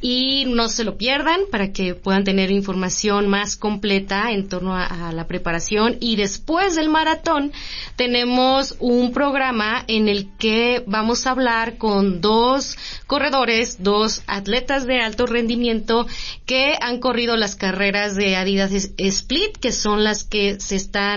y 0.00 0.44
no 0.46 0.68
se 0.68 0.84
lo 0.84 0.98
pierdan 0.98 1.40
para 1.50 1.72
que 1.72 1.94
puedan 1.94 2.24
tener 2.24 2.50
información 2.50 3.28
más 3.28 3.56
completa 3.56 4.32
en 4.32 4.48
torno 4.48 4.76
a, 4.76 5.12
la 5.12 5.26
preparación. 5.26 5.96
Y 6.00 6.16
después 6.16 6.74
del 6.74 6.88
maratón 6.88 7.52
tenemos 7.96 8.76
un 8.80 9.12
programa 9.12 9.84
en 9.86 10.08
el 10.08 10.28
que 10.38 10.82
vamos 10.86 11.26
a 11.26 11.30
hablar 11.30 11.78
con 11.78 12.20
dos 12.20 12.76
corredores, 13.06 13.82
dos 13.82 14.22
atletas 14.26 14.86
de 14.86 15.00
alto 15.00 15.26
rendimiento 15.26 16.06
que 16.46 16.74
han 16.80 16.98
corrido 16.98 17.36
las 17.36 17.54
carreras 17.54 18.16
de 18.16 18.34
Adidas 18.36 18.72
Split, 18.96 19.56
que 19.56 19.70
son 19.70 20.02
las 20.02 20.24
que 20.24 20.58
se 20.58 20.76
están 20.76 21.11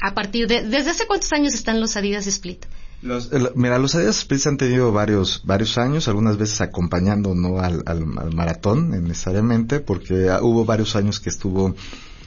a 0.00 0.14
partir 0.14 0.46
de 0.46 0.62
desde 0.62 0.90
hace 0.90 1.06
cuántos 1.06 1.32
años 1.32 1.54
están 1.54 1.80
los 1.80 1.96
Adidas 1.96 2.26
Split? 2.26 2.66
mira, 3.54 3.78
los 3.78 3.94
Adidas 3.94 4.18
Split 4.18 4.46
han 4.46 4.56
tenido 4.56 4.92
varios, 4.92 5.42
varios 5.44 5.76
años, 5.76 6.08
algunas 6.08 6.38
veces 6.38 6.60
acompañando 6.60 7.34
no 7.34 7.60
al, 7.60 7.82
al, 7.86 8.06
maratón 8.06 8.90
necesariamente, 9.06 9.80
porque 9.80 10.30
hubo 10.40 10.64
varios 10.64 10.96
años 10.96 11.20
que 11.20 11.28
estuvo, 11.28 11.74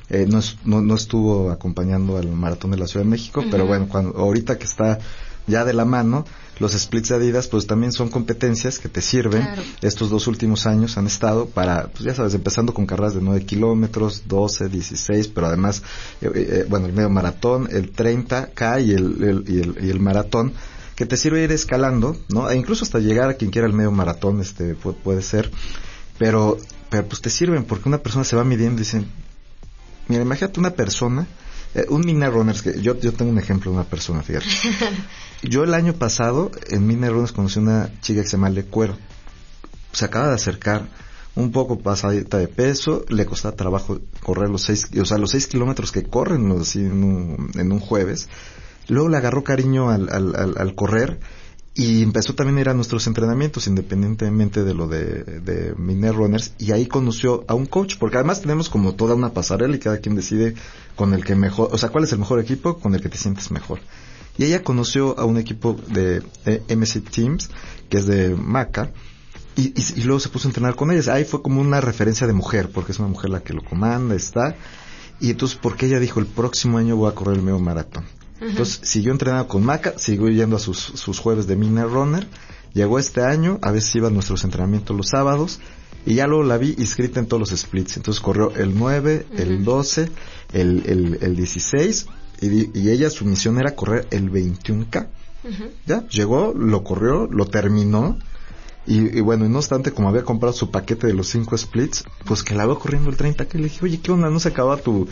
eh, 0.09 0.27
no, 0.29 0.39
no, 0.65 0.81
no, 0.81 0.95
estuvo 0.95 1.49
acompañando 1.49 2.17
al 2.17 2.27
maratón 2.27 2.71
de 2.71 2.77
la 2.77 2.87
Ciudad 2.87 3.05
de 3.05 3.09
México, 3.09 3.43
pero 3.49 3.65
bueno, 3.65 3.87
cuando, 3.89 4.17
ahorita 4.19 4.59
que 4.59 4.65
está 4.65 4.99
ya 5.47 5.65
de 5.65 5.73
la 5.73 5.85
mano, 5.85 6.25
los 6.59 6.73
splits 6.73 7.09
de 7.09 7.15
Adidas 7.15 7.47
pues 7.47 7.67
también 7.67 7.91
son 7.91 8.09
competencias 8.09 8.79
que 8.79 8.89
te 8.89 9.01
sirven. 9.01 9.47
Estos 9.81 10.09
dos 10.09 10.27
últimos 10.27 10.65
años 10.65 10.97
han 10.97 11.07
estado 11.07 11.47
para, 11.47 11.87
pues 11.87 12.03
ya 12.03 12.13
sabes, 12.13 12.33
empezando 12.33 12.73
con 12.73 12.85
carreras 12.85 13.13
de 13.13 13.21
9 13.21 13.45
kilómetros, 13.45 14.23
12, 14.27 14.69
16, 14.69 15.27
pero 15.29 15.47
además, 15.47 15.83
eh, 16.21 16.29
eh, 16.33 16.65
bueno, 16.67 16.87
el 16.87 16.93
medio 16.93 17.09
maratón, 17.09 17.67
el 17.71 17.93
30K 17.93 18.85
y 18.85 18.91
el, 18.91 19.45
y 19.47 19.59
el, 19.59 19.85
y 19.85 19.89
el 19.89 19.99
maratón 19.99 20.53
que 20.97 21.05
te 21.05 21.15
sirve 21.15 21.43
ir 21.43 21.51
escalando, 21.51 22.19
¿no? 22.27 22.49
E 22.49 22.55
incluso 22.55 22.83
hasta 22.83 22.97
llegar 22.97 23.29
a 23.29 23.35
quien 23.35 23.51
quiera 23.51 23.67
el 23.67 23.73
medio 23.73 23.91
maratón, 23.91 24.41
este, 24.41 24.73
puede, 24.73 25.21
ser, 25.21 25.51
pero, 26.17 26.57
pero 26.89 27.07
pues 27.07 27.21
te 27.21 27.29
sirven 27.29 27.65
porque 27.65 27.87
una 27.87 27.99
persona 27.99 28.23
se 28.25 28.35
va 28.35 28.43
midiendo 28.43 28.81
y 28.81 28.83
dicen, 28.83 29.07
mira, 30.07 30.23
imagínate 30.23 30.59
una 30.59 30.71
persona, 30.71 31.27
eh, 31.75 31.85
un 31.89 32.01
mini 32.01 32.25
runners, 32.25 32.63
que 32.63 32.81
yo, 32.81 32.99
yo 32.99 33.13
tengo 33.13 33.29
un 33.29 33.37
ejemplo 33.37 33.69
de 33.69 33.77
una 33.77 33.87
persona, 33.87 34.23
fíjate. 34.23 34.47
Yo 35.43 35.63
el 35.63 35.73
año 35.73 35.93
pasado 35.93 36.51
en 36.69 36.87
Mini 36.87 37.07
Runners 37.07 37.31
conocí 37.31 37.59
una 37.59 37.91
chica 38.01 38.21
que 38.21 38.27
se 38.27 38.37
llama 38.37 38.49
Le 38.49 38.65
Cuero. 38.65 38.97
Se 39.91 40.05
acaba 40.05 40.29
de 40.29 40.35
acercar 40.35 40.87
un 41.35 41.51
poco 41.51 41.77
pasadita 41.77 42.39
de 42.39 42.47
peso, 42.47 43.05
le 43.09 43.25
costaba 43.27 43.55
trabajo 43.55 43.99
correr 44.23 44.49
los 44.49 44.63
seis, 44.63 44.87
o 44.99 45.05
sea, 45.05 45.19
los 45.19 45.31
seis 45.31 45.45
kilómetros 45.45 45.91
que 45.91 46.03
corren 46.03 46.51
así 46.59 46.79
en 46.79 47.03
un, 47.03 47.51
en 47.53 47.71
un 47.71 47.79
jueves. 47.79 48.27
Luego 48.87 49.09
le 49.09 49.17
agarró 49.17 49.43
cariño 49.43 49.91
al, 49.91 50.73
correr 50.75 51.19
y 51.75 52.01
empezó 52.01 52.33
también 52.33 52.57
a 52.57 52.61
ir 52.61 52.69
a 52.69 52.73
nuestros 52.73 53.05
entrenamientos 53.05 53.67
independientemente 53.67 54.63
de 54.63 54.73
lo 54.73 54.87
de, 54.87 55.23
de 55.41 55.75
Miner 55.77 56.15
Runners 56.15 56.53
y 56.57 56.71
ahí 56.71 56.87
conoció 56.87 57.45
a 57.47 57.53
un 57.53 57.67
coach 57.67 57.97
porque 57.99 58.17
además 58.17 58.41
tenemos 58.41 58.69
como 58.69 58.95
toda 58.95 59.13
una 59.13 59.33
pasarela 59.33 59.75
y 59.75 59.79
cada 59.79 59.99
quien 59.99 60.15
decide 60.15 60.55
con 60.95 61.13
el 61.13 61.23
que 61.23 61.35
mejor, 61.35 61.69
o 61.71 61.77
sea, 61.77 61.89
cuál 61.89 62.05
es 62.05 62.11
el 62.13 62.19
mejor 62.19 62.39
equipo 62.39 62.79
con 62.79 62.95
el 62.95 63.01
que 63.01 63.09
te 63.09 63.17
sientes 63.17 63.51
mejor. 63.51 63.79
Y 64.37 64.45
ella 64.45 64.63
conoció 64.63 65.17
a 65.19 65.25
un 65.25 65.37
equipo 65.37 65.75
de, 65.87 66.21
MC 66.69 67.01
Teams, 67.09 67.49
que 67.89 67.97
es 67.97 68.05
de 68.05 68.35
Maca, 68.35 68.91
y, 69.55 69.73
y, 69.75 70.03
luego 70.03 70.19
se 70.19 70.29
puso 70.29 70.47
a 70.47 70.51
entrenar 70.51 70.75
con 70.75 70.91
ellas. 70.91 71.07
Ahí 71.07 71.25
fue 71.25 71.41
como 71.41 71.61
una 71.61 71.81
referencia 71.81 72.27
de 72.27 72.33
mujer, 72.33 72.69
porque 72.71 72.91
es 72.91 72.99
una 72.99 73.07
mujer 73.07 73.31
la 73.31 73.41
que 73.41 73.53
lo 73.53 73.63
comanda, 73.63 74.13
está. 74.13 74.55
Y 75.19 75.31
entonces, 75.31 75.57
porque 75.59 75.87
ella 75.87 75.99
dijo, 75.99 76.19
el 76.19 76.27
próximo 76.27 76.77
año 76.77 76.95
voy 76.95 77.09
a 77.09 77.15
correr 77.15 77.37
el 77.37 77.41
medio 77.41 77.57
maratón. 77.59 78.05
Entonces, 78.39 78.81
siguió 78.83 79.11
entrenando 79.11 79.47
con 79.47 79.65
Maca, 79.65 79.97
siguió 79.97 80.29
yendo 80.29 80.57
a 80.57 80.59
sus, 80.59 80.77
sus 80.77 81.17
jueves 81.17 81.47
de 81.47 81.55
Mina 81.55 81.85
Runner, 81.85 82.27
Llegó 82.77 82.99
este 82.99 83.23
año, 83.23 83.57
a 83.63 83.71
veces 83.71 83.95
iba 83.95 84.07
a 84.07 84.11
nuestros 84.11 84.43
entrenamientos 84.43 84.95
los 84.95 85.07
sábados, 85.07 85.59
y 86.05 86.13
ya 86.13 86.27
luego 86.27 86.43
la 86.43 86.59
vi 86.59 86.75
inscrita 86.77 87.19
en 87.19 87.25
todos 87.25 87.39
los 87.49 87.59
splits. 87.59 87.97
Entonces 87.97 88.21
corrió 88.21 88.53
el 88.55 88.77
9, 88.77 89.25
el 89.35 89.63
12, 89.63 90.09
el, 90.53 90.83
el, 90.85 91.17
el 91.21 91.35
16, 91.35 92.05
y, 92.41 92.79
y, 92.79 92.89
ella 92.89 93.09
su 93.09 93.25
misión 93.25 93.59
era 93.59 93.75
correr 93.75 94.07
el 94.11 94.31
21K. 94.31 95.07
Ya, 95.85 96.05
llegó, 96.07 96.53
lo 96.53 96.83
corrió, 96.83 97.27
lo 97.27 97.45
terminó, 97.45 98.17
y, 98.85 99.17
y, 99.17 99.21
bueno, 99.21 99.45
y 99.45 99.49
no 99.49 99.59
obstante, 99.59 99.91
como 99.91 100.09
había 100.09 100.23
comprado 100.23 100.53
su 100.53 100.71
paquete 100.71 101.07
de 101.07 101.13
los 101.13 101.27
5 101.29 101.57
splits, 101.57 102.03
pues 102.25 102.43
que 102.43 102.55
la 102.55 102.65
veo 102.65 102.79
corriendo 102.79 103.09
el 103.09 103.17
30K, 103.17 103.55
y 103.55 103.57
le 103.57 103.63
dije, 103.65 103.79
oye, 103.83 103.99
¿qué 104.01 104.11
onda? 104.11 104.29
¿No 104.29 104.39
se 104.39 104.49
acaba 104.49 104.77
tu, 104.77 105.07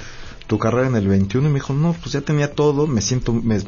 tu 0.47 0.57
carrera 0.59 0.87
en 0.87 0.95
el 0.95 1.07
21? 1.07 1.47
Y 1.47 1.51
me 1.51 1.59
dijo, 1.59 1.73
no, 1.73 1.93
pues 1.93 2.13
ya 2.13 2.21
tenía 2.21 2.53
todo, 2.53 2.87
me 2.87 3.01
siento, 3.01 3.33
me, 3.33 3.61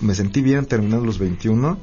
me 0.00 0.14
sentí 0.14 0.42
bien 0.42 0.66
terminando 0.66 1.04
los 1.04 1.18
21 1.18 1.78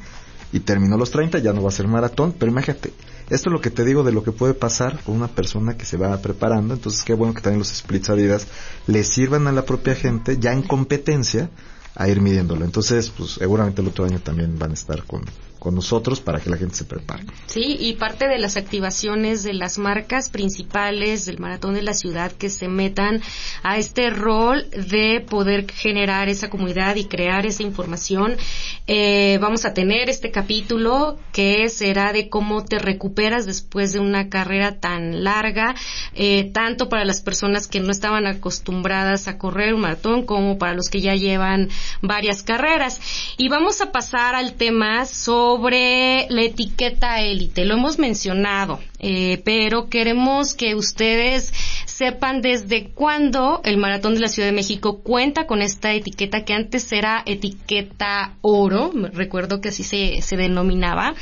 y 0.53 0.59
terminó 0.61 0.97
los 0.97 1.11
30, 1.11 1.39
ya 1.39 1.53
no 1.53 1.61
va 1.61 1.69
a 1.69 1.71
ser 1.71 1.87
maratón, 1.87 2.33
pero 2.37 2.51
imagínate, 2.51 2.93
esto 3.29 3.49
es 3.49 3.53
lo 3.53 3.61
que 3.61 3.71
te 3.71 3.83
digo 3.83 4.03
de 4.03 4.11
lo 4.11 4.23
que 4.23 4.31
puede 4.31 4.53
pasar 4.53 5.01
con 5.03 5.15
una 5.15 5.27
persona 5.27 5.77
que 5.77 5.85
se 5.85 5.97
va 5.97 6.15
preparando, 6.21 6.73
entonces 6.73 7.03
qué 7.03 7.13
bueno 7.13 7.33
que 7.33 7.41
también 7.41 7.59
los 7.59 7.69
splits 7.69 8.09
Adidas 8.09 8.47
le 8.87 9.03
sirvan 9.03 9.47
a 9.47 9.51
la 9.51 9.65
propia 9.65 9.95
gente 9.95 10.37
ya 10.39 10.53
en 10.53 10.61
competencia 10.61 11.49
a 11.95 12.09
ir 12.09 12.21
midiéndolo. 12.21 12.65
Entonces, 12.65 13.09
pues 13.09 13.31
seguramente 13.31 13.81
el 13.81 13.87
otro 13.87 14.05
año 14.05 14.19
también 14.19 14.59
van 14.59 14.71
a 14.71 14.73
estar 14.73 15.05
con, 15.05 15.23
con 15.65 15.73
nosotros 15.73 16.21
para 16.21 16.39
que 16.39 16.51
la 16.51 16.57
gente 16.57 16.75
se 16.75 16.85
prepare. 16.85 17.23
Sí, 17.47 17.75
y 17.79 17.93
parte 17.93 18.27
de 18.27 18.37
las 18.37 18.55
activaciones 18.55 19.41
de 19.41 19.55
las 19.55 19.79
marcas 19.79 20.29
principales 20.29 21.25
del 21.25 21.39
Maratón 21.39 21.73
de 21.73 21.81
la 21.81 21.95
Ciudad 21.95 22.31
que 22.31 22.51
se 22.51 22.67
metan 22.67 23.19
a 23.63 23.79
este 23.79 24.11
rol 24.11 24.69
de 24.69 25.25
poder 25.27 25.65
generar 25.71 26.29
esa 26.29 26.51
comunidad 26.51 26.97
y 26.97 27.05
crear 27.05 27.47
esa 27.47 27.63
información. 27.63 28.37
Eh, 28.85 29.39
vamos 29.41 29.65
a 29.65 29.73
tener 29.73 30.07
este 30.07 30.29
capítulo 30.29 31.17
que 31.31 31.67
será 31.69 32.13
de 32.13 32.29
cómo 32.29 32.63
te 32.63 32.77
recuperas 32.77 33.47
después 33.47 33.91
de 33.91 33.99
una 33.99 34.29
carrera 34.29 34.79
tan 34.79 35.23
larga, 35.23 35.73
eh, 36.13 36.51
tanto 36.53 36.89
para 36.89 37.05
las 37.05 37.23
personas 37.23 37.67
que 37.67 37.79
no 37.79 37.89
estaban 37.89 38.27
acostumbradas 38.27 39.27
a 39.27 39.39
correr 39.39 39.73
un 39.73 39.81
maratón 39.81 40.27
como 40.27 40.59
para 40.59 40.75
los 40.75 40.89
que 40.89 41.01
ya 41.01 41.15
llevan 41.15 41.69
varias 42.03 42.43
carreras. 42.43 43.01
Y 43.37 43.49
vamos 43.49 43.81
a 43.81 43.91
pasar 43.91 44.35
al 44.35 44.53
tema 44.53 45.05
sobre 45.05 45.54
la 45.59 46.41
etiqueta 46.41 47.21
élite. 47.21 47.65
Lo 47.65 47.75
hemos 47.75 47.99
mencionado, 47.99 48.79
eh, 48.99 49.41
pero 49.43 49.89
queremos 49.89 50.53
que 50.53 50.75
ustedes 50.75 51.53
sepan 51.85 52.41
desde 52.41 52.89
cuándo 52.89 53.61
el 53.63 53.77
Maratón 53.77 54.15
de 54.15 54.19
la 54.19 54.27
Ciudad 54.27 54.49
de 54.49 54.55
México 54.55 55.01
cuenta 55.01 55.47
con 55.47 55.61
esta 55.61 55.93
etiqueta 55.93 56.43
que 56.43 56.53
antes 56.53 56.91
era 56.91 57.23
etiqueta 57.25 58.35
oro, 58.41 58.91
recuerdo 59.13 59.61
que 59.61 59.69
así 59.69 59.83
se, 59.83 60.21
se 60.21 60.35
denominaba, 60.35 61.15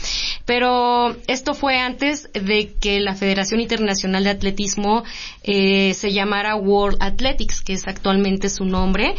pero 0.45 1.15
esto 1.27 1.53
fue 1.53 1.77
antes 1.77 2.29
de 2.33 2.73
que 2.79 2.99
la 2.99 3.13
Federación 3.13 3.59
Internacional 3.59 4.23
de 4.23 4.31
Atletismo 4.31 5.03
eh, 5.43 5.93
se 5.93 6.11
llamara 6.11 6.55
World 6.55 6.97
Athletics, 7.01 7.61
que 7.61 7.73
es 7.73 7.87
actualmente 7.87 8.49
su 8.49 8.65
nombre. 8.65 9.13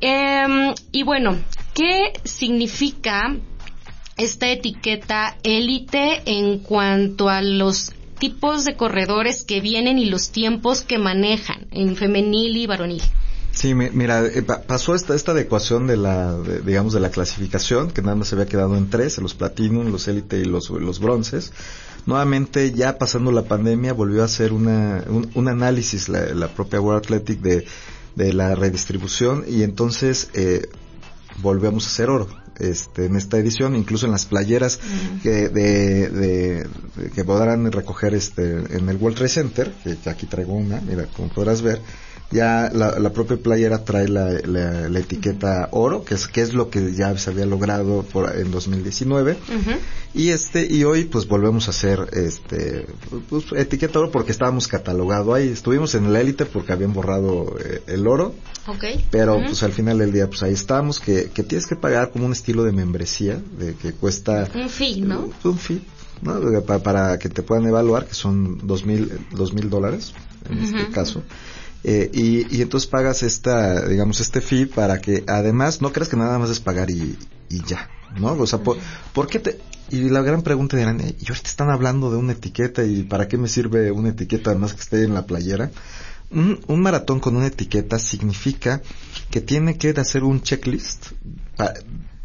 Eh, 0.00 0.74
y 0.90 1.02
bueno, 1.04 1.38
¿qué 1.74 2.14
significa 2.24 3.36
esta 4.16 4.50
etiqueta 4.50 5.36
élite 5.42 6.22
en 6.24 6.58
cuanto 6.60 7.28
a 7.28 7.42
los 7.42 7.92
tipos 8.18 8.64
de 8.64 8.76
corredores 8.76 9.44
que 9.44 9.60
vienen 9.60 9.98
y 9.98 10.06
los 10.06 10.30
tiempos 10.30 10.80
que 10.80 10.98
manejan 10.98 11.66
en 11.70 11.96
femenil 11.96 12.56
y 12.56 12.66
varonil. 12.66 13.02
Sí, 13.52 13.74
mira, 13.74 14.26
eh, 14.26 14.42
pasó 14.42 14.94
esta, 14.94 15.14
esta 15.14 15.32
adecuación 15.32 15.86
de 15.86 15.96
la, 15.96 16.34
de, 16.34 16.60
digamos, 16.60 16.92
de 16.92 17.00
la 17.00 17.10
clasificación, 17.10 17.90
que 17.90 18.02
nada 18.02 18.14
más 18.14 18.28
se 18.28 18.34
había 18.34 18.46
quedado 18.46 18.76
en 18.76 18.90
tres, 18.90 19.16
los 19.18 19.34
platinum, 19.34 19.90
los 19.90 20.08
élite 20.08 20.38
y 20.38 20.44
los, 20.44 21.00
bronces. 21.00 21.52
Nuevamente, 22.04 22.72
ya 22.72 22.98
pasando 22.98 23.32
la 23.32 23.44
pandemia, 23.44 23.94
volvió 23.94 24.22
a 24.22 24.26
hacer 24.26 24.52
una, 24.52 25.04
un, 25.08 25.48
análisis 25.48 26.10
la, 26.10 26.26
la, 26.34 26.48
propia 26.48 26.80
World 26.80 27.04
Athletic 27.04 27.40
de, 27.40 27.66
de 28.14 28.32
la 28.34 28.54
redistribución 28.54 29.44
y 29.48 29.62
entonces 29.62 30.28
eh, 30.34 30.68
volvemos 31.42 31.86
a 31.86 31.88
hacer 31.88 32.10
oro 32.10 32.45
este, 32.58 33.06
en 33.06 33.16
esta 33.16 33.38
edición, 33.38 33.76
incluso 33.76 34.06
en 34.06 34.12
las 34.12 34.26
playeras 34.26 34.78
que, 35.22 35.48
de, 35.48 36.08
de, 36.08 36.66
que 37.14 37.24
podrán 37.24 37.70
recoger 37.70 38.14
este, 38.14 38.76
en 38.76 38.88
el 38.88 38.96
World 38.96 39.16
Trade 39.16 39.28
Center, 39.28 39.72
que 39.82 40.10
aquí 40.10 40.26
traigo 40.26 40.54
una, 40.54 40.80
mira, 40.80 41.06
como 41.14 41.28
podrás 41.28 41.62
ver, 41.62 41.80
ya 42.30 42.70
la, 42.72 42.98
la 42.98 43.10
propia 43.12 43.36
playera 43.36 43.84
trae 43.84 44.08
la, 44.08 44.30
la, 44.44 44.88
la, 44.88 44.98
etiqueta 44.98 45.68
oro, 45.70 46.04
que 46.04 46.14
es, 46.14 46.26
que 46.26 46.40
es 46.40 46.54
lo 46.54 46.70
que 46.70 46.92
ya 46.92 47.16
se 47.18 47.30
había 47.30 47.46
logrado 47.46 48.02
por, 48.02 48.34
en 48.36 48.50
2019. 48.50 49.32
Uh 49.32 49.52
-huh. 49.52 49.78
Y 50.14 50.30
este, 50.30 50.66
y 50.66 50.82
hoy 50.84 51.04
pues 51.04 51.28
volvemos 51.28 51.68
a 51.68 51.70
hacer 51.70 52.08
este, 52.12 52.86
pues, 53.28 53.44
etiqueta 53.54 54.00
oro 54.00 54.10
porque 54.10 54.32
estábamos 54.32 54.66
catalogado 54.66 55.34
ahí. 55.34 55.48
Estuvimos 55.48 55.94
en 55.94 56.12
la 56.12 56.20
élite 56.20 56.46
porque 56.46 56.72
habían 56.72 56.92
borrado 56.92 57.56
eh, 57.64 57.82
el 57.86 58.06
oro. 58.06 58.34
Okay. 58.66 59.04
Pero 59.10 59.36
uh 59.36 59.40
-huh. 59.40 59.46
pues 59.46 59.62
al 59.62 59.72
final 59.72 59.98
del 59.98 60.12
día 60.12 60.26
pues 60.28 60.42
ahí 60.42 60.52
estamos, 60.52 60.98
que, 60.98 61.30
que 61.32 61.44
tienes 61.44 61.66
que 61.66 61.76
pagar 61.76 62.10
como 62.10 62.26
un 62.26 62.32
estilo 62.32 62.64
de 62.64 62.72
membresía, 62.72 63.40
de 63.58 63.74
que 63.74 63.92
cuesta... 63.92 64.48
Un 64.52 64.68
fee, 64.68 65.00
¿no? 65.00 65.30
Un 65.44 65.58
fee. 65.58 65.80
¿no? 66.22 66.40
Para, 66.62 66.82
para, 66.82 67.18
que 67.18 67.28
te 67.28 67.42
puedan 67.42 67.66
evaluar, 67.66 68.06
que 68.06 68.14
son 68.14 68.66
dos 68.66 68.84
mil, 68.84 69.12
dos 69.30 69.52
mil 69.52 69.70
dólares 69.70 70.12
en 70.50 70.58
uh 70.58 70.60
-huh. 70.62 70.64
este 70.80 70.92
caso. 70.92 71.22
Eh, 71.88 72.10
y, 72.12 72.56
y, 72.56 72.62
entonces 72.62 72.90
pagas 72.90 73.22
esta, 73.22 73.86
digamos, 73.86 74.18
este 74.18 74.40
fee 74.40 74.66
para 74.66 75.00
que 75.00 75.22
además 75.28 75.80
no 75.80 75.92
creas 75.92 76.08
que 76.08 76.16
nada 76.16 76.36
más 76.36 76.50
es 76.50 76.58
pagar 76.58 76.90
y, 76.90 77.16
y 77.48 77.62
ya, 77.64 77.88
¿no? 78.18 78.32
O 78.32 78.44
sea, 78.44 78.58
por, 78.58 78.76
¿por, 79.12 79.28
qué 79.28 79.38
te...? 79.38 79.60
Y 79.88 80.00
la 80.08 80.20
gran 80.22 80.42
pregunta 80.42 80.76
dirán, 80.76 80.98
y 81.00 81.28
ahorita 81.28 81.48
están 81.48 81.70
hablando 81.70 82.10
de 82.10 82.16
una 82.16 82.32
etiqueta 82.32 82.82
y 82.82 83.04
¿para 83.04 83.28
qué 83.28 83.38
me 83.38 83.46
sirve 83.46 83.92
una 83.92 84.08
etiqueta 84.08 84.50
además 84.50 84.74
que 84.74 84.80
esté 84.80 85.04
en 85.04 85.14
la 85.14 85.26
playera? 85.26 85.70
Un, 86.32 86.58
un 86.66 86.80
maratón 86.80 87.20
con 87.20 87.36
una 87.36 87.46
etiqueta 87.46 88.00
significa 88.00 88.82
que 89.30 89.40
tiene 89.40 89.78
que 89.78 89.90
hacer 89.90 90.24
un 90.24 90.42
checklist 90.42 91.12
pa, 91.56 91.72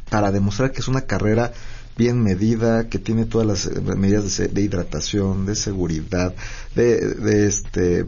para 0.10 0.32
demostrar 0.32 0.72
que 0.72 0.80
es 0.80 0.88
una 0.88 1.02
carrera 1.02 1.54
bien 2.02 2.24
medida, 2.24 2.90
que 2.90 2.98
tiene 2.98 3.26
todas 3.26 3.46
las 3.46 3.96
medidas 3.96 4.36
de, 4.36 4.48
de 4.48 4.62
hidratación, 4.64 5.46
de 5.46 5.56
seguridad, 5.56 6.34
de, 6.76 6.98
de, 6.98 7.46
este, 7.46 8.08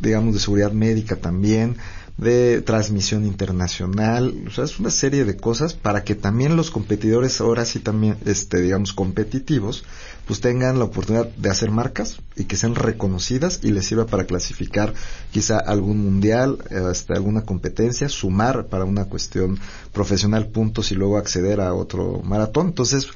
digamos, 0.00 0.32
de 0.32 0.40
seguridad 0.40 0.72
médica 0.72 1.16
también, 1.16 1.76
de 2.18 2.62
transmisión 2.62 3.24
internacional, 3.24 4.34
o 4.48 4.50
sea, 4.50 4.64
es 4.64 4.80
una 4.80 4.90
serie 4.90 5.24
de 5.24 5.36
cosas 5.36 5.74
para 5.74 6.02
que 6.02 6.16
también 6.16 6.56
los 6.56 6.72
competidores 6.72 7.40
ahora 7.40 7.64
sí 7.64 7.78
también, 7.78 8.16
este, 8.26 8.60
digamos, 8.60 8.92
competitivos, 8.92 9.84
pues 10.26 10.40
tengan 10.40 10.80
la 10.80 10.86
oportunidad 10.86 11.28
de 11.36 11.48
hacer 11.48 11.70
marcas 11.70 12.20
y 12.34 12.44
que 12.44 12.56
sean 12.56 12.74
reconocidas 12.74 13.60
y 13.62 13.70
les 13.70 13.86
sirva 13.86 14.06
para 14.06 14.24
clasificar 14.24 14.94
quizá 15.30 15.58
algún 15.58 15.98
mundial, 15.98 16.58
hasta 16.90 17.14
alguna 17.14 17.42
competencia, 17.42 18.08
sumar 18.08 18.66
para 18.66 18.84
una 18.84 19.04
cuestión 19.04 19.58
profesional 19.92 20.48
puntos 20.48 20.90
y 20.90 20.96
luego 20.96 21.18
acceder 21.18 21.60
a 21.60 21.72
otro 21.72 22.20
maratón. 22.24 22.66
Entonces, 22.66 23.06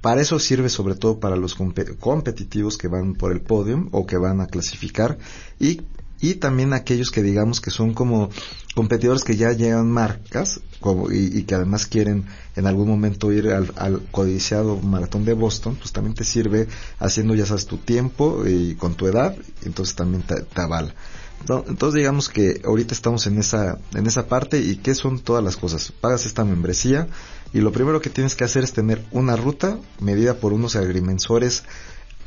para 0.00 0.20
eso 0.20 0.38
sirve 0.38 0.68
sobre 0.68 0.94
todo 0.94 1.18
para 1.18 1.34
los 1.34 1.56
competitivos 1.56 2.78
que 2.78 2.88
van 2.88 3.14
por 3.14 3.32
el 3.32 3.40
podio 3.40 3.88
o 3.90 4.06
que 4.06 4.16
van 4.16 4.40
a 4.40 4.46
clasificar 4.46 5.18
y 5.58 5.82
y 6.20 6.34
también 6.34 6.72
aquellos 6.72 7.10
que 7.10 7.22
digamos 7.22 7.60
que 7.60 7.70
son 7.70 7.94
como 7.94 8.30
competidores 8.74 9.24
que 9.24 9.36
ya 9.36 9.52
llevan 9.52 9.90
marcas 9.90 10.60
como, 10.80 11.10
y, 11.10 11.42
que 11.44 11.54
además 11.54 11.86
quieren 11.86 12.26
en 12.56 12.66
algún 12.66 12.88
momento 12.88 13.32
ir 13.32 13.48
al, 13.48 13.72
al, 13.76 14.02
codiciado 14.10 14.76
maratón 14.76 15.24
de 15.24 15.34
Boston, 15.34 15.76
pues 15.76 15.92
también 15.92 16.14
te 16.14 16.24
sirve 16.24 16.68
haciendo 16.98 17.34
ya 17.34 17.46
sabes 17.46 17.66
tu 17.66 17.76
tiempo 17.78 18.46
y 18.46 18.74
con 18.76 18.94
tu 18.94 19.06
edad, 19.06 19.36
entonces 19.62 19.94
también 19.94 20.22
te, 20.22 20.42
te 20.42 20.60
avala. 20.60 20.94
Entonces 21.40 21.94
digamos 21.94 22.28
que 22.28 22.60
ahorita 22.64 22.92
estamos 22.92 23.26
en 23.26 23.38
esa, 23.38 23.78
en 23.94 24.06
esa 24.06 24.26
parte 24.26 24.60
y 24.60 24.76
qué 24.76 24.94
son 24.94 25.20
todas 25.20 25.42
las 25.42 25.56
cosas. 25.56 25.90
Pagas 25.90 26.26
esta 26.26 26.44
membresía 26.44 27.08
y 27.52 27.60
lo 27.60 27.72
primero 27.72 28.00
que 28.00 28.10
tienes 28.10 28.34
que 28.34 28.44
hacer 28.44 28.62
es 28.62 28.72
tener 28.72 29.04
una 29.10 29.36
ruta 29.36 29.78
medida 30.00 30.34
por 30.34 30.52
unos 30.52 30.76
agrimensores 30.76 31.64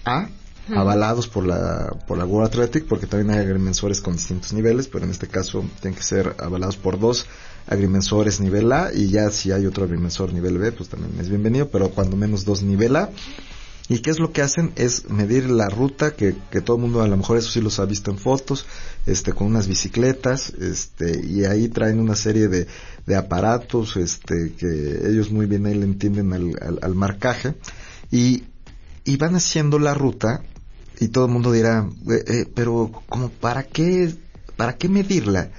A 0.03 0.29
avalados 0.69 1.27
por 1.27 1.45
la 1.45 1.89
por 2.07 2.17
la 2.17 2.25
World 2.25 2.49
Athletic 2.49 2.85
porque 2.85 3.05
también 3.05 3.37
hay 3.37 3.45
agrimensores 3.45 3.99
con 3.99 4.13
distintos 4.13 4.53
niveles 4.53 4.87
pero 4.87 5.03
en 5.03 5.11
este 5.11 5.27
caso 5.27 5.65
tienen 5.81 5.97
que 5.97 6.03
ser 6.03 6.35
avalados 6.39 6.77
por 6.77 6.99
dos 6.99 7.25
agrimensores 7.67 8.39
nivel 8.39 8.71
A 8.71 8.93
y 8.93 9.09
ya 9.09 9.29
si 9.29 9.51
hay 9.51 9.65
otro 9.65 9.83
agrimensor 9.83 10.33
nivel 10.33 10.57
B 10.57 10.71
pues 10.71 10.89
también 10.89 11.19
es 11.19 11.29
bienvenido 11.29 11.69
pero 11.69 11.89
cuando 11.89 12.15
menos 12.15 12.45
dos 12.45 12.63
nivel 12.63 12.95
A. 12.95 13.09
Y 13.89 13.99
qué 13.99 14.11
es 14.11 14.19
lo 14.19 14.31
que 14.31 14.41
hacen 14.41 14.71
es 14.77 15.09
medir 15.09 15.49
la 15.49 15.67
ruta 15.67 16.15
que, 16.15 16.37
que 16.49 16.61
todo 16.61 16.77
el 16.77 16.83
mundo 16.83 17.01
a 17.01 17.07
lo 17.09 17.17
mejor 17.17 17.37
eso 17.37 17.51
sí 17.51 17.59
los 17.59 17.79
ha 17.79 17.85
visto 17.85 18.11
en 18.11 18.17
fotos 18.17 18.65
este 19.05 19.33
con 19.33 19.47
unas 19.47 19.67
bicicletas 19.67 20.51
este 20.51 21.19
y 21.27 21.43
ahí 21.43 21.67
traen 21.67 21.99
una 21.99 22.15
serie 22.15 22.47
de, 22.47 22.65
de 23.05 23.15
aparatos 23.17 23.97
este 23.97 24.53
que 24.57 25.01
ellos 25.09 25.31
muy 25.31 25.47
bien 25.47 25.65
ahí 25.65 25.73
le 25.75 25.83
entienden 25.83 26.31
al, 26.31 26.55
al, 26.61 26.79
al 26.81 26.95
marcaje 26.95 27.55
y 28.09 28.45
y 29.03 29.17
van 29.17 29.35
haciendo 29.35 29.79
la 29.79 29.93
ruta 29.93 30.41
y 30.99 31.07
todo 31.09 31.25
el 31.25 31.31
mundo 31.31 31.51
dirá, 31.51 31.87
eh, 32.09 32.23
eh, 32.27 32.45
pero 32.53 32.91
como 33.09 33.29
para 33.29 33.63
qué, 33.63 34.13
para 34.55 34.77
qué 34.77 34.89
medirla? 34.89 35.49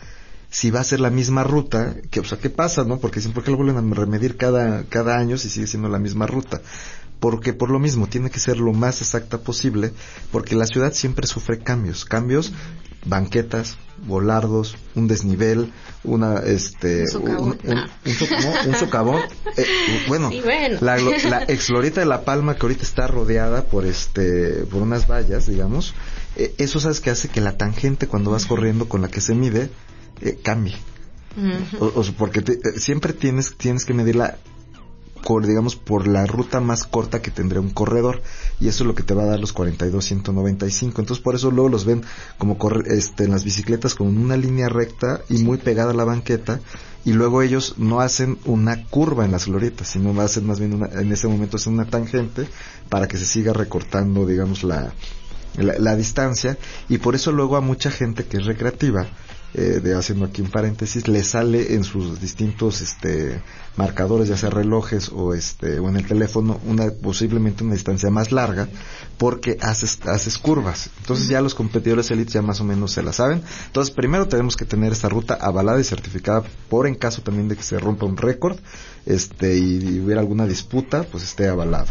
Si 0.51 0.71
va 0.71 0.81
a 0.81 0.85
ser 0.85 1.01
la 1.01 1.11
misma 1.11 1.43
ruta, 1.43 1.97
que, 2.11 2.21
o 2.21 2.25
sea, 2.25 2.39
¿qué 2.39 2.49
pasa, 2.49 2.85
no? 2.85 2.99
Porque 2.99 3.19
dicen, 3.19 3.33
¿por 3.33 3.43
qué 3.43 3.51
lo 3.51 3.57
vuelven 3.57 3.77
a 3.77 3.95
remedir 3.95 4.37
cada, 4.37 4.85
cada 4.85 5.19
año 5.19 5.37
si 5.37 5.51
sigue 5.51 5.67
siendo 5.67 5.89
la 5.89 5.99
misma 5.99 6.29
ruta? 6.29 6.63
Porque 7.25 7.55
por 7.55 7.71
lo 7.71 7.79
mismo 7.79 8.07
tiene 8.07 8.29
que 8.31 8.39
ser 8.39 8.59
lo 8.59 8.75
más 8.75 9.01
exacta 9.01 9.39
posible, 9.39 9.93
porque 10.31 10.55
la 10.55 10.67
ciudad 10.67 10.93
siempre 10.93 11.27
sufre 11.27 11.59
cambios, 11.61 12.05
cambios, 12.05 12.53
banquetas, 13.07 13.79
volardos, 14.07 14.77
un 14.95 15.07
desnivel, 15.09 15.73
una, 16.05 16.41
este, 16.41 17.03
Un 17.03 17.09
socavón. 17.09 17.59
un, 17.65 17.71
un- 17.73 17.91
un 18.05 18.13
so- 18.13 18.27
no, 18.31 18.71
un 18.71 18.75
socavón. 18.77 19.21
Eh, 19.57 19.65
bueno, 20.07 20.29
Sí, 20.31 20.43
bueno. 20.45 20.79
La, 20.83 20.99
la 20.99 21.45
ex 21.49 21.69
glorieta 21.69 22.01
de 22.01 22.07
La 22.07 22.25
Palma 22.27 22.57
que 22.57 22.63
ahorita 22.67 22.83
está 22.83 23.07
rodeada 23.07 23.65
por 23.65 23.87
este, 23.87 24.67
por 24.71 24.83
unas 24.83 25.07
vallas, 25.09 25.47
digamos, 25.47 25.95
eh, 26.37 26.55
eso 26.59 26.79
sabes 26.79 27.01
que 27.01 27.09
hace 27.09 27.29
que 27.31 27.41
la 27.41 27.57
tangente 27.57 28.07
cuando 28.07 28.33
vas 28.33 28.45
corriendo 28.45 28.87
con 28.87 29.01
la 29.01 29.09
que 29.09 29.23
se 29.23 29.35
mide, 29.35 29.71
eh, 30.21 30.39
cambie. 30.43 30.77
O, 31.81 31.87
o 31.87 32.05
porque 32.19 32.43
te- 32.43 32.79
siempre 32.79 33.13
tienes, 33.15 33.57
tienes 33.57 33.85
que 33.87 33.95
medirla 33.95 34.37
por, 35.25 35.47
digamos, 35.47 35.75
por 35.75 36.07
la 36.07 36.27
ruta 36.27 36.61
más 36.61 36.85
corta 36.85 37.23
que 37.23 37.31
tendría 37.31 37.61
un 37.61 37.71
corredor. 37.71 38.23
Y 38.61 38.69
eso 38.69 38.85
es 38.85 38.87
lo 38.87 38.95
que 38.95 39.03
te 39.03 39.15
va 39.15 39.23
a 39.23 39.27
dar 39.27 39.41
los 39.41 39.53
42, 39.53 40.05
195. 40.05 41.01
Entonces, 41.01 41.23
por 41.23 41.35
eso 41.35 41.51
luego 41.51 41.71
los 41.71 41.85
ven 41.85 42.03
como 42.39 42.59
corre, 42.59 42.97
este, 42.97 43.25
en 43.25 43.31
las 43.31 43.43
bicicletas 43.43 43.95
con 43.95 44.07
una 44.17 44.37
línea 44.37 44.69
recta 44.69 45.23
y 45.29 45.39
muy 45.39 45.59
pegada 45.59 45.93
a 45.93 45.95
la 45.95 46.05
banqueta. 46.05 46.61
Y 47.07 47.13
luego 47.13 47.43
ellos 47.43 47.75
no 47.79 48.01
hacen 48.01 48.39
una 48.45 48.85
curva 48.87 49.25
en 49.25 49.33
las 49.33 49.47
glorietas, 49.47 49.89
sino 49.89 50.19
hacen 50.21 50.47
más 50.47 50.59
bien 50.59 50.75
una, 50.75 50.87
en 50.87 51.13
ese 51.13 51.27
momento 51.27 51.57
hacen 51.57 51.75
una 51.75 51.87
tangente 51.87 52.47
para 52.89 53.09
que 53.09 53.19
se 53.19 53.27
siga 53.27 53.53
recortando, 53.53 54.27
digamos, 54.27 54.63
la, 54.63 54.93
la, 55.57 55.79
la 55.79 55.97
distancia. 55.97 56.57
Y 56.89 56.99
por 56.99 57.15
eso 57.15 57.33
luego 57.33 57.57
a 57.57 57.61
mucha 57.61 57.91
gente 57.91 58.25
que 58.25 58.39
es 58.39 58.47
recreativa, 58.47 59.07
eh, 59.55 59.81
de 59.81 59.95
haciendo 59.95 60.25
aquí 60.25 60.43
un 60.43 60.51
paréntesis, 60.51 61.07
le 61.07 61.23
sale 61.23 61.75
en 61.75 61.85
sus 61.85 62.21
distintos 62.21 62.81
este 62.81 63.41
marcadores, 63.77 64.29
ya 64.29 64.37
sea 64.37 64.51
relojes 64.51 65.11
o 65.13 65.33
este 65.33 65.79
o 65.79 65.89
en 65.89 65.97
el 65.97 66.07
teléfono, 66.07 66.61
una 66.67 66.91
posiblemente 66.91 67.63
una 67.63 67.75
distancia 67.75 68.11
más 68.11 68.33
larga, 68.33 68.69
porque 69.17 69.57
haces 69.61 70.01
haces 70.07 70.39
curvas. 70.39 70.91
Entonces 70.99 71.29
ya 71.29 71.41
los 71.41 71.55
competidores 71.55 72.11
élites 72.11 72.35
ya 72.35 72.43
más 72.43 72.61
o 72.61 72.65
menos 72.65 72.93
se 72.93 73.03
la 73.03 73.13
saben. 73.13 73.43
Entonces 73.67 73.95
primero 73.95 74.27
tenemos 74.27 74.57
que 74.57 74.65
tener 74.65 74.93
esta 74.93 75.09
ruta 75.09 75.35
avalada 75.35 75.81
y 75.81 75.85
certificada 75.85 76.43
por 76.69 76.89
en 76.89 76.97
caso 76.97 77.23
también 77.23 77.49
de 77.49 77.57
que 77.57 77.63
se 77.63 77.79
rompa 77.79 78.07
un 78.07 78.17
récord, 78.17 78.59
este 79.07 79.57
y 79.57 80.01
hubiera 80.01 80.21
alguna 80.21 80.47
disputa, 80.47 81.05
pues 81.05 81.23
esté 81.23 81.49
avalado. 81.49 81.87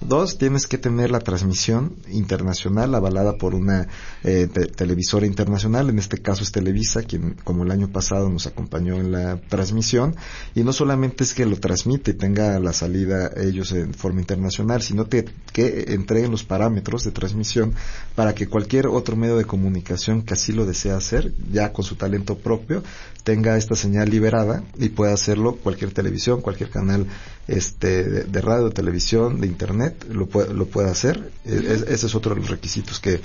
Dos, 0.00 0.38
tienes 0.38 0.66
que 0.66 0.78
tener 0.78 1.10
la 1.10 1.18
transmisión 1.18 1.94
internacional 2.08 2.94
avalada 2.94 3.36
por 3.36 3.54
una 3.54 3.86
eh, 4.24 4.48
te- 4.50 4.66
televisora 4.66 5.26
internacional, 5.26 5.90
en 5.90 5.98
este 5.98 6.16
caso 6.22 6.42
es 6.42 6.52
Televisa, 6.52 7.02
quien 7.02 7.36
como 7.44 7.64
el 7.64 7.70
año 7.70 7.88
pasado 7.88 8.30
nos 8.30 8.46
acompañó 8.46 8.96
en 8.96 9.12
la 9.12 9.36
transmisión, 9.42 10.16
y 10.54 10.64
no 10.64 10.72
solamente 10.72 11.22
es 11.22 11.34
que 11.34 11.44
lo 11.44 11.56
transmite 11.60 12.12
y 12.12 12.14
tenga 12.14 12.58
la 12.60 12.72
salida 12.72 13.30
ellos 13.36 13.72
en 13.72 13.92
forma 13.92 14.20
internacional, 14.20 14.80
sino 14.80 15.06
que, 15.06 15.26
que 15.52 15.84
entreguen 15.88 16.30
los 16.30 16.44
parámetros 16.44 17.04
de 17.04 17.10
transmisión 17.10 17.74
para 18.16 18.34
que 18.34 18.46
cualquier 18.48 18.86
otro 18.86 19.16
medio 19.16 19.36
de 19.36 19.44
comunicación 19.44 20.22
que 20.22 20.32
así 20.32 20.52
lo 20.52 20.64
desea 20.64 20.96
hacer, 20.96 21.34
ya 21.52 21.74
con 21.74 21.84
su 21.84 21.96
talento 21.96 22.38
propio, 22.38 22.82
tenga 23.22 23.58
esta 23.58 23.76
señal 23.76 24.08
liberada 24.08 24.64
y 24.78 24.88
pueda 24.88 25.12
hacerlo 25.12 25.56
cualquier 25.56 25.92
televisión, 25.92 26.40
cualquier 26.40 26.70
canal 26.70 27.06
este 27.46 28.04
de 28.24 28.40
radio, 28.40 28.70
televisión, 28.70 29.40
de 29.40 29.46
internet, 29.48 29.89
lo 30.10 30.26
puede, 30.28 30.52
lo 30.54 30.66
puede 30.66 30.90
hacer. 30.90 31.30
E- 31.44 31.54
es- 31.56 31.82
ese 31.82 32.06
es 32.06 32.14
otro 32.14 32.34
de 32.34 32.40
los 32.40 32.50
requisitos 32.50 33.00
que, 33.00 33.20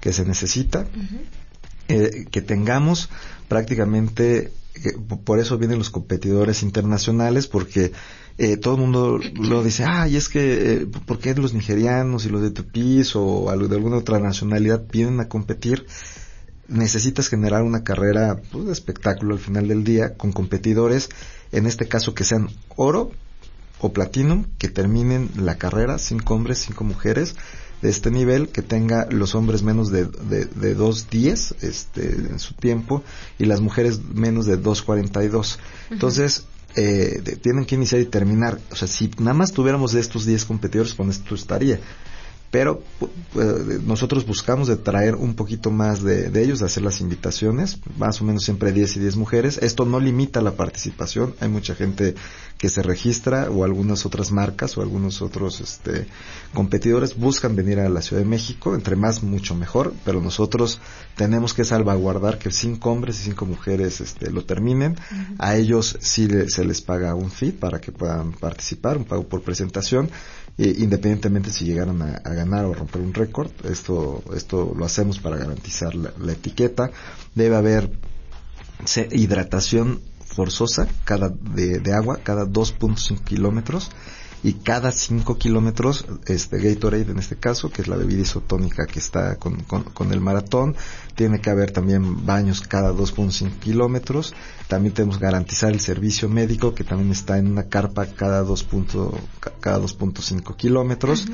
que 0.00 0.12
se 0.12 0.24
necesita. 0.24 0.86
Eh, 1.88 2.26
que 2.32 2.42
tengamos 2.42 3.08
prácticamente, 3.48 4.50
p- 4.74 5.16
por 5.24 5.38
eso 5.38 5.56
vienen 5.56 5.78
los 5.78 5.90
competidores 5.90 6.62
internacionales, 6.64 7.46
porque 7.46 7.92
eh, 8.38 8.56
todo 8.56 8.74
el 8.74 8.80
mundo 8.80 9.20
lo 9.34 9.62
dice, 9.62 9.84
ah, 9.84 10.08
y 10.08 10.16
es 10.16 10.28
que, 10.28 10.72
eh, 10.82 10.86
¿por 11.06 11.18
qué 11.20 11.34
los 11.34 11.54
nigerianos 11.54 12.26
y 12.26 12.28
los 12.28 12.42
de 12.42 12.50
Tupis 12.50 13.12
o 13.14 13.46
de 13.56 13.76
alguna 13.76 13.96
otra 13.98 14.18
nacionalidad 14.18 14.82
vienen 14.92 15.20
a 15.20 15.28
competir? 15.28 15.86
necesitas 16.68 17.28
generar 17.28 17.62
una 17.62 17.84
carrera 17.84 18.40
pues, 18.50 18.66
de 18.66 18.72
espectáculo 18.72 19.34
al 19.34 19.40
final 19.40 19.68
del 19.68 19.84
día 19.84 20.14
con 20.16 20.32
competidores, 20.32 21.08
en 21.52 21.64
este 21.66 21.86
caso 21.86 22.12
que 22.12 22.24
sean 22.24 22.48
oro 22.74 23.12
o 23.80 23.92
platinum, 23.92 24.44
que 24.58 24.68
terminen 24.68 25.30
la 25.36 25.56
carrera, 25.56 25.98
cinco 25.98 26.34
hombres, 26.34 26.58
cinco 26.66 26.84
mujeres 26.84 27.34
de 27.82 27.90
este 27.90 28.10
nivel, 28.10 28.48
que 28.48 28.62
tenga 28.62 29.06
los 29.10 29.34
hombres 29.34 29.62
menos 29.62 29.90
de, 29.90 30.06
de, 30.06 30.46
de 30.46 30.76
2.10 30.76 31.56
este, 31.62 32.08
en 32.08 32.38
su 32.38 32.54
tiempo 32.54 33.02
y 33.38 33.44
las 33.44 33.60
mujeres 33.60 34.00
menos 34.02 34.46
de 34.46 34.58
2.42. 34.58 35.58
Entonces, 35.90 36.44
eh, 36.74 37.20
de- 37.22 37.36
tienen 37.36 37.66
que 37.66 37.74
iniciar 37.74 38.00
y 38.00 38.06
terminar. 38.06 38.58
O 38.70 38.76
sea, 38.76 38.88
si 38.88 39.10
nada 39.18 39.34
más 39.34 39.52
tuviéramos 39.52 39.92
de 39.92 40.00
estos 40.00 40.24
10 40.24 40.44
competidores, 40.46 40.94
con 40.94 41.10
esto 41.10 41.34
estaría 41.34 41.78
pero 42.50 42.82
pu- 43.00 43.08
pu- 43.34 43.82
nosotros 43.82 44.26
buscamos 44.26 44.68
de 44.68 44.76
traer 44.76 45.14
un 45.14 45.34
poquito 45.34 45.70
más 45.70 46.02
de, 46.02 46.30
de 46.30 46.42
ellos, 46.44 46.60
de 46.60 46.66
hacer 46.66 46.82
las 46.82 47.00
invitaciones, 47.00 47.78
más 47.98 48.20
o 48.20 48.24
menos 48.24 48.44
siempre 48.44 48.72
10 48.72 48.96
y 48.96 49.00
10 49.00 49.16
mujeres. 49.16 49.58
Esto 49.62 49.84
no 49.84 50.00
limita 50.00 50.40
la 50.40 50.52
participación, 50.52 51.34
hay 51.40 51.48
mucha 51.48 51.74
gente 51.74 52.14
que 52.58 52.68
se 52.70 52.82
registra 52.82 53.50
o 53.50 53.64
algunas 53.64 54.06
otras 54.06 54.32
marcas 54.32 54.78
o 54.78 54.82
algunos 54.82 55.20
otros 55.20 55.60
este, 55.60 56.06
competidores 56.54 57.16
buscan 57.16 57.54
venir 57.54 57.80
a 57.80 57.88
la 57.88 58.00
Ciudad 58.00 58.22
de 58.22 58.28
México, 58.28 58.74
entre 58.74 58.96
más 58.96 59.22
mucho 59.22 59.54
mejor, 59.54 59.92
pero 60.04 60.20
nosotros 60.22 60.78
tenemos 61.16 61.52
que 61.52 61.64
salvaguardar 61.64 62.38
que 62.38 62.50
cinco 62.50 62.90
hombres 62.90 63.20
y 63.20 63.24
cinco 63.24 63.44
mujeres 63.44 64.00
este, 64.00 64.30
lo 64.30 64.44
terminen. 64.44 64.96
A 65.38 65.56
ellos 65.56 65.98
sí 66.00 66.28
le- 66.28 66.48
se 66.48 66.64
les 66.64 66.80
paga 66.80 67.14
un 67.14 67.30
fee 67.30 67.52
para 67.52 67.80
que 67.80 67.92
puedan 67.92 68.32
participar, 68.32 68.96
un 68.96 69.04
pago 69.04 69.24
por 69.28 69.42
presentación 69.42 70.08
eh, 70.58 70.74
independientemente 70.78 71.52
si 71.52 71.64
llegaran 71.64 72.00
a, 72.02 72.18
ganar 72.32 72.64
o 72.64 72.74
romper 72.74 73.02
un 73.02 73.12
récord, 73.12 73.50
esto, 73.64 74.22
esto 74.34 74.74
lo 74.76 74.84
hacemos 74.84 75.18
para 75.18 75.36
garantizar 75.36 75.94
la, 75.94 76.32
etiqueta. 76.32 76.90
Debe 77.34 77.56
haber 77.56 77.90
hidratación 79.12 80.00
forzosa 80.24 80.86
cada 81.04 81.28
de, 81.28 81.80
de 81.80 81.94
agua 81.94 82.18
cada 82.22 82.44
2.5 82.44 83.22
kilómetros 83.24 83.90
y 84.46 84.52
cada 84.62 84.92
5 84.92 85.38
kilómetros 85.38 86.04
este 86.26 86.58
Gatorade 86.60 87.10
en 87.10 87.18
este 87.18 87.34
caso 87.36 87.68
que 87.70 87.82
es 87.82 87.88
la 87.88 87.96
bebida 87.96 88.22
isotónica 88.22 88.86
que 88.86 89.00
está 89.00 89.36
con, 89.36 89.56
con, 89.64 90.12
el 90.12 90.20
maratón 90.20 90.76
tiene 91.16 91.40
que 91.40 91.50
haber 91.50 91.72
también 91.72 92.24
baños 92.24 92.60
cada 92.60 92.92
2.5 92.92 93.58
kilómetros 93.58 94.34
también 94.68 94.94
tenemos 94.94 95.18
que 95.18 95.24
garantizar 95.24 95.72
el 95.72 95.80
servicio 95.80 96.28
médico 96.28 96.74
que 96.74 96.84
también 96.84 97.10
está 97.10 97.38
en 97.38 97.48
una 97.50 97.64
carpa 97.64 98.06
cada 98.06 98.42
2. 98.42 98.62
punto- 98.64 99.18
ca- 99.40 99.52
cada 99.58 99.78
2.5 99.80 100.54
kilómetros 100.56 101.26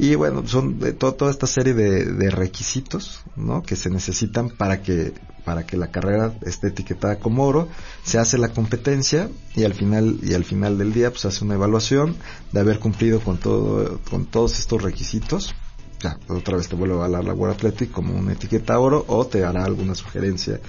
y 0.00 0.14
bueno, 0.14 0.46
son 0.46 0.78
de 0.78 0.94
to- 0.94 1.12
toda 1.12 1.30
esta 1.30 1.46
serie 1.46 1.74
de, 1.74 2.06
de 2.06 2.30
requisitos, 2.30 3.20
¿no? 3.36 3.62
Que 3.62 3.76
se 3.76 3.90
necesitan 3.90 4.48
para 4.48 4.80
que, 4.82 5.12
para 5.44 5.66
que 5.66 5.76
la 5.76 5.90
carrera 5.90 6.32
esté 6.40 6.68
etiquetada 6.68 7.18
como 7.18 7.44
oro. 7.46 7.68
Se 8.02 8.18
hace 8.18 8.38
la 8.38 8.48
competencia 8.48 9.28
y 9.54 9.64
al 9.64 9.74
final, 9.74 10.18
y 10.22 10.32
al 10.32 10.44
final 10.44 10.78
del 10.78 10.94
día, 10.94 11.10
pues 11.10 11.26
hace 11.26 11.44
una 11.44 11.54
evaluación 11.54 12.16
de 12.50 12.60
haber 12.60 12.78
cumplido 12.78 13.20
con 13.20 13.36
todo, 13.36 14.00
con 14.10 14.24
todos 14.24 14.58
estos 14.58 14.82
requisitos. 14.82 15.54
Ya, 16.02 16.18
otra 16.28 16.56
vez 16.56 16.66
te 16.68 16.76
vuelve 16.76 16.94
a 16.94 16.98
avalar 16.98 17.24
la 17.24 17.34
World 17.34 17.56
Athletic 17.56 17.90
como 17.90 18.14
una 18.14 18.32
etiqueta 18.32 18.78
oro 18.78 19.04
o 19.06 19.26
te 19.26 19.44
hará 19.44 19.64
alguna 19.66 19.94
sugerencia 19.94 20.60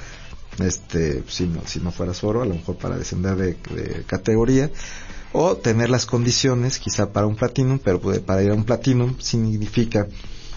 este 0.60 1.24
si 1.28 1.48
no 1.48 1.62
si 1.66 1.80
no 1.80 1.92
fueras 1.92 2.24
oro 2.24 2.42
a 2.42 2.46
lo 2.46 2.56
mejor 2.56 2.78
para 2.78 2.98
descender 2.98 3.36
de, 3.36 3.54
de 3.74 4.04
categoría 4.06 4.70
o 5.34 5.56
tener 5.56 5.90
las 5.90 6.06
condiciones 6.06 6.78
quizá 6.80 7.12
para 7.14 7.28
un 7.28 7.36
platinum 7.36 7.80
pero 7.84 8.02
para 8.02 8.44
ir 8.44 8.52
a 8.52 8.56
un 8.56 8.66
platinum 8.66 9.16
significa 9.20 10.08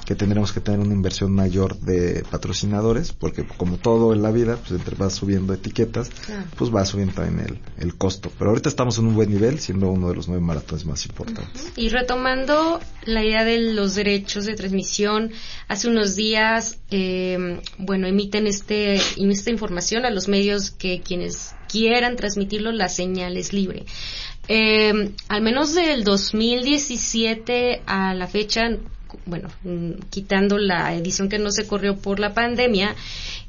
que 0.05 0.15
tendremos 0.15 0.53
que 0.53 0.61
tener 0.61 0.81
una 0.81 0.95
inversión 0.95 1.33
mayor 1.33 1.79
de 1.79 2.25
patrocinadores 2.31 3.13
porque 3.13 3.47
como 3.47 3.79
todo 3.79 4.13
en 4.13 4.23
la 4.23 4.31
vida 4.31 4.57
pues 4.57 4.73
entre 4.73 4.97
vas 4.97 5.15
subiendo 5.15 5.55
etiquetas 5.55 6.11
pues 6.57 6.75
va 6.75 6.85
subiendo 6.85 7.15
también 7.15 7.47
el, 7.49 7.59
el 7.79 7.97
costo. 7.97 8.31
Pero 8.39 8.51
ahorita 8.51 8.69
estamos 8.69 8.99
en 8.99 9.07
un 9.07 9.15
buen 9.15 9.31
nivel 9.31 9.61
siendo 9.61 9.91
uno 9.91 10.09
de 10.09 10.17
los 10.17 10.29
nueve 10.29 10.43
maratones 10.45 10.85
más 10.85 11.07
importantes. 11.07 11.73
Y 11.77 11.89
retomando 11.89 12.81
la 13.05 13.25
idea 13.25 13.45
de 13.45 13.73
los 13.73 13.95
derechos 13.95 14.45
de 14.45 14.55
transmisión, 14.55 15.33
hace 15.69 15.89
unos 15.89 16.17
días, 16.17 16.79
eh, 16.91 17.61
bueno, 17.79 18.07
emiten 18.07 18.47
este, 18.47 18.95
esta 18.95 19.51
información 19.51 20.05
a 20.05 20.11
los 20.11 20.29
medios 20.29 20.71
que 20.71 21.01
quienes 21.01 21.55
quieran 21.69 22.17
transmitirlo, 22.17 22.73
la 22.73 22.89
señal 22.89 23.37
es 23.37 23.53
libre. 23.53 23.85
Eh, 24.47 25.13
al 25.29 25.43
menos 25.43 25.75
del 25.75 26.05
2017 26.05 27.83
a 27.87 28.15
la 28.15 28.27
fecha, 28.27 28.69
bueno, 29.27 29.49
mm, 29.63 29.93
quitando 30.11 30.59
la 30.59 30.95
edición 30.95 31.29
que 31.29 31.39
no 31.39 31.51
se 31.51 31.67
corrió 31.67 31.97
por 31.97 32.21
la 32.21 32.35
pandemia, 32.35 32.95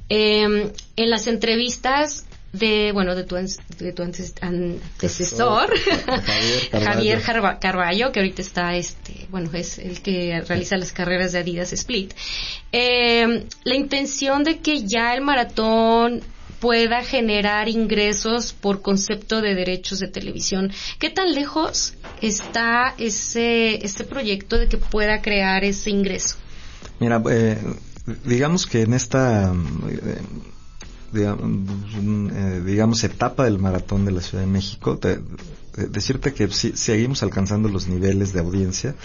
eh, 0.09 0.71
en 0.95 1.09
las 1.09 1.27
entrevistas 1.27 2.25
de, 2.59 2.91
bueno, 2.93 3.15
de 3.15 3.23
tu, 3.23 3.35
de 3.35 3.91
tu 3.93 4.03
antecesor, 4.03 5.73
Javier 6.71 7.21
Carballo. 7.59 8.11
Que 8.11 8.19
ahorita 8.19 8.41
está, 8.41 8.75
este, 8.75 9.27
bueno, 9.29 9.49
es 9.53 9.77
el 9.77 10.01
que 10.01 10.41
realiza 10.47 10.77
las 10.77 10.91
carreras 10.91 11.33
de 11.33 11.39
Adidas 11.39 11.73
Split. 11.73 12.13
Eh, 12.71 13.45
la 13.63 13.75
intención 13.75 14.43
de 14.43 14.59
que 14.59 14.85
ya 14.85 15.13
el 15.13 15.21
maratón 15.21 16.21
pueda 16.59 17.03
generar 17.03 17.69
ingresos 17.69 18.53
por 18.53 18.81
concepto 18.81 19.41
de 19.41 19.55
derechos 19.55 19.99
de 19.99 20.07
televisión. 20.07 20.71
¿Qué 20.99 21.09
tan 21.09 21.33
lejos 21.33 21.93
está 22.21 22.95
ese, 22.97 23.85
este 23.85 24.03
proyecto 24.03 24.57
de 24.57 24.67
que 24.67 24.77
pueda 24.77 25.21
crear 25.21 25.63
ese 25.63 25.89
ingreso? 25.89 26.35
Mira, 26.99 27.21
eh, 27.29 27.57
digamos 28.25 28.65
que 28.65 28.83
en 28.83 28.93
esta 28.93 29.53
eh, 29.89 30.21
eh, 31.13 32.61
digamos, 32.65 33.03
etapa 33.03 33.45
del 33.45 33.59
maratón 33.59 34.05
de 34.05 34.11
la 34.11 34.21
Ciudad 34.21 34.43
de 34.43 34.49
México, 34.49 34.99
decirte 35.75 36.33
que 36.33 36.49
si, 36.49 36.75
seguimos 36.75 37.23
alcanzando 37.23 37.69
los 37.69 37.87
niveles 37.87 38.33
de 38.33 38.39
audiencia. 38.39 38.95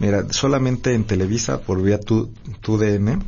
Mira, 0.00 0.26
solamente 0.30 0.94
en 0.94 1.04
Televisa, 1.04 1.60
por 1.60 1.80
vía 1.80 2.00
tu, 2.00 2.30
tu 2.60 2.76
DM, 2.76 3.20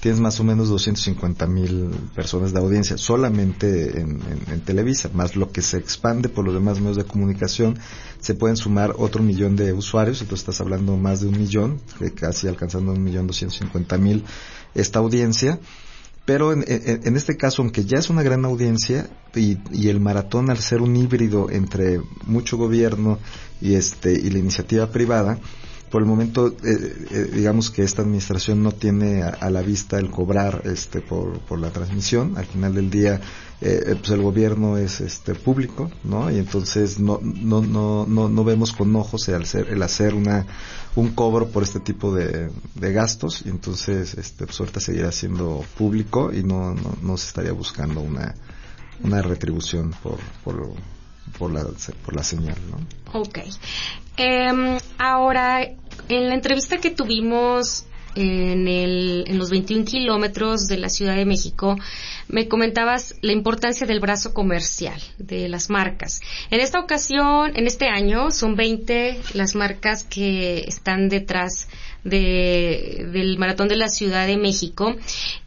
tienes 0.00 0.20
más 0.20 0.38
o 0.38 0.44
menos 0.44 0.68
250 0.68 1.46
mil 1.46 1.90
personas 2.14 2.52
de 2.52 2.60
audiencia, 2.60 2.96
solamente 2.96 4.00
en, 4.00 4.20
Televisa, 4.64 5.10
más 5.14 5.34
lo 5.34 5.50
que 5.50 5.62
se 5.62 5.78
expande 5.78 6.28
por 6.28 6.44
los 6.44 6.54
demás 6.54 6.80
medios 6.80 6.96
de 6.96 7.04
comunicación, 7.04 7.78
se 8.20 8.34
pueden 8.34 8.56
sumar 8.56 8.94
otro 8.98 9.22
millón 9.22 9.56
de 9.56 9.72
usuarios, 9.72 10.20
entonces 10.20 10.40
estás 10.40 10.60
hablando 10.60 10.96
más 10.96 11.20
de 11.20 11.28
un 11.28 11.38
millón, 11.38 11.80
casi 12.14 12.48
alcanzando 12.48 12.92
un 12.92 13.02
millón 13.02 13.26
doscientos 13.26 13.58
cincuenta 13.58 13.96
mil 13.96 14.24
esta 14.74 14.98
audiencia. 14.98 15.58
Pero 16.24 16.52
en, 16.52 17.16
este 17.16 17.38
caso, 17.38 17.62
aunque 17.62 17.86
ya 17.86 17.96
es 17.96 18.10
una 18.10 18.22
gran 18.22 18.44
audiencia 18.44 19.08
y, 19.34 19.56
el 19.88 19.98
maratón 19.98 20.50
al 20.50 20.58
ser 20.58 20.82
un 20.82 20.94
híbrido 20.94 21.48
entre 21.48 22.02
mucho 22.26 22.58
gobierno 22.58 23.18
y 23.62 23.76
este 23.76 24.12
y 24.12 24.28
la 24.28 24.38
iniciativa 24.38 24.90
privada, 24.90 25.38
por 25.90 26.02
el 26.02 26.08
momento, 26.08 26.48
eh, 26.48 27.06
eh, 27.10 27.30
digamos 27.32 27.70
que 27.70 27.82
esta 27.82 28.02
administración 28.02 28.62
no 28.62 28.72
tiene 28.72 29.22
a, 29.22 29.50
la 29.50 29.62
vista 29.62 29.98
el 29.98 30.10
cobrar 30.10 30.62
este 30.64 31.00
por, 31.00 31.40
por 31.40 31.58
la 31.58 31.70
transmisión. 31.70 32.36
Al 32.36 32.46
final 32.46 32.74
del 32.74 32.90
día, 32.90 33.20
eh, 33.60 33.96
pues 33.98 34.10
el 34.10 34.22
gobierno 34.22 34.76
es 34.76 35.00
este 35.00 35.34
público, 35.34 35.90
¿no? 36.04 36.30
Y 36.30 36.38
entonces 36.38 36.98
no 36.98 37.20
no 37.22 37.60
no 37.60 38.06
no, 38.06 38.28
no 38.28 38.44
vemos 38.44 38.72
con 38.72 38.94
ojos 38.96 39.28
el 39.28 39.42
hacer, 39.42 39.68
el 39.68 39.82
hacer 39.82 40.14
una 40.14 40.46
un 40.94 41.08
cobro 41.10 41.48
por 41.48 41.62
este 41.62 41.80
tipo 41.80 42.14
de, 42.14 42.50
de 42.74 42.92
gastos 42.92 43.42
y 43.44 43.48
entonces 43.48 44.14
este 44.14 44.46
pues 44.46 44.84
seguirá 44.84 45.10
siendo 45.12 45.64
público 45.76 46.32
y 46.32 46.42
no 46.42 46.74
no, 46.74 46.96
no 47.02 47.16
se 47.16 47.28
estaría 47.28 47.52
buscando 47.52 48.00
una 48.00 48.34
una 49.02 49.22
retribución 49.22 49.94
por 50.02 50.18
por 50.44 50.72
por 51.38 51.52
la, 51.52 51.64
por 52.04 52.16
la 52.16 52.22
señal, 52.22 52.56
¿no? 52.70 53.18
Ok. 53.18 53.38
Em, 54.16 54.78
ahora, 54.98 55.62
en 56.08 56.28
la 56.28 56.34
entrevista 56.34 56.78
que 56.78 56.90
tuvimos 56.90 57.84
en, 58.14 58.66
el, 58.66 59.24
en 59.28 59.38
los 59.38 59.50
21 59.50 59.84
kilómetros 59.84 60.66
de 60.66 60.78
la 60.78 60.88
Ciudad 60.88 61.14
de 61.16 61.24
México, 61.24 61.76
me 62.28 62.48
comentabas 62.48 63.14
la 63.22 63.32
importancia 63.32 63.86
del 63.86 64.00
brazo 64.00 64.34
comercial, 64.34 65.00
de 65.18 65.48
las 65.48 65.70
marcas. 65.70 66.20
En 66.50 66.60
esta 66.60 66.80
ocasión, 66.80 67.52
en 67.54 67.66
este 67.66 67.88
año, 67.88 68.30
son 68.30 68.56
20 68.56 69.20
las 69.34 69.54
marcas 69.54 70.04
que 70.04 70.64
están 70.66 71.08
detrás 71.08 71.68
del 72.04 73.36
Maratón 73.38 73.68
de 73.68 73.76
la 73.76 73.88
Ciudad 73.88 74.26
de 74.26 74.36
México. 74.36 74.94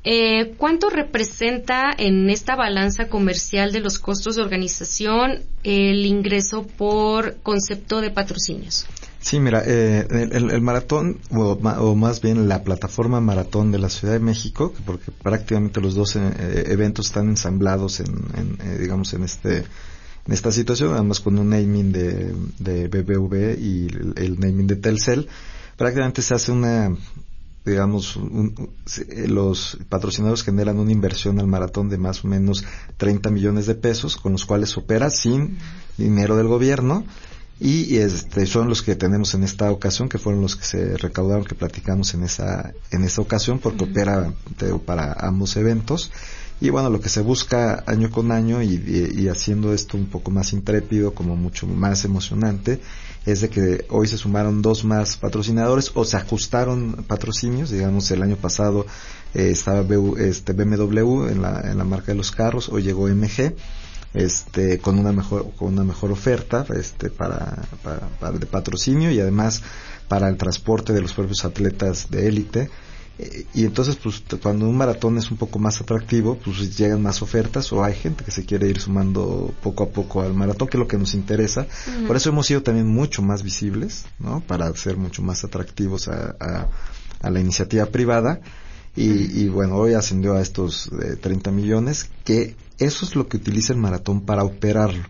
Eh, 0.03 0.53
¿Cuánto 0.57 0.89
representa 0.89 1.91
en 1.97 2.29
esta 2.29 2.55
balanza 2.55 3.07
comercial 3.07 3.71
de 3.71 3.79
los 3.79 3.99
costos 3.99 4.35
de 4.35 4.41
organización 4.41 5.39
el 5.63 6.05
ingreso 6.05 6.63
por 6.63 7.37
concepto 7.43 8.01
de 8.01 8.09
patrocinios? 8.09 8.85
Sí, 9.19 9.39
mira, 9.39 9.63
eh, 9.65 10.07
el, 10.09 10.61
maratón, 10.61 11.19
o, 11.29 11.95
más 11.95 12.21
bien 12.21 12.47
la 12.47 12.63
plataforma 12.63 13.21
maratón 13.21 13.71
de 13.71 13.77
la 13.77 13.89
Ciudad 13.89 14.15
de 14.15 14.19
México, 14.19 14.73
porque 14.83 15.11
prácticamente 15.11 15.79
los 15.79 15.93
dos 15.93 16.15
eh, 16.15 16.63
eventos 16.67 17.07
están 17.07 17.29
ensamblados 17.29 17.99
en, 17.99 18.57
digamos, 18.79 19.13
en 19.13 19.23
este 19.23 19.63
en 20.27 20.33
esta 20.33 20.51
situación, 20.51 20.93
además 20.93 21.19
con 21.19 21.37
un 21.39 21.49
naming 21.49 21.91
de, 21.91 22.33
de 22.59 22.87
BBV 22.87 23.59
y 23.59 23.87
el 24.17 24.39
naming 24.39 24.67
de 24.67 24.75
Telcel, 24.75 25.27
prácticamente 25.81 26.21
se 26.21 26.35
hace 26.35 26.51
una, 26.51 26.95
digamos, 27.65 28.19
los 29.27 29.79
patrocinadores 29.89 30.43
generan 30.43 30.77
una 30.77 30.91
inversión 30.91 31.39
al 31.39 31.47
maratón 31.47 31.89
de 31.89 31.97
más 31.97 32.23
o 32.23 32.27
menos 32.27 32.63
30 32.97 33.31
millones 33.31 33.65
de 33.65 33.73
pesos, 33.73 34.15
con 34.15 34.33
los 34.33 34.45
cuales 34.45 34.77
opera 34.77 35.09
sin 35.09 35.57
dinero 35.97 36.37
del 36.37 36.45
gobierno. 36.45 37.03
Y 37.59 37.97
este, 37.97 38.45
son 38.45 38.69
los 38.69 38.83
que 38.83 38.95
tenemos 38.95 39.33
en 39.33 39.41
esta 39.41 39.71
ocasión, 39.71 40.07
que 40.07 40.19
fueron 40.19 40.43
los 40.43 40.55
que 40.55 40.65
se 40.65 40.97
recaudaron, 40.97 41.45
que 41.45 41.55
platicamos 41.55 42.13
en 42.13 42.25
esa, 42.25 42.73
en 42.91 43.03
esa 43.03 43.21
ocasión, 43.21 43.57
porque 43.57 43.85
opera 43.85 44.31
para 44.85 45.13
ambos 45.13 45.57
eventos. 45.57 46.11
Y 46.61 46.69
bueno, 46.69 46.91
lo 46.91 47.01
que 47.01 47.09
se 47.09 47.21
busca 47.21 47.83
año 47.87 48.11
con 48.11 48.31
año 48.31 48.61
y, 48.61 49.27
haciendo 49.29 49.73
esto 49.73 49.97
un 49.97 50.05
poco 50.05 50.29
más 50.29 50.53
intrépido, 50.53 51.15
como 51.15 51.35
mucho 51.35 51.65
más 51.65 52.05
emocionante, 52.05 52.79
es 53.25 53.41
de 53.41 53.49
que 53.49 53.85
hoy 53.89 54.07
se 54.07 54.15
sumaron 54.15 54.61
dos 54.61 54.85
más 54.85 55.17
patrocinadores 55.17 55.91
o 55.95 56.05
se 56.05 56.17
ajustaron 56.17 57.03
patrocinios. 57.07 57.71
Digamos, 57.71 58.11
el 58.11 58.21
año 58.21 58.35
pasado 58.35 58.85
eh, 59.33 59.49
estaba 59.49 59.83
este, 60.19 60.53
BMW 60.53 61.29
en 61.29 61.41
la, 61.41 61.61
en 61.61 61.79
la 61.79 61.83
marca 61.83 62.11
de 62.11 62.17
los 62.19 62.31
carros, 62.31 62.69
hoy 62.69 62.83
llegó 62.83 63.07
MG 63.07 63.55
este 64.13 64.79
con 64.79 64.99
una 64.99 65.13
mejor 65.13 65.53
con 65.55 65.69
una 65.69 65.85
mejor 65.85 66.11
oferta 66.11 66.65
este 66.75 67.09
para, 67.09 67.63
de 68.37 68.45
patrocinio 68.45 69.09
y 69.09 69.21
además 69.21 69.63
para 70.09 70.27
el 70.27 70.35
transporte 70.35 70.91
de 70.91 71.01
los 71.01 71.13
propios 71.13 71.45
atletas 71.45 72.11
de 72.11 72.27
élite 72.27 72.69
y 73.53 73.65
entonces, 73.65 73.97
pues, 73.97 74.23
cuando 74.41 74.67
un 74.67 74.77
maratón 74.77 75.17
es 75.17 75.29
un 75.29 75.37
poco 75.37 75.59
más 75.59 75.79
atractivo, 75.81 76.37
pues 76.43 76.77
llegan 76.77 77.01
más 77.01 77.21
ofertas 77.21 77.71
o 77.71 77.83
hay 77.83 77.93
gente 77.93 78.23
que 78.23 78.31
se 78.31 78.45
quiere 78.45 78.67
ir 78.67 78.79
sumando 78.79 79.53
poco 79.61 79.83
a 79.83 79.89
poco 79.89 80.21
al 80.21 80.33
maratón, 80.33 80.67
que 80.67 80.77
es 80.77 80.79
lo 80.79 80.87
que 80.87 80.97
nos 80.97 81.13
interesa. 81.13 81.67
Por 82.07 82.15
eso 82.15 82.29
hemos 82.29 82.47
sido 82.47 82.63
también 82.63 82.87
mucho 82.87 83.21
más 83.21 83.43
visibles, 83.43 84.05
¿no? 84.19 84.41
Para 84.41 84.73
ser 84.75 84.97
mucho 84.97 85.21
más 85.21 85.43
atractivos 85.43 86.07
a, 86.07 86.35
a, 87.21 87.29
la 87.29 87.39
iniciativa 87.39 87.85
privada. 87.85 88.41
Y, 88.95 89.41
y, 89.41 89.47
bueno, 89.47 89.75
hoy 89.75 89.93
ascendió 89.93 90.33
a 90.33 90.41
estos 90.41 90.89
30 91.21 91.49
eh, 91.49 91.53
millones, 91.53 92.09
que 92.25 92.55
eso 92.77 93.05
es 93.05 93.15
lo 93.15 93.27
que 93.27 93.37
utiliza 93.37 93.71
el 93.73 93.79
maratón 93.79 94.21
para 94.21 94.43
operarlo. 94.43 95.03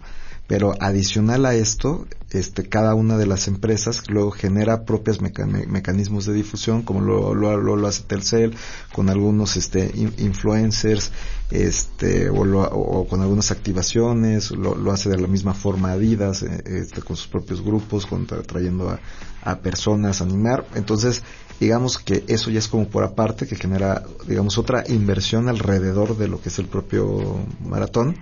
Pero 0.51 0.75
adicional 0.81 1.45
a 1.45 1.55
esto, 1.55 2.05
este, 2.31 2.67
cada 2.67 2.93
una 2.93 3.17
de 3.17 3.25
las 3.25 3.47
empresas 3.47 4.09
luego 4.09 4.31
genera 4.31 4.83
propios 4.83 5.21
mecanismos 5.21 6.25
de 6.25 6.33
difusión, 6.33 6.81
como 6.81 6.99
lo, 6.99 7.33
lo, 7.33 7.77
lo, 7.77 7.87
hace 7.87 8.03
Telcel, 8.03 8.53
con 8.91 9.09
algunos 9.09 9.55
este, 9.55 9.93
influencers, 9.95 11.13
este, 11.51 12.29
o, 12.29 12.41
o, 12.41 13.07
con 13.07 13.21
algunas 13.21 13.51
activaciones, 13.51 14.51
lo, 14.51 14.91
hace 14.91 15.09
de 15.09 15.21
la 15.21 15.27
misma 15.29 15.53
forma 15.53 15.93
Adidas, 15.93 16.43
eh, 16.43 16.61
este, 16.65 17.01
con 17.01 17.15
sus 17.15 17.27
propios 17.27 17.61
grupos, 17.61 18.05
con, 18.05 18.27
trayendo 18.27 18.89
a, 18.89 18.99
a 19.43 19.59
personas 19.59 20.19
a 20.19 20.25
animar. 20.25 20.65
Entonces, 20.75 21.23
digamos 21.61 21.97
que 21.97 22.25
eso 22.27 22.51
ya 22.51 22.59
es 22.59 22.67
como 22.67 22.89
por 22.89 23.05
aparte, 23.05 23.47
que 23.47 23.55
genera, 23.55 24.03
digamos, 24.27 24.57
otra 24.57 24.83
inversión 24.89 25.47
alrededor 25.47 26.17
de 26.17 26.27
lo 26.27 26.41
que 26.41 26.49
es 26.49 26.59
el 26.59 26.65
propio 26.65 27.39
maratón 27.63 28.17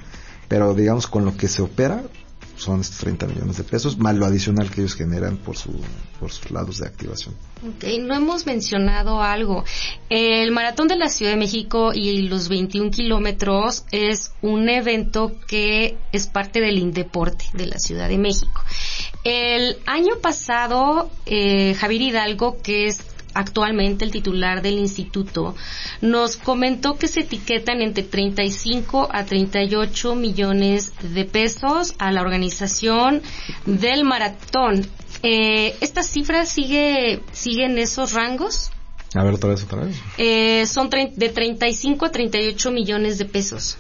pero 0.50 0.74
digamos 0.74 1.08
con 1.08 1.24
lo 1.24 1.38
que 1.38 1.48
se 1.48 1.62
opera 1.62 2.04
son 2.60 2.82
estos 2.82 2.98
30 2.98 3.28
millones 3.28 3.58
de 3.58 3.64
pesos, 3.64 3.98
más 3.98 4.16
lo 4.16 4.26
adicional 4.26 4.70
que 4.70 4.82
ellos 4.82 4.96
generan 4.96 5.38
por, 5.38 5.56
su, 5.56 5.72
por 6.20 6.30
sus 6.30 6.52
lados 6.52 6.80
de 6.80 6.88
activación. 6.88 7.34
Ok, 7.66 7.86
no 8.02 8.16
hemos 8.16 8.46
mencionado 8.46 9.22
algo. 9.22 9.64
El 10.10 10.52
Maratón 10.52 10.90
de 10.90 10.98
la 10.98 11.08
Ciudad 11.08 11.32
de 11.32 11.38
México 11.38 11.92
y 11.94 12.24
los 12.24 12.50
21 12.50 12.92
kilómetros 12.92 13.86
es 13.92 14.34
un 14.42 14.68
evento 14.68 15.32
que 15.48 15.98
es 16.12 16.28
parte 16.28 16.60
del 16.60 16.78
Indeporte 16.78 17.46
de 17.54 17.68
la 17.68 17.80
Ciudad 17.80 18.10
de 18.10 18.18
México. 18.18 18.62
El 19.24 19.78
año 19.86 20.18
pasado, 20.22 21.10
eh, 21.26 21.76
Javier 21.76 22.02
Hidalgo, 22.02 22.62
que 22.62 22.88
es 22.88 23.00
actualmente 23.34 24.06
el 24.06 24.12
titular 24.12 24.62
del 24.62 24.78
instituto, 24.80 25.56
nos 26.02 26.38
comentó 26.38 26.98
que 26.98 27.08
se 27.08 27.22
etiquetan 27.22 27.82
entre 27.82 28.04
35 28.04 29.10
a 29.12 29.26
38 29.26 30.16
millones 30.16 30.94
de 31.02 31.26
pesos 31.26 31.96
a 31.98 32.12
la 32.12 32.22
organización 32.22 33.22
del 33.66 34.04
maratón. 34.04 34.86
Eh, 35.24 35.76
¿Esta 35.82 36.04
cifra 36.04 36.46
sigue, 36.46 37.22
sigue 37.32 37.66
en 37.66 37.78
esos 37.78 38.14
rangos? 38.14 38.72
A 39.16 39.24
ver, 39.24 39.34
otra 39.34 39.50
vez, 39.50 39.64
otra 39.64 39.84
vez. 39.86 39.98
Eh, 40.18 40.66
son 40.68 40.90
de 40.90 41.30
35 41.30 42.06
a 42.06 42.12
38 42.12 42.72
millones 42.72 43.18
de 43.18 43.26
pesos. 43.26 43.78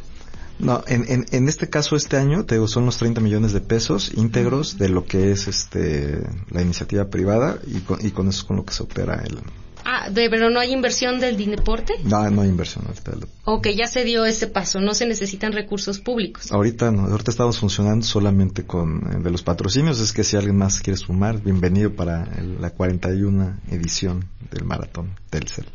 No, 0.60 0.84
en, 0.88 1.06
en, 1.08 1.26
en, 1.32 1.48
este 1.48 1.70
caso 1.70 1.96
este 1.96 2.18
año 2.18 2.46
te 2.46 2.56
son 2.68 2.86
los 2.86 2.98
30 2.98 3.22
millones 3.22 3.54
de 3.54 3.62
pesos 3.62 4.12
íntegros 4.16 4.78
de 4.78 4.90
lo 4.90 5.06
que 5.06 5.32
es 5.32 5.48
este 5.48 6.22
la 6.50 6.62
iniciativa 6.62 7.06
privada 7.10 7.60
y 7.66 7.80
con, 7.80 8.06
y 8.06 8.12
con 8.12 8.28
eso 8.28 8.40
es 8.40 8.44
con 8.44 8.58
lo 8.58 8.66
que 8.66 8.74
se 8.74 8.84
opera 8.84 9.24
el 9.26 9.40
Ah, 9.86 10.10
de, 10.10 10.30
pero 10.30 10.50
no 10.50 10.60
hay 10.60 10.72
inversión 10.72 11.20
del 11.20 11.38
deporte? 11.38 11.94
No, 12.04 12.30
no 12.30 12.42
hay 12.42 12.50
inversión 12.50 12.86
ahorita. 12.88 13.14
Ok, 13.46 13.70
ya 13.70 13.88
se 13.88 14.04
dio 14.04 14.26
ese 14.26 14.48
paso, 14.48 14.80
no 14.82 14.94
se 14.94 15.06
necesitan 15.06 15.52
recursos 15.52 16.00
públicos. 16.00 16.52
Ahorita 16.52 16.92
no, 16.92 17.06
ahorita 17.06 17.32
estamos 17.32 17.58
funcionando 17.58 18.06
solamente 18.06 18.66
con 18.66 18.98
eh, 18.98 19.24
de 19.24 19.32
los 19.32 19.42
patrocinios, 19.42 20.00
es 20.00 20.14
que 20.14 20.24
si 20.24 20.38
alguien 20.38 20.58
más 20.58 20.82
quiere 20.82 20.98
sumar, 20.98 21.42
bienvenido 21.42 21.94
para 21.94 22.28
la 22.60 22.70
41 22.72 23.62
edición 23.72 24.26
del 24.52 24.66
maratón 24.66 25.16
Telcel. 25.30 25.66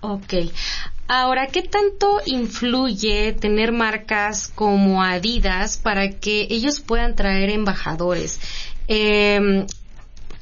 Ok. 0.00 0.34
Ahora, 1.08 1.48
¿qué 1.48 1.62
tanto 1.62 2.20
influye 2.26 3.32
tener 3.32 3.72
marcas 3.72 4.48
como 4.48 5.02
Adidas 5.02 5.76
para 5.76 6.10
que 6.10 6.46
ellos 6.50 6.80
puedan 6.80 7.16
traer 7.16 7.50
embajadores? 7.50 8.38
Eh, 8.86 9.66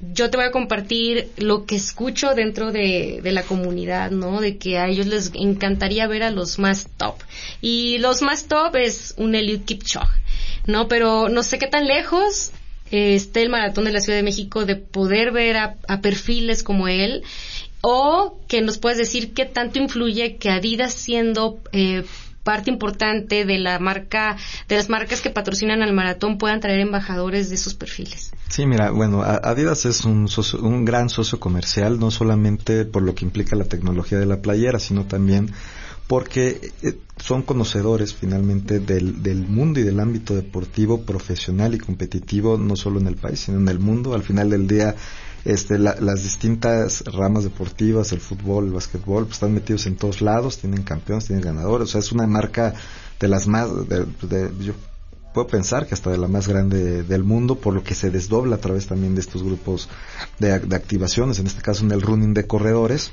yo 0.00 0.30
te 0.30 0.36
voy 0.36 0.46
a 0.46 0.50
compartir 0.52 1.30
lo 1.36 1.66
que 1.66 1.74
escucho 1.74 2.34
dentro 2.34 2.70
de, 2.70 3.20
de, 3.22 3.32
la 3.32 3.42
comunidad, 3.42 4.11
¿no? 4.11 4.40
De 4.40 4.56
que 4.56 4.78
a 4.78 4.86
ellos 4.86 5.06
les 5.06 5.32
encantaría 5.34 6.06
ver 6.06 6.22
a 6.22 6.30
los 6.30 6.59
más 6.59 6.88
top. 6.96 7.16
Y 7.61 7.98
los 7.98 8.22
más 8.22 8.46
top 8.46 8.76
es 8.76 9.14
un 9.16 9.34
Eliud 9.34 9.62
Kipchoge, 9.62 10.20
¿no? 10.66 10.86
Pero 10.86 11.28
no 11.28 11.42
sé 11.42 11.59
qué 11.59 11.66
tan 11.66 11.86
lejos 11.88 12.52
eh, 12.90 13.14
esté 13.14 13.42
el 13.42 13.50
maratón 13.50 13.84
de 13.84 13.92
la 13.92 14.00
Ciudad 14.00 14.18
de 14.18 14.22
México 14.22 14.64
de 14.64 14.76
poder 14.76 15.32
ver 15.32 15.56
a, 15.56 15.76
a 15.88 16.00
perfiles 16.00 16.62
como 16.62 16.86
él 16.86 17.24
o 17.81 18.41
que 18.49 18.61
nos 18.61 18.79
puedes 18.79 18.99
decir 18.99 19.35
qué 19.35 19.45
tanto 19.45 19.79
influye 19.79 20.37
que 20.37 20.51
Adidas 20.51 20.95
siendo 20.95 21.61
eh, 21.72 22.05
parte 22.43 22.70
importante 22.70 23.45
de 23.45 23.59
la 23.59 23.79
marca, 23.79 24.37
de 24.68 24.76
las 24.76 24.89
marcas 24.89 25.20
que 25.20 25.31
patrocinan 25.31 25.83
al 25.83 25.93
maratón 25.93 26.39
puedan 26.39 26.61
traer 26.61 26.81
embajadores 26.81 27.51
de 27.51 27.57
esos 27.57 27.74
perfiles. 27.74 28.33
Sí, 28.49 28.64
mira, 28.64 28.91
bueno, 28.91 29.22
Adidas 29.22 29.85
es 29.85 30.05
un, 30.05 30.29
socio, 30.29 30.61
un 30.61 30.85
gran 30.85 31.11
socio 31.11 31.39
comercial, 31.39 32.01
no 32.01 32.11
solamente 32.11 32.87
por 32.87 33.03
lo 33.03 33.14
que 33.14 33.26
implica 33.26 33.55
la 33.55 33.64
tecnología 33.64 34.18
de 34.18 34.26
la 34.26 34.41
playera, 34.41 34.79
sino 34.79 35.05
también 35.05 35.53
porque 36.07 36.72
eh, 36.83 36.99
son 37.18 37.43
conocedores 37.43 38.14
finalmente 38.14 38.81
del, 38.81 39.22
del, 39.22 39.47
mundo 39.47 39.79
y 39.81 39.83
del 39.83 40.01
ámbito 40.01 40.35
deportivo 40.35 41.03
profesional 41.03 41.74
y 41.74 41.79
competitivo, 41.79 42.57
no 42.57 42.76
solo 42.76 42.99
en 42.99 43.09
el 43.09 43.16
país, 43.16 43.41
sino 43.41 43.59
en 43.59 43.68
el 43.68 43.79
mundo. 43.79 44.14
Al 44.14 44.22
final 44.22 44.49
del 44.49 44.66
día, 44.66 44.97
este, 45.49 45.78
la, 45.78 45.96
las 45.99 46.22
distintas 46.22 47.03
ramas 47.07 47.42
deportivas, 47.42 48.12
el 48.12 48.20
fútbol, 48.20 48.66
el 48.66 48.72
básquetbol, 48.72 49.24
pues 49.24 49.36
están 49.36 49.55
metidos 49.55 49.86
en 49.86 49.96
todos 49.96 50.20
lados, 50.20 50.59
tienen 50.59 50.82
campeones, 50.82 51.24
tienen 51.24 51.42
ganadores, 51.42 51.88
o 51.88 51.92
sea, 51.92 52.01
es 52.01 52.12
una 52.12 52.26
marca 52.26 52.74
de 53.18 53.28
las 53.28 53.46
más, 53.46 53.70
de, 53.88 54.05
de, 54.28 54.53
yo 54.62 54.74
puedo 55.32 55.46
pensar 55.46 55.86
que 55.86 55.94
hasta 55.94 56.11
de 56.11 56.18
la 56.18 56.28
más 56.28 56.49
grande 56.49 57.03
del 57.03 57.24
mundo, 57.24 57.55
por 57.55 57.72
lo 57.72 57.82
que 57.82 57.94
se 57.94 58.11
desdobla 58.11 58.57
a 58.57 58.61
través 58.61 58.88
también 58.88 59.14
de 59.14 59.22
estos 59.22 59.42
grupos 59.42 59.88
de, 60.38 60.53
activaciones, 60.53 61.38
en 61.38 61.46
este 61.46 61.62
caso 61.62 61.82
en 61.82 61.92
el 61.92 62.03
running 62.03 62.34
de 62.34 62.46
corredores. 62.46 63.12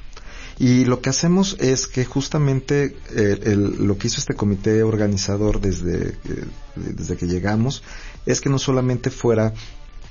Y 0.59 0.83
lo 0.83 0.99
que 0.99 1.11
hacemos 1.11 1.55
es 1.61 1.87
que 1.87 2.03
justamente 2.03 2.97
eh, 3.15 3.39
el, 3.43 3.87
lo 3.87 3.97
que 3.97 4.07
hizo 4.07 4.19
este 4.19 4.35
comité 4.35 4.83
organizador 4.83 5.61
desde, 5.61 6.09
eh, 6.09 6.45
desde 6.75 7.15
que 7.15 7.27
llegamos 7.27 7.81
es 8.25 8.41
que 8.41 8.49
no 8.49 8.59
solamente 8.59 9.09
fuera 9.09 9.53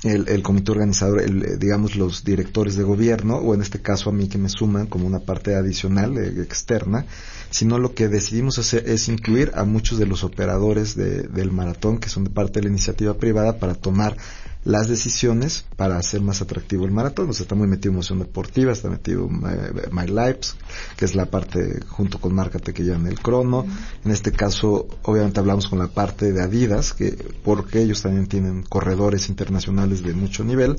el, 0.05 0.29
el, 0.29 0.43
comité 0.43 0.73
organizador, 0.73 1.23
el, 1.23 1.59
digamos 1.59 1.97
los 1.97 2.25
directores 2.25 2.77
de 2.77 2.85
gobierno, 2.85 3.37
o 3.37 3.55
en 3.55 3.63
este 3.63 3.81
caso 3.81 4.11
a 4.11 4.13
mí 4.13 4.29
que 4.29 4.39
me 4.39 4.49
suman 4.49 4.87
como 4.87 5.07
una 5.07 5.21
parte 5.21 5.55
adicional, 5.57 6.17
eh, 6.19 6.43
externa, 6.43 7.07
sino 7.51 7.79
lo 7.79 7.95
que 7.95 8.09
decidimos 8.09 8.59
hacer 8.59 8.89
es 8.89 9.09
incluir 9.09 9.53
a 9.55 9.65
muchos 9.65 9.99
de 9.99 10.07
los 10.07 10.25
operadores 10.25 10.95
de, 10.95 11.23
del 11.23 11.51
maratón, 11.51 11.99
que 11.99 12.09
son 12.09 12.25
de 12.25 12.31
parte 12.31 12.61
de 12.61 12.65
la 12.65 12.71
iniciativa 12.71 13.15
privada, 13.15 13.59
para 13.59 13.75
tomar 13.75 14.17
las 14.65 14.89
decisiones 14.89 15.67
para 15.77 15.99
hacer 15.99 16.23
más 16.23 16.41
atractivo 16.41 16.85
el 16.87 16.91
maratón. 16.91 17.29
O 17.31 17.33
sea, 17.33 17.45
está 17.45 17.55
muy 17.55 17.69
metido 17.69 17.91
en 17.91 17.97
emoción 17.97 18.19
deportiva, 18.19 18.73
está 18.73 18.89
metido 18.89 19.29
My, 19.29 19.53
My 19.91 20.07
Lives, 20.07 20.57
que 20.97 21.05
es 21.05 21.15
la 21.15 21.27
parte 21.27 21.81
junto 21.89 22.19
con 22.19 22.35
Márcate 22.35 22.73
que 22.73 22.83
llevan 22.83 23.07
el 23.07 23.21
crono. 23.21 23.61
Uh 23.61 23.65
-huh. 23.65 24.05
En 24.07 24.11
este 24.11 24.33
caso, 24.33 24.89
obviamente 25.03 25.41
hablamos 25.41 25.69
con 25.69 25.79
la 25.79 25.89
parte 25.89 26.33
de 26.33 26.43
Adidas, 26.43 26.95
que 26.95 27.17
porque 27.45 27.83
ellos 27.83 28.03
también 28.03 28.27
tienen 28.27 28.63
corredores 28.63 29.29
internacionales 29.29 30.03
de 30.03 30.15
mucho 30.15 30.45
nivel. 30.45 30.77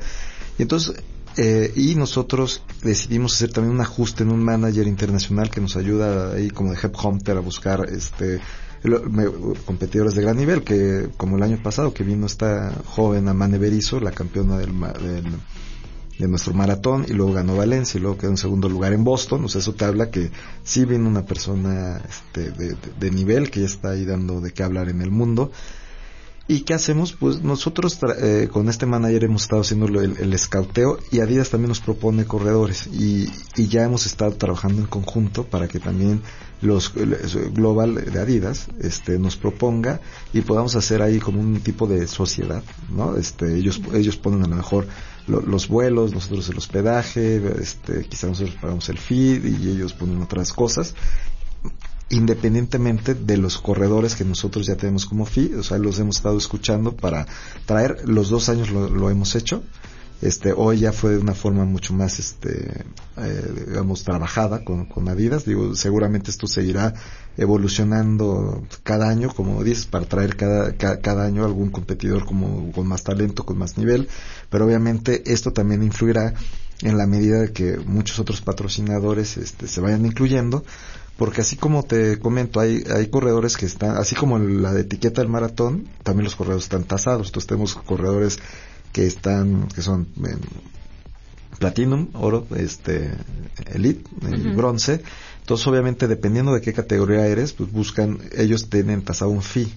Y 0.58 0.64
entonces, 0.64 0.96
eh, 1.38 1.72
y 1.76 1.96
nosotros 1.96 2.64
decidimos 2.82 3.36
hacer 3.36 3.52
también 3.52 3.76
un 3.76 3.82
ajuste 3.82 4.24
en 4.24 4.32
un 4.32 4.42
manager 4.42 4.88
internacional 4.88 5.50
que 5.50 5.60
nos 5.60 5.76
ayuda 5.76 6.34
ahí 6.34 6.50
como 6.50 6.72
de 6.72 6.80
Hunter 7.04 7.38
a 7.38 7.42
buscar 7.42 7.86
este 7.90 8.40
competidores 9.66 10.16
de 10.16 10.22
gran 10.22 10.38
nivel, 10.38 10.64
que 10.64 11.10
como 11.18 11.38
el 11.38 11.44
año 11.44 11.60
pasado 11.62 11.94
que 11.94 12.04
vino 12.04 12.26
esta 12.26 12.74
joven 12.86 13.28
Amane 13.28 13.58
Berizo, 13.58 14.00
la 14.00 14.12
campeona 14.12 14.58
del, 14.58 14.72
del, 14.80 15.34
de 16.20 16.28
nuestro 16.28 16.54
maratón, 16.54 17.06
y 17.08 17.14
luego 17.14 17.34
ganó 17.34 17.56
Valencia, 17.56 17.98
y 17.98 18.02
luego 18.02 18.18
quedó 18.18 18.32
en 18.32 18.38
segundo 18.38 18.70
lugar 18.70 18.94
en 18.94 19.04
Boston, 19.04 19.46
o 19.46 19.48
sea, 19.48 19.60
eso 19.60 19.74
te 19.74 19.86
habla 19.86 20.10
que 20.12 20.32
sí 20.64 20.86
vino 20.86 21.08
una 21.08 21.26
persona 21.26 22.02
este, 22.08 22.52
de, 22.52 22.76
de, 23.00 23.12
nivel 23.12 23.52
que 23.52 23.62
ya 23.62 23.66
está 23.66 23.92
ahí 23.92 24.06
dando 24.06 24.42
de 24.42 24.52
qué 24.52 24.64
hablar 24.64 24.90
en 24.90 25.02
el 25.02 25.12
mundo. 25.12 25.52
¿Y 26.48 26.62
qué 26.62 26.76
hacemos? 26.76 27.14
Pues 27.14 27.42
nosotros 27.42 27.98
eh, 28.22 28.50
con 28.52 28.70
este 28.70 28.86
manager 28.86 29.24
hemos 29.24 29.44
estado 29.44 29.62
haciendo 29.64 29.88
el, 29.88 30.16
el 30.18 30.32
escauteo 30.32 31.00
y 31.12 31.20
Adidas 31.20 31.50
también 31.50 31.70
nos 31.70 31.80
propone 31.80 32.26
corredores 32.26 32.86
y, 32.86 33.28
y, 33.56 33.68
ya 33.68 33.84
hemos 33.84 34.06
estado 34.06 34.32
trabajando 34.34 34.82
en 34.82 34.88
conjunto 34.88 35.46
para 35.46 35.68
que 35.68 35.80
también 35.80 36.22
los 36.62 36.94
Global 37.54 37.96
de 37.96 38.20
Adidas 38.20 38.68
este, 38.80 39.20
nos 39.20 39.36
proponga 39.36 40.00
y 40.34 40.42
podamos 40.42 40.76
hacer 40.76 41.02
ahí 41.02 41.20
como 41.20 41.40
un 41.40 41.60
tipo 41.62 41.88
de 41.88 42.08
sociedad, 42.08 42.64
¿no? 42.90 43.18
Este, 43.18 43.58
ellos, 43.58 43.82
ellos 43.94 44.18
ponen 44.18 44.44
a 44.44 44.48
lo 44.48 44.56
mejor 44.56 44.88
lo, 45.28 45.42
los 45.42 45.68
vuelos, 45.68 46.14
nosotros 46.14 46.50
el 46.50 46.58
hospedaje, 46.58 47.42
este, 47.62 48.06
quizás 48.08 48.30
nosotros 48.32 48.56
pagamos 48.62 48.90
el 48.90 48.98
feed 48.98 49.46
y 49.46 49.70
ellos 49.70 49.94
ponen 49.94 50.22
otras 50.22 50.54
cosas 50.54 50.96
independientemente 52.10 53.16
de 53.16 53.38
los 53.38 53.58
corredores 53.58 54.16
que 54.16 54.24
nosotros 54.26 54.68
ya 54.68 54.76
tenemos 54.76 55.06
como 55.06 55.26
FI, 55.26 55.56
o 55.56 55.64
sea, 55.64 55.78
los 55.78 56.00
hemos 56.00 56.18
estado 56.18 56.38
escuchando 56.38 56.96
para 56.96 57.26
traer, 57.66 58.08
los 58.08 58.30
dos 58.30 58.48
años 58.50 58.70
lo, 58.70 58.90
lo 58.90 59.10
hemos 59.10 59.36
hecho, 59.36 59.64
este, 60.22 60.54
hoy 60.54 60.80
ya 60.80 60.92
fue 60.92 61.12
de 61.12 61.18
una 61.18 61.36
forma 61.36 61.66
mucho 61.66 61.94
más, 61.94 62.20
este, 62.20 62.86
eh, 63.18 63.66
digamos, 63.68 64.04
trabajada 64.04 64.64
con, 64.64 64.86
con 64.86 65.08
Adidas, 65.10 65.46
digo, 65.46 65.76
seguramente 65.76 66.32
esto 66.32 66.48
seguirá 66.48 66.94
evolucionando 67.38 68.66
cada 68.84 69.10
año, 69.10 69.30
como 69.34 69.64
dices, 69.64 69.86
para 69.86 70.06
traer 70.06 70.36
cada, 70.36 70.74
cada, 70.74 71.00
cada 71.00 71.26
año 71.26 71.44
algún 71.46 71.70
competidor 71.70 72.26
como, 72.26 72.72
con 72.72 72.88
más 72.88 73.04
talento, 73.04 73.46
con 73.46 73.58
más 73.58 73.78
nivel, 73.78 74.08
pero 74.50 74.66
obviamente 74.66 75.24
esto 75.32 75.52
también 75.52 75.84
influirá 75.84 76.34
en 76.82 76.98
la 76.98 77.08
medida 77.08 77.42
de 77.42 77.52
que 77.52 77.78
muchos 77.78 78.20
otros 78.20 78.42
patrocinadores 78.42 79.38
este, 79.38 79.68
se 79.68 79.82
vayan 79.82 80.06
incluyendo, 80.06 80.64
porque 81.18 81.42
así 81.42 81.56
como 81.56 81.84
te 81.84 82.20
comento, 82.20 82.60
hay, 82.60 82.84
hay 82.94 83.08
corredores 83.08 83.56
que 83.56 83.66
están, 83.66 83.98
así 83.98 84.16
como 84.16 84.38
la 84.38 84.74
de 84.74 84.82
etiqueta 84.82 85.22
del 85.22 85.30
maratón, 85.30 85.88
también 86.04 86.26
los 86.26 86.36
corredores 86.36 86.66
están 86.66 86.84
tasados. 86.84 87.28
Entonces 87.28 87.48
tenemos 87.48 87.76
corredores 87.76 88.40
que 88.96 89.06
están, 89.06 89.68
que 89.76 89.82
son 89.82 90.08
eh, 90.26 90.38
platinum, 91.60 92.08
oro, 92.14 92.48
este, 92.56 93.12
elite, 93.74 94.06
uh 94.22 94.30
-huh. 94.30 94.56
bronce. 94.56 95.02
Entonces 95.42 95.68
obviamente 95.68 96.08
dependiendo 96.08 96.54
de 96.54 96.62
qué 96.62 96.72
categoría 96.72 97.28
eres, 97.28 97.52
pues 97.52 97.70
buscan, 97.74 98.20
ellos 98.38 98.70
tienen 98.70 99.02
tasado 99.02 99.32
un 99.32 99.42
fee. 99.42 99.68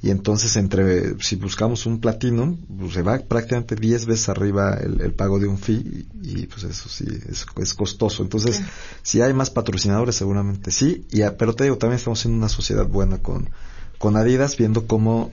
Y 0.00 0.10
entonces 0.10 0.54
entre, 0.56 1.20
si 1.20 1.34
buscamos 1.34 1.86
un 1.86 1.98
platinum, 1.98 2.56
pues 2.78 2.92
se 2.92 3.02
va 3.02 3.18
prácticamente 3.18 3.74
10 3.74 4.06
veces 4.06 4.28
arriba 4.28 4.74
el, 4.74 5.00
el, 5.00 5.12
pago 5.12 5.40
de 5.40 5.48
un 5.48 5.58
fee 5.58 6.06
y, 6.22 6.42
y 6.42 6.46
pues 6.46 6.62
eso 6.62 6.88
sí, 6.88 7.06
es, 7.28 7.44
es 7.56 7.74
costoso. 7.74 8.22
Entonces, 8.22 8.62
si 9.02 9.22
hay 9.22 9.32
más 9.32 9.50
patrocinadores 9.50 10.14
seguramente 10.14 10.70
sí, 10.70 11.04
y, 11.10 11.22
pero 11.36 11.52
te 11.54 11.64
digo, 11.64 11.78
también 11.78 11.98
estamos 11.98 12.24
en 12.26 12.32
una 12.34 12.48
sociedad 12.48 12.86
buena 12.86 13.18
con, 13.18 13.50
con 13.98 14.16
Adidas, 14.16 14.56
viendo 14.56 14.86
cómo 14.86 15.32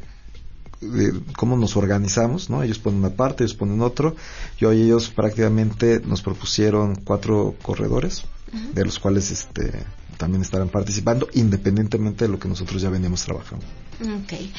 de 0.82 1.19
cómo 1.36 1.57
nos 1.57 1.75
organizamos, 1.75 2.49
¿no? 2.49 2.63
Ellos 2.63 2.80
ponen 2.80 2.99
una 2.99 3.09
parte, 3.09 3.43
ellos 3.43 3.55
ponen 3.55 3.82
otro, 3.82 4.15
y 4.59 4.65
hoy 4.65 4.82
ellos 4.84 5.09
prácticamente 5.09 6.01
nos 6.05 6.21
propusieron 6.21 6.95
cuatro 6.95 7.55
corredores, 7.61 8.23
uh 8.53 8.57
-huh. 8.57 8.73
de 8.73 8.86
los 8.86 8.99
cuales 8.99 9.32
este 9.32 9.71
también 10.18 10.41
estarán 10.41 10.70
participando, 10.70 11.28
independientemente 11.34 12.26
de 12.26 12.32
lo 12.32 12.39
que 12.39 12.47
nosotros 12.47 12.82
ya 12.82 12.89
veníamos 12.89 13.24
trabajando. 13.24 13.66
Okay. 14.24 14.51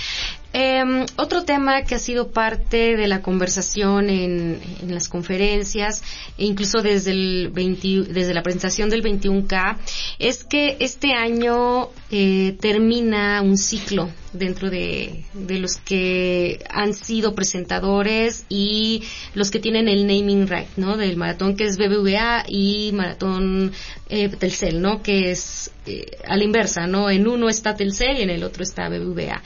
Eh, 0.52 1.06
otro 1.16 1.44
tema 1.44 1.82
que 1.82 1.94
ha 1.94 1.98
sido 1.98 2.30
parte 2.30 2.96
de 2.96 3.06
la 3.06 3.22
conversación 3.22 4.10
en, 4.10 4.60
en 4.82 4.94
las 4.94 5.08
conferencias, 5.08 6.02
incluso 6.36 6.82
desde, 6.82 7.12
el 7.12 7.50
20, 7.52 8.12
desde 8.12 8.34
la 8.34 8.42
presentación 8.42 8.90
del 8.90 9.02
21K, 9.02 9.76
es 10.18 10.44
que 10.44 10.76
este 10.80 11.12
año 11.12 11.88
eh, 12.10 12.56
termina 12.60 13.40
un 13.42 13.56
ciclo 13.56 14.10
dentro 14.32 14.70
de, 14.70 15.24
de, 15.34 15.58
los 15.58 15.76
que 15.76 16.64
han 16.68 16.94
sido 16.94 17.34
presentadores 17.34 18.44
y 18.48 19.02
los 19.34 19.50
que 19.50 19.58
tienen 19.58 19.88
el 19.88 20.06
naming 20.06 20.46
right, 20.48 20.68
¿no? 20.76 20.96
Del 20.96 21.16
maratón 21.16 21.56
que 21.56 21.64
es 21.64 21.78
BBVA 21.78 22.44
y 22.48 22.92
maratón 22.92 23.72
eh, 24.08 24.28
Telcel, 24.28 24.80
¿no? 24.80 25.02
Que 25.02 25.32
es 25.32 25.39
eh, 25.86 26.06
a 26.26 26.36
la 26.36 26.44
inversa, 26.44 26.86
¿no? 26.86 27.10
En 27.10 27.26
uno 27.26 27.48
está 27.48 27.74
Telcel 27.74 28.18
y 28.18 28.22
en 28.22 28.30
el 28.30 28.44
otro 28.44 28.62
está 28.62 28.88
BBVA. 28.88 29.42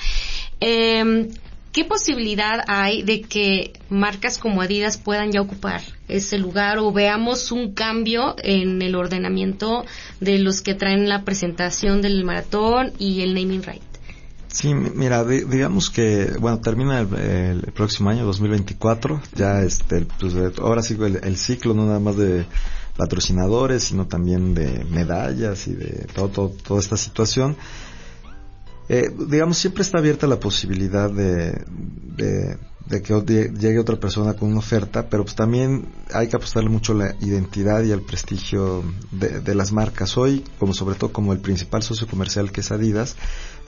Eh, 0.61 1.29
¿Qué 1.75 1.85
posibilidad 1.85 2.63
hay 2.69 3.03
de 3.03 3.23
que 3.23 3.73
marcas 3.89 4.39
como 4.39 4.63
Adidas 4.63 4.97
puedan 4.97 5.33
ya 5.33 5.41
ocupar 5.41 5.83
ese 6.07 6.39
lugar 6.39 6.79
o 6.79 6.93
veamos 6.93 7.51
un 7.51 7.75
cambio 7.75 8.37
en 8.45 8.81
el 8.81 8.95
ordenamiento 8.95 9.85
de 10.21 10.39
los 10.39 10.63
que 10.63 10.75
traen 10.75 11.09
la 11.09 11.25
presentación 11.25 12.01
del 12.01 12.25
maratón 12.25 12.93
y 13.01 13.23
el 13.23 13.35
naming 13.35 13.65
right? 13.65 13.83
Sí, 14.47 14.73
mira, 14.73 15.25
digamos 15.25 15.91
que, 15.91 16.31
bueno, 16.39 16.61
termina 16.61 17.01
el, 17.01 17.73
próximo 17.75 18.09
año, 18.09 18.25
2024, 18.25 19.21
ya 19.35 19.63
este, 19.63 20.07
pues, 20.21 20.33
ahora 20.61 20.81
sigo 20.81 21.07
el, 21.07 21.17
el, 21.25 21.37
ciclo, 21.37 21.75
no 21.75 21.87
nada 21.87 21.99
más 21.99 22.17
de, 22.17 22.47
patrocinadores, 22.97 23.85
sino 23.85 24.07
también 24.07 24.55
de 24.55 24.85
medallas 24.85 25.67
y 25.67 25.75
de 25.75 26.07
todo, 26.15 26.51
toda 26.51 26.81
esta 26.81 26.97
situación. 26.97 27.57
Eh, 28.89 29.11
digamos, 29.29 29.57
siempre 29.59 29.83
está 29.83 29.99
abierta 29.99 30.27
la 30.27 30.39
posibilidad 30.39 31.11
de, 31.11 31.65
de, 32.17 33.03
que 33.03 33.51
llegue 33.59 33.79
otra 33.79 33.97
persona 33.97 34.35
con 34.35 34.51
una 34.51 34.59
oferta, 34.59 35.09
pero 35.09 35.25
pues 35.25 35.35
también 35.35 35.87
hay 36.13 36.29
que 36.29 36.37
apostarle 36.37 36.69
mucho 36.69 36.93
a 36.93 36.97
la 36.97 37.15
identidad 37.21 37.83
y 37.83 37.93
al 37.93 38.03
prestigio 38.03 38.85
de, 39.11 39.55
las 39.55 39.73
marcas. 39.73 40.19
Hoy, 40.19 40.45
como 40.59 40.75
sobre 40.75 40.97
todo 40.97 41.13
como 41.13 41.33
el 41.33 41.41
principal 41.41 41.83
socio 41.83 42.07
comercial 42.07 42.53
que 42.53 42.61
es 42.61 42.71
Adidas, 42.71 43.17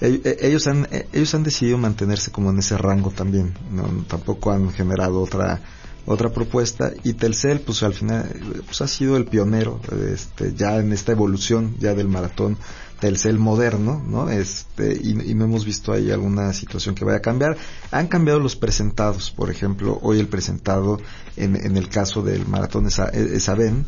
e, 0.03 0.21
e, 0.23 0.47
ellos 0.47 0.67
han, 0.67 0.87
e, 0.91 1.09
ellos 1.15 1.35
han 1.35 1.45
decidido 1.45 1.79
mantenerse 1.79 2.31
como 2.31 2.51
en 2.51 2.59
ese 2.59 2.77
rango 2.77 3.11
también, 3.11 3.55
¿no? 3.73 4.05
tampoco 4.07 4.53
han 4.53 4.71
generado 4.71 5.23
otra 5.23 5.63
otra 6.07 6.31
propuesta 6.31 6.93
y 7.05 7.15
Telcel 7.15 7.61
pues 7.61 7.83
al 7.83 7.95
final 7.95 8.25
pues 8.65 8.81
ha 8.81 8.87
sido 8.87 9.17
el 9.17 9.25
pionero 9.25 9.81
este 10.13 10.55
ya 10.55 10.77
en 10.77 10.93
esta 10.93 11.13
evolución 11.13 11.75
ya 11.79 11.95
del 11.95 12.09
maratón 12.09 12.57
Telcel 13.01 13.39
moderno, 13.39 14.03
¿no? 14.07 14.31
Este, 14.31 14.99
y, 15.03 15.35
no 15.35 15.45
hemos 15.45 15.67
visto 15.67 15.93
ahí 15.93 16.11
alguna 16.11 16.53
situación 16.55 16.95
que 16.95 17.05
vaya 17.05 17.19
a 17.19 17.21
cambiar. 17.21 17.57
Han 17.91 18.09
cambiado 18.09 18.41
los 18.41 18.57
presentados, 18.57 19.31
por 19.31 19.51
ejemplo, 19.51 19.99
hoy 20.03 20.19
el 20.19 20.29
presentado 20.29 20.99
en, 21.37 21.57
en 21.57 21.77
el 21.77 21.91
caso 21.91 22.23
del 22.23 22.47
maratón 22.47 22.87
es, 22.87 22.99
es 22.99 23.49
Aven, 23.51 23.85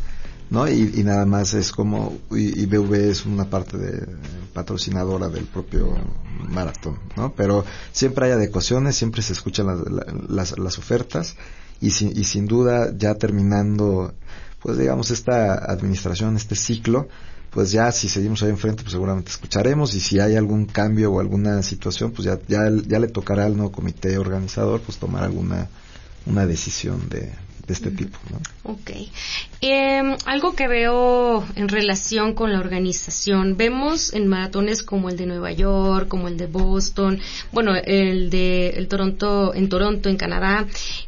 ¿no? 0.50 0.68
Y, 0.68 0.92
y, 0.94 1.04
nada 1.04 1.24
más 1.24 1.54
es 1.54 1.72
como, 1.72 2.18
y, 2.30 2.60
y, 2.60 2.66
BV 2.66 3.10
es 3.10 3.24
una 3.24 3.48
parte 3.48 3.78
de 3.78 4.06
patrocinadora 4.52 5.28
del 5.28 5.44
propio 5.44 5.94
maratón, 6.48 6.98
¿no? 7.16 7.32
Pero 7.34 7.64
siempre 7.92 8.26
hay 8.26 8.32
adecuaciones, 8.32 8.96
siempre 8.96 9.22
se 9.22 9.32
escuchan 9.32 9.66
las, 10.28 10.58
las, 10.58 10.78
ofertas 10.78 11.36
y, 11.80 11.88
y 11.88 12.24
sin 12.24 12.46
duda 12.46 12.92
ya 12.96 13.14
terminando, 13.14 14.14
pues 14.60 14.78
digamos, 14.78 15.10
esta 15.10 15.54
administración, 15.54 16.36
este 16.36 16.54
ciclo, 16.54 17.08
pues 17.50 17.70
ya 17.70 17.90
si 17.92 18.08
seguimos 18.08 18.42
ahí 18.42 18.50
enfrente, 18.50 18.82
pues 18.82 18.92
seguramente 18.92 19.30
escucharemos 19.30 19.94
y 19.94 20.00
si 20.00 20.20
hay 20.20 20.36
algún 20.36 20.66
cambio 20.66 21.12
o 21.12 21.20
alguna 21.20 21.62
situación, 21.62 22.12
pues 22.12 22.26
ya, 22.26 22.38
ya, 22.46 22.70
ya 22.86 22.98
le 22.98 23.08
tocará 23.08 23.46
al 23.46 23.56
nuevo 23.56 23.72
comité 23.72 24.18
organizador 24.18 24.80
pues 24.80 24.98
tomar 24.98 25.24
alguna 25.24 25.68
una 26.26 26.46
decisión 26.46 27.08
de, 27.08 27.32
de 27.68 27.74
este 27.74 27.90
tipo. 27.90 28.18
¿no? 28.30 28.72
Ok. 28.72 28.90
Em, 29.60 30.16
algo 30.24 30.56
que 30.56 30.66
veo 30.66 31.46
en 31.54 31.68
relación 31.68 32.34
con 32.34 32.50
la 32.50 32.58
organización, 32.58 33.56
vemos 33.56 34.14
en 34.14 34.26
maratones 34.26 34.82
como 34.82 35.10
el 35.10 35.16
de 35.16 35.26
Nueva 35.26 35.52
York, 35.52 36.08
como 36.08 36.28
el 36.28 36.38
de 36.38 36.46
Boston, 36.46 37.20
bueno, 37.52 37.74
el 37.76 38.30
de 38.30 38.70
el 38.70 38.88
Toronto, 38.88 39.54
en 39.54 39.68
Toronto, 39.68 40.08
en 40.08 40.16
Canadá, 40.16 40.66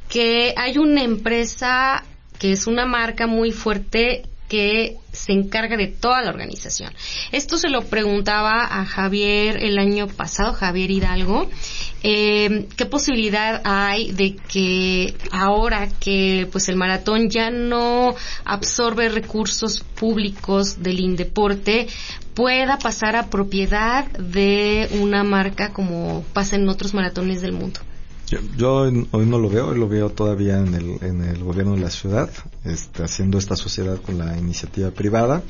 que 0.09 0.55
hay 0.57 0.77
una 0.77 1.03
empresa 1.03 2.05
que 2.39 2.53
es 2.53 2.67
una 2.67 2.87
marca 2.87 3.27
muy 3.27 3.53
fuerte 3.53 4.23
que 4.51 4.97
se 5.13 5.33
encarga 5.33 5.77
de 5.77 5.87
toda 5.87 6.23
la 6.23 6.31
organización. 6.31 6.93
Esto 7.31 7.57
se 7.57 7.71
lo 7.71 7.83
preguntaba 7.83 8.65
a 8.65 8.85
Javier 8.85 9.63
el 9.63 9.79
año 9.79 10.09
pasado, 10.09 10.53
Javier 10.53 10.91
Hidalgo, 10.91 11.49
eh, 12.03 12.67
qué 12.77 12.85
posibilidad 12.85 13.63
hay 13.65 14.11
de 14.11 14.35
que 14.37 15.15
ahora 15.31 15.89
que 16.01 16.49
pues 16.51 16.69
el 16.69 16.75
maratón 16.75 17.31
ya 17.31 17.51
no 17.51 18.15
absorbe 18.45 19.09
recursos 19.09 19.81
públicos 19.81 20.83
del 20.83 20.99
Indeporte 20.99 21.87
pueda 22.35 22.77
pasar 22.79 23.15
a 23.15 23.31
propiedad 23.31 24.07
de 24.11 24.89
una 25.01 25.23
marca 25.23 25.73
como 25.73 26.25
pasa 26.33 26.57
en 26.57 26.69
otros 26.69 26.93
maratones 26.93 27.41
del 27.41 27.53
mundo. 27.53 27.79
Yo, 28.57 28.83
hoy 28.83 29.27
no 29.27 29.39
lo 29.39 29.49
veo, 29.49 29.69
hoy 29.69 29.79
lo 29.79 29.89
veo 29.89 30.11
todavía 30.11 30.59
en 30.59 30.75
el, 30.75 30.99
en 31.03 31.25
el 31.25 31.43
gobierno 31.43 31.75
de 31.75 31.81
la 31.81 31.91
ciudad, 31.91 32.31
este, 32.65 33.03
haciendo 33.03 33.39
esta 33.39 33.57
sociedad 33.57 34.01
con 34.01 34.19
la 34.19 34.39
iniciativa 34.39 34.93
privada. 34.93 35.43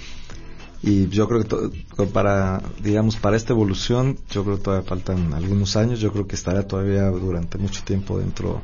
Y 0.83 1.09
yo 1.09 1.29
creo 1.29 1.45
que 1.45 2.07
para, 2.07 2.63
digamos, 2.83 3.17
para 3.17 3.37
esta 3.37 3.53
evolución, 3.53 4.19
yo 4.31 4.45
creo 4.45 4.57
que 4.57 4.63
todavía 4.63 4.89
faltan 4.89 5.35
algunos 5.35 5.77
años, 5.77 6.01
yo 6.01 6.11
creo 6.11 6.27
que 6.27 6.37
estará 6.37 6.67
todavía 6.67 7.05
durante 7.11 7.59
mucho 7.59 7.83
tiempo 7.85 8.19
dentro 8.19 8.63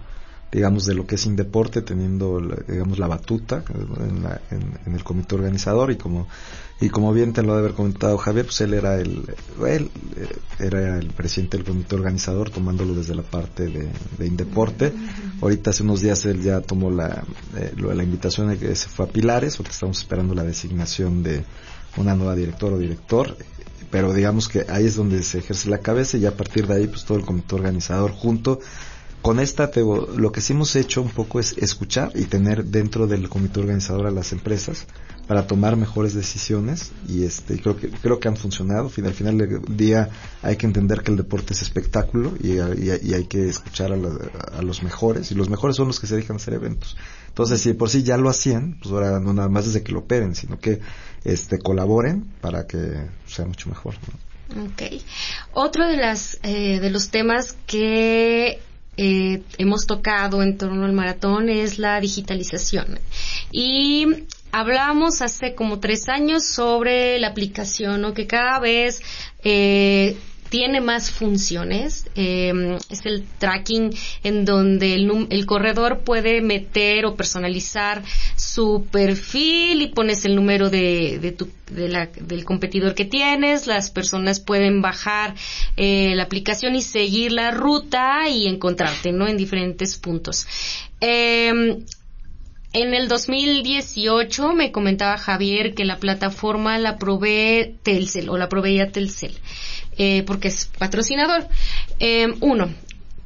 digamos, 0.52 0.86
de 0.86 0.94
lo 0.94 1.06
que 1.06 1.16
es 1.16 1.26
Indeporte, 1.26 1.82
teniendo, 1.82 2.40
digamos, 2.68 2.98
la 2.98 3.08
batuta 3.08 3.64
en, 4.50 4.94
el 4.94 5.04
comité 5.04 5.34
organizador. 5.34 5.90
Y 5.90 5.96
como 5.96 6.26
y 6.78 6.90
como 6.90 7.12
bien 7.14 7.32
te 7.32 7.42
lo 7.42 7.54
ha 7.54 7.58
haber 7.58 7.72
comentado 7.72 8.18
Javier, 8.18 8.44
pues 8.44 8.60
él 8.60 8.74
era 8.74 8.96
el 8.96 9.24
él 9.66 9.90
eh, 10.16 10.36
era 10.58 10.98
el 10.98 11.08
presidente 11.08 11.56
del 11.56 11.66
comité 11.66 11.94
organizador 11.94 12.50
tomándolo 12.50 12.94
desde 12.94 13.14
la 13.14 13.22
parte 13.22 13.66
de, 13.68 14.26
Indeporte. 14.26 14.92
Ahorita 15.40 15.70
hace 15.70 15.82
unos 15.82 16.02
días 16.02 16.24
él 16.26 16.42
ya 16.42 16.60
tomó 16.60 16.90
la 16.90 17.24
eh, 17.56 17.72
la 17.76 18.02
invitación 18.02 18.48
de 18.48 18.58
que 18.58 18.74
se 18.76 18.88
fue 18.88 19.06
a 19.06 19.08
Pilares, 19.08 19.56
porque 19.56 19.72
estamos 19.72 19.98
esperando 20.00 20.34
la 20.34 20.44
designación 20.44 21.22
de 21.22 21.44
una 21.96 22.14
nueva 22.14 22.36
directora 22.36 22.76
o 22.76 22.78
director. 22.78 23.36
Pero 23.90 24.12
digamos 24.12 24.48
que 24.48 24.66
ahí 24.68 24.84
es 24.84 24.96
donde 24.96 25.22
se 25.22 25.38
ejerce 25.38 25.70
la 25.70 25.78
cabeza 25.78 26.18
y 26.18 26.26
a 26.26 26.36
partir 26.36 26.66
de 26.66 26.74
ahí 26.74 26.86
pues 26.88 27.04
todo 27.04 27.16
el 27.16 27.24
comité 27.24 27.54
organizador 27.54 28.10
junto 28.10 28.60
con 29.26 29.40
esta 29.40 29.72
lo 29.74 30.30
que 30.30 30.40
sí 30.40 30.52
hemos 30.52 30.76
hecho 30.76 31.02
un 31.02 31.08
poco 31.10 31.40
es 31.40 31.58
escuchar 31.58 32.12
y 32.14 32.26
tener 32.26 32.64
dentro 32.64 33.08
del 33.08 33.28
comité 33.28 33.58
organizador 33.58 34.06
a 34.06 34.12
las 34.12 34.30
empresas 34.30 34.86
para 35.26 35.48
tomar 35.48 35.74
mejores 35.74 36.14
decisiones 36.14 36.92
y 37.08 37.24
este 37.24 37.60
creo 37.60 37.76
que 37.76 37.90
creo 37.90 38.20
que 38.20 38.28
han 38.28 38.36
funcionado. 38.36 38.88
Al 39.04 39.14
final 39.14 39.36
del 39.36 39.62
día 39.76 40.10
hay 40.42 40.54
que 40.54 40.66
entender 40.66 41.02
que 41.02 41.10
el 41.10 41.16
deporte 41.16 41.54
es 41.54 41.62
espectáculo 41.62 42.34
y, 42.40 42.60
hay 42.60 43.24
que 43.24 43.48
escuchar 43.48 43.90
a, 43.90 44.62
los 44.62 44.84
mejores 44.84 45.32
y 45.32 45.34
los 45.34 45.50
mejores 45.50 45.74
son 45.74 45.88
los 45.88 45.98
que 45.98 46.06
se 46.06 46.14
dejan 46.14 46.36
hacer 46.36 46.54
eventos. 46.54 46.96
Entonces 47.26 47.60
si 47.60 47.72
por 47.72 47.90
sí 47.90 48.04
ya 48.04 48.16
lo 48.18 48.28
hacían 48.28 48.78
pues 48.80 48.92
ahora 48.92 49.18
no 49.18 49.32
nada 49.32 49.48
más 49.48 49.66
desde 49.66 49.82
que 49.82 49.90
lo 49.90 50.02
operen 50.02 50.36
sino 50.36 50.60
que 50.60 50.78
este 51.24 51.58
colaboren 51.58 52.32
para 52.40 52.68
que 52.68 53.08
sea 53.26 53.44
mucho 53.44 53.70
mejor 53.70 53.96
Ok. 54.50 55.02
Otro 55.52 55.88
de 55.88 55.96
las 55.96 56.38
eh, 56.44 56.78
de 56.78 56.90
los 56.90 57.10
temas 57.10 57.56
que 57.66 58.60
eh, 58.96 59.42
hemos 59.58 59.86
tocado 59.86 60.42
en 60.42 60.56
torno 60.56 60.84
al 60.84 60.92
maratón 60.92 61.48
es 61.48 61.78
la 61.78 62.00
digitalización. 62.00 62.98
Y 63.52 64.06
hablamos 64.52 65.22
hace 65.22 65.54
como 65.54 65.80
tres 65.80 66.08
años 66.08 66.44
sobre 66.44 67.18
la 67.18 67.28
aplicación, 67.28 68.00
¿no? 68.00 68.14
que 68.14 68.26
cada 68.26 68.58
vez 68.58 69.02
eh, 69.44 70.16
tiene 70.56 70.80
más 70.80 71.10
funciones. 71.10 72.08
Eh, 72.14 72.78
es 72.88 73.04
el 73.04 73.26
tracking 73.38 73.94
en 74.22 74.46
donde 74.46 74.94
el, 74.94 75.26
el, 75.28 75.44
corredor 75.44 75.98
puede 75.98 76.40
meter 76.40 77.04
o 77.04 77.14
personalizar 77.14 78.02
su 78.36 78.86
perfil 78.90 79.82
y 79.82 79.88
pones 79.88 80.24
el 80.24 80.34
número 80.34 80.70
de, 80.70 81.18
de 81.20 81.32
tu, 81.32 81.50
de 81.70 81.90
la, 81.90 82.06
del 82.06 82.46
competidor 82.46 82.94
que 82.94 83.04
tienes. 83.04 83.66
Las 83.66 83.90
personas 83.90 84.40
pueden 84.40 84.80
bajar 84.80 85.34
eh, 85.76 86.14
la 86.14 86.22
aplicación 86.22 86.74
y 86.74 86.80
seguir 86.80 87.32
la 87.32 87.50
ruta 87.50 88.26
y 88.30 88.46
encontrarte, 88.46 89.12
¿no? 89.12 89.28
En 89.28 89.36
diferentes 89.36 89.98
puntos. 89.98 90.46
Eh, 91.02 91.52
en 92.78 92.92
el 92.92 93.08
2018 93.08 94.52
me 94.52 94.70
comentaba 94.70 95.16
Javier 95.16 95.72
que 95.72 95.86
la 95.86 95.96
plataforma 95.96 96.78
la 96.78 96.98
provee 96.98 97.74
Telcel 97.82 98.28
o 98.28 98.36
la 98.36 98.50
proveía 98.50 98.92
Telcel. 98.92 99.32
Eh, 99.98 100.24
porque 100.26 100.48
es 100.48 100.66
patrocinador. 100.78 101.46
Eh, 101.98 102.26
uno, 102.40 102.68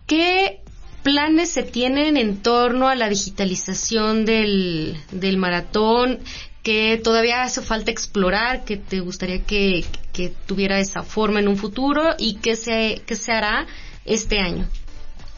¿qué 0.06 0.60
planes 1.02 1.50
se 1.50 1.62
tienen 1.62 2.16
en 2.16 2.36
torno 2.36 2.88
a 2.88 2.94
la 2.94 3.08
digitalización 3.08 4.24
del, 4.24 4.96
del 5.10 5.36
maratón? 5.36 6.20
que 6.62 7.00
todavía 7.02 7.42
hace 7.42 7.62
falta 7.62 7.90
explorar, 7.90 8.64
que 8.64 8.76
te 8.76 9.00
gustaría 9.00 9.42
que, 9.44 9.84
que 10.12 10.32
tuviera 10.46 10.78
esa 10.78 11.02
forma 11.02 11.40
en 11.40 11.48
un 11.48 11.56
futuro 11.56 12.14
y 12.18 12.34
que 12.34 12.54
se, 12.54 13.00
que 13.06 13.16
se 13.16 13.32
hará 13.32 13.66
este 14.04 14.40
año. 14.40 14.66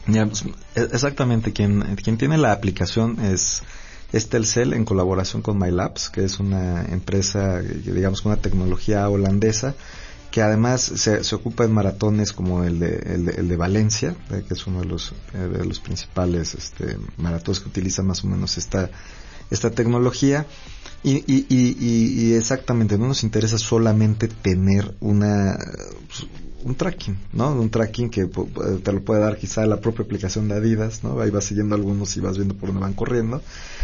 Pues, 0.05 0.43
e, 0.75 0.81
exactamente, 0.81 1.53
quien, 1.53 1.95
quien 1.95 2.17
tiene 2.17 2.37
la 2.37 2.51
aplicación 2.51 3.23
es, 3.23 3.63
es 4.11 4.27
Telcel 4.27 4.73
en 4.73 4.83
colaboración 4.83 5.41
con 5.41 5.57
MyLabs, 5.57 6.09
que 6.09 6.25
es 6.25 6.39
una 6.39 6.83
empresa, 6.85 7.61
digamos, 7.61 8.21
con 8.21 8.33
una 8.33 8.41
tecnología 8.41 9.07
holandesa 9.07 9.75
que 10.33 10.41
además 10.41 10.81
se, 10.81 11.35
ocupa 11.35 11.63
en 11.63 11.71
maratones 11.71 12.33
como 12.33 12.63
el 12.63 12.79
de, 12.79 12.95
el 13.37 13.47
de, 13.47 13.55
Valencia, 13.55 14.15
eh, 14.31 14.43
que 14.47 14.55
es 14.55 14.65
uno 14.65 14.79
de 14.79 14.87
los, 14.87 15.13
eh, 15.35 15.37
de 15.37 15.63
los 15.63 15.79
principales 15.79 16.55
este, 16.55 16.97
maratones 17.17 17.59
que 17.59 17.69
utiliza 17.69 18.01
más 18.01 18.23
o 18.23 18.27
menos 18.27 18.57
esta, 18.57 18.89
esta 19.51 19.69
tecnología. 19.69 20.47
Y, 21.03 21.23
y, 21.27 22.33
exactamente, 22.33 22.97
no 22.97 23.07
nos 23.09 23.23
interesa 23.23 23.59
solamente 23.59 24.27
tener 24.27 24.95
una, 25.01 25.55
un 26.63 26.75
tracking, 26.75 27.17
¿no? 27.33 27.51
Un 27.51 27.69
tracking 27.69 28.09
que 28.09 28.25
te 28.25 28.91
lo 28.91 29.03
puede 29.03 29.21
dar 29.21 29.37
quizá 29.37 29.65
la 29.65 29.81
propia 29.81 30.05
aplicación 30.05 30.47
de 30.47 30.55
Adidas, 30.55 31.03
¿no? 31.03 31.19
Ahí 31.19 31.29
vas 31.29 31.43
siguiendo 31.43 31.75
algunos 31.75 32.15
y 32.17 32.21
vas 32.21 32.37
viendo 32.37 32.55
por 32.55 32.69
dónde 32.69 32.81
van 32.81 32.93
corriendo. 32.93 33.41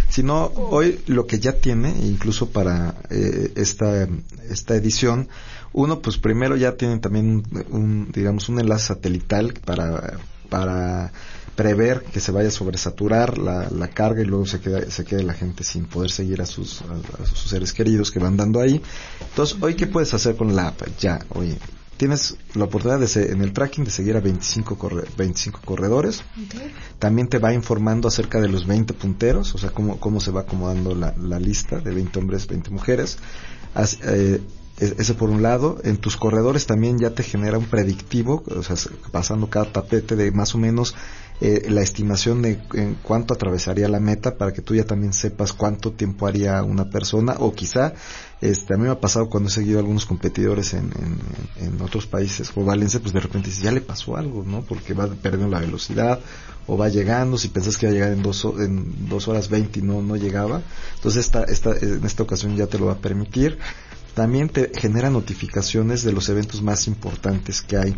Sino 0.09 0.45
hoy 0.45 1.01
lo 1.05 1.27
que 1.27 1.39
ya 1.39 1.53
tiene, 1.59 1.89
incluso 1.89 2.49
para 2.49 2.95
eh, 3.09 3.51
esta, 3.55 4.07
esta 4.49 4.75
edición, 4.75 5.27
uno, 5.73 6.01
pues 6.01 6.17
primero 6.17 6.55
ya 6.55 6.75
tienen 6.75 6.99
también 6.99 7.43
un, 7.69 8.11
digamos, 8.11 8.49
un 8.49 8.59
enlace 8.59 8.87
satelital 8.87 9.53
para 9.65 10.19
para 10.49 11.11
prever 11.55 12.03
que 12.03 12.19
se 12.19 12.31
vaya 12.31 12.47
a 12.47 12.51
sobresaturar 12.51 13.37
la, 13.37 13.69
la 13.69 13.89
carga 13.89 14.21
y 14.21 14.25
luego 14.25 14.45
se 14.45 14.59
queda, 14.59 14.89
se 14.89 15.03
quede 15.05 15.23
la 15.23 15.33
gente 15.33 15.63
sin 15.63 15.85
poder 15.85 16.09
seguir 16.09 16.41
a 16.41 16.45
sus, 16.45 16.81
a, 16.81 17.25
sus 17.25 17.49
seres 17.49 17.73
queridos 17.73 18.11
que 18.11 18.19
van 18.19 18.37
dando 18.37 18.61
ahí. 18.61 18.81
Entonces, 19.29 19.57
hoy, 19.61 19.75
¿qué 19.75 19.87
puedes 19.87 20.13
hacer 20.13 20.35
con 20.35 20.55
la 20.55 20.69
app? 20.69 20.81
Ya, 20.99 21.19
oye, 21.29 21.57
tienes 21.97 22.37
la 22.53 22.63
oportunidad 22.63 22.99
de 22.99 23.31
en 23.31 23.41
el 23.41 23.51
tracking 23.51 23.83
de 23.83 23.91
seguir 23.91 24.15
a 24.15 24.21
25, 24.21 24.77
corre, 24.77 25.03
25 25.17 25.59
corredores. 25.65 26.23
También 26.97 27.27
te 27.27 27.39
va 27.39 27.53
informando 27.53 28.07
acerca 28.07 28.39
de 28.39 28.47
los 28.47 28.65
20 28.65 28.93
punteros, 28.93 29.53
o 29.53 29.57
sea, 29.57 29.71
cómo, 29.71 29.99
cómo 29.99 30.21
se 30.21 30.31
va 30.31 30.41
acomodando 30.41 30.95
la, 30.95 31.13
la 31.17 31.39
lista 31.39 31.79
de 31.79 31.93
20 31.93 32.19
hombres, 32.19 32.47
20 32.47 32.69
mujeres. 32.69 33.17
eh, 34.03 34.39
ese 34.79 35.13
por 35.13 35.29
un 35.29 35.41
lado, 35.41 35.77
en 35.83 35.97
tus 35.97 36.15
corredores 36.17 36.65
también 36.65 36.97
ya 36.99 37.11
te 37.11 37.23
genera 37.23 37.57
un 37.57 37.65
predictivo, 37.65 38.43
o 38.47 38.63
sea, 38.63 38.75
pasando 39.11 39.49
cada 39.49 39.71
tapete 39.71 40.15
de 40.15 40.31
más 40.31 40.55
o 40.55 40.57
menos 40.57 40.95
eh, 41.41 41.67
la 41.69 41.81
estimación 41.81 42.41
de 42.41 42.59
en 42.73 42.95
cuánto 42.95 43.33
atravesaría 43.33 43.87
la 43.87 44.01
meta 44.01 44.37
para 44.37 44.51
que 44.51 44.61
tú 44.61 44.75
ya 44.75 44.83
también 44.83 45.13
sepas 45.13 45.53
cuánto 45.53 45.93
tiempo 45.93 46.27
haría 46.27 46.61
una 46.63 46.89
persona 46.89 47.37
o 47.39 47.53
quizá 47.53 47.93
este 48.41 48.73
a 48.73 48.77
mí 48.77 48.83
me 48.83 48.89
ha 48.89 48.99
pasado 48.99 49.29
cuando 49.29 49.47
he 49.47 49.51
seguido 49.51 49.77
a 49.77 49.79
algunos 49.79 50.05
competidores 50.05 50.73
en, 50.73 50.91
en, 51.55 51.81
otros 51.81 52.07
países 52.07 52.51
o 52.55 52.65
Valencia 52.65 52.99
pues 52.99 53.13
de 53.13 53.21
repente 53.21 53.51
ya 53.51 53.71
le 53.71 53.79
pasó 53.79 54.17
algo 54.17 54.43
no 54.43 54.63
porque 54.63 54.93
va 54.93 55.07
perdiendo 55.07 55.47
la 55.47 55.61
velocidad 55.61 56.19
o 56.67 56.75
va 56.75 56.89
llegando 56.89 57.37
si 57.37 57.47
pensás 57.47 57.77
que 57.77 57.85
va 57.85 57.91
a 57.91 57.93
llegar 57.93 58.11
en 58.11 58.21
dos, 58.21 58.43
en 58.59 59.07
dos 59.07 59.29
horas 59.29 59.49
veinte 59.49 59.79
y 59.79 59.81
no 59.81 60.01
no 60.01 60.17
llegaba. 60.17 60.61
Entonces 60.95 61.25
esta, 61.25 61.43
esta 61.45 61.71
en 61.71 62.03
esta 62.03 62.23
ocasión 62.23 62.57
ya 62.57 62.67
te 62.67 62.77
lo 62.77 62.87
va 62.87 62.93
a 62.93 62.97
permitir 62.97 63.57
también 64.19 64.49
te 64.49 64.69
genera 64.77 65.09
notificaciones 65.09 66.03
de 66.03 66.11
los 66.11 66.27
eventos 66.27 66.61
más 66.61 66.87
importantes 66.87 67.61
que 67.61 67.77
hay 67.77 67.95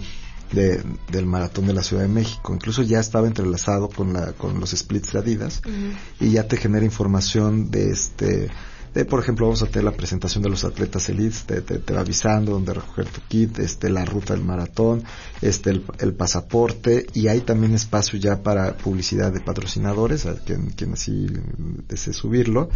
de, 0.51 0.83
del 1.11 1.25
maratón 1.25 1.65
de 1.65 1.73
la 1.73 1.81
Ciudad 1.81 2.03
de 2.03 2.09
México. 2.09 2.53
Incluso 2.53 2.83
ya 2.83 2.99
estaba 2.99 3.25
entrelazado 3.25 3.89
con 3.89 4.13
la, 4.13 4.33
con 4.33 4.59
los 4.59 4.69
splits 4.69 5.13
de 5.13 5.17
Adidas 5.17 5.63
y 6.19 6.29
ya 6.29 6.47
te 6.47 6.57
genera 6.57 6.85
información 6.85 7.71
de 7.71 7.89
este, 7.89 8.49
por 9.07 9.21
ejemplo, 9.21 9.45
vamos 9.45 9.63
a 9.63 9.67
tener 9.67 9.85
la 9.85 9.93
presentación 9.93 10.43
de 10.43 10.49
los 10.49 10.65
atletas 10.65 11.07
elites, 11.07 11.43
te, 11.45 11.61
te, 11.61 11.93
va 11.93 12.01
avisando 12.01 12.51
dónde 12.51 12.73
recoger 12.73 13.05
tu 13.05 13.21
kit, 13.21 13.59
este, 13.59 13.89
la 13.89 14.03
ruta 14.03 14.33
del 14.33 14.43
maratón, 14.43 15.03
este, 15.41 15.81
el, 15.99 16.13
pasaporte, 16.13 17.07
y 17.13 17.29
hay 17.29 17.39
también 17.39 17.73
espacio 17.73 18.19
ya 18.19 18.43
para 18.43 18.75
publicidad 18.75 19.31
de 19.31 19.39
patrocinadores, 19.39 20.25
a 20.25 20.35
quien, 20.35 20.71
quien 20.71 20.93
así 20.93 21.27
desee 21.87 22.13
subirlo. 22.13 22.69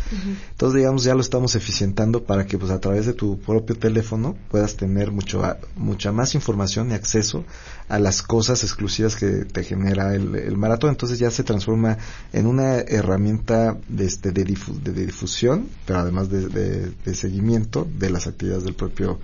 Entonces, 0.51 0.77
digamos, 0.77 1.03
ya 1.03 1.15
lo 1.15 1.21
estamos 1.21 1.55
eficientando 1.55 2.23
para 2.23 2.45
que, 2.45 2.57
pues, 2.57 2.71
a 2.71 2.79
través 2.79 3.05
de 3.05 3.13
tu 3.13 3.37
propio 3.39 3.75
teléfono 3.75 4.37
puedas 4.49 4.77
tener 4.77 5.11
mucho, 5.11 5.43
mucha 5.75 6.13
más 6.13 6.33
información 6.33 6.91
y 6.91 6.93
acceso 6.93 7.43
a 7.87 7.99
las 7.99 8.21
cosas 8.21 8.63
exclusivas 8.63 9.15
que 9.15 9.45
te 9.45 9.63
genera 9.63 10.15
el, 10.15 10.57
maratón. 10.57 10.91
Entonces 10.91 11.19
ya 11.19 11.29
se 11.31 11.43
transforma 11.43 11.97
en 12.33 12.47
una 12.47 12.77
herramienta 12.79 13.77
de, 13.87 14.05
este, 14.05 14.31
de, 14.31 14.43
de 14.43 15.05
difusión, 15.05 15.69
pero 15.85 15.99
además 15.99 16.29
de, 16.29 16.93
seguimiento 17.13 17.87
de 17.97 18.09
las 18.09 18.27
actividades 18.27 18.63
del 18.63 18.75
propio, 18.75 19.19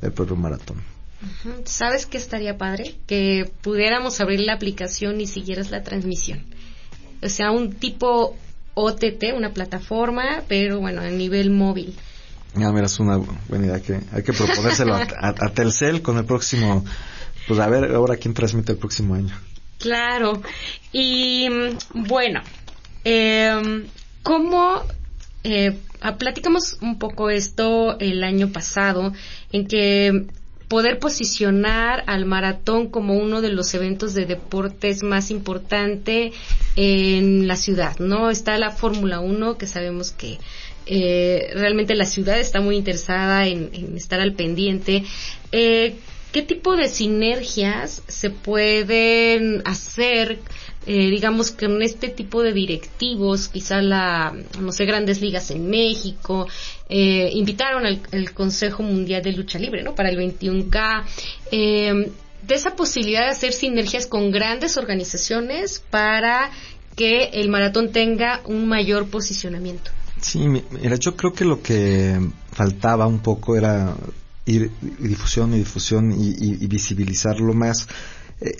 del 0.00 0.12
propio 0.12 0.36
maratón. 0.36 0.82
¿Sabes 1.64 2.06
qué 2.06 2.18
estaría 2.18 2.58
padre? 2.58 2.96
Que 3.06 3.50
pudiéramos 3.62 4.20
abrir 4.20 4.40
la 4.40 4.54
aplicación 4.54 5.20
y 5.20 5.26
siguieras 5.26 5.70
la 5.70 5.82
transmisión. 5.82 6.44
O 7.22 7.28
sea, 7.28 7.50
un 7.50 7.72
tipo 7.72 8.36
OTT, 8.74 9.32
una 9.34 9.52
plataforma, 9.54 10.42
pero 10.48 10.80
bueno, 10.80 11.00
a 11.00 11.08
nivel 11.08 11.50
móvil. 11.50 11.96
Ya, 12.54 12.70
mira, 12.72 12.86
es 12.86 12.98
una 13.00 13.18
buena 13.48 13.66
idea 13.66 13.80
que 13.80 14.00
hay 14.12 14.22
que 14.22 14.32
proponérselo 14.32 14.94
a, 14.94 15.50
Telcel 15.54 16.02
con 16.02 16.16
el 16.18 16.24
próximo, 16.24 16.84
pues 17.46 17.60
a 17.60 17.68
ver 17.68 17.94
ahora 17.94 18.16
quién 18.16 18.34
transmite 18.34 18.72
el 18.72 18.78
próximo 18.78 19.14
año. 19.14 19.34
Claro. 19.78 20.42
Y 20.92 21.48
bueno, 21.92 22.42
eh, 23.04 23.84
¿cómo 24.22 24.82
eh, 25.44 25.78
platicamos 26.18 26.78
un 26.80 26.98
poco 26.98 27.30
esto 27.30 27.98
el 28.00 28.24
año 28.24 28.50
pasado, 28.52 29.12
en 29.52 29.66
que 29.66 30.26
poder 30.68 30.98
posicionar 30.98 32.02
al 32.06 32.26
maratón 32.26 32.88
como 32.88 33.14
uno 33.14 33.40
de 33.40 33.50
los 33.50 33.72
eventos 33.74 34.14
de 34.14 34.26
deportes 34.26 35.02
más 35.02 35.30
importante 35.30 36.32
en 36.74 37.46
la 37.46 37.54
ciudad, 37.54 37.98
¿no? 38.00 38.30
Está 38.30 38.58
la 38.58 38.70
Fórmula 38.70 39.20
1, 39.20 39.58
que 39.58 39.66
sabemos 39.66 40.10
que 40.10 40.38
eh, 40.86 41.50
realmente 41.54 41.94
la 41.94 42.04
ciudad 42.04 42.38
está 42.40 42.60
muy 42.60 42.76
interesada 42.76 43.46
en, 43.46 43.96
estar 43.96 44.20
al 44.20 44.32
pendiente. 44.32 45.04
Eh, 45.52 45.94
¿Qué 46.36 46.42
tipo 46.42 46.76
de 46.76 46.90
sinergias 46.90 48.02
se 48.08 48.28
pueden 48.28 49.62
hacer 49.64 50.38
eh, 50.84 51.08
digamos, 51.08 51.50
con 51.50 51.80
este 51.80 52.10
tipo 52.10 52.42
de 52.42 52.52
directivos, 52.52 53.48
quizá 53.48 53.80
la, 53.80 54.34
no 54.60 54.70
sé, 54.70 54.84
grandes 54.84 55.22
ligas 55.22 55.50
en 55.50 55.70
México, 55.70 56.46
eh, 56.90 57.30
invitaron 57.32 57.86
al, 57.86 58.34
Consejo 58.34 58.82
Mundial 58.82 59.22
de 59.22 59.32
Lucha 59.32 59.58
Libre, 59.58 59.82
¿no? 59.82 59.94
Para 59.94 60.10
el 60.10 60.18
21K, 60.18 61.04
eh, 61.52 62.12
de 62.42 62.54
esa 62.54 62.76
posibilidad 62.76 63.22
de 63.22 63.30
hacer 63.30 63.54
sinergias 63.54 64.06
con 64.06 64.30
grandes 64.30 64.76
organizaciones 64.76 65.82
para 65.88 66.50
que 66.96 67.30
el 67.32 67.48
maratón 67.48 67.92
tenga 67.92 68.42
un 68.44 68.68
mayor 68.68 69.08
posicionamiento. 69.08 69.90
Sí, 70.20 70.40
mira, 70.40 70.96
yo 70.96 71.16
creo 71.16 71.32
que 71.32 71.46
lo 71.46 71.62
que 71.62 72.20
faltaba 72.52 73.06
un 73.06 73.20
poco 73.20 73.56
era 73.56 73.96
ir 74.46 74.70
difusión 74.98 75.52
y 75.54 75.58
difusión 75.58 76.12
y, 76.12 76.34
y 76.38 76.66
visibilizarlo 76.66 77.52
más. 77.52 77.86
Eh, 78.40 78.56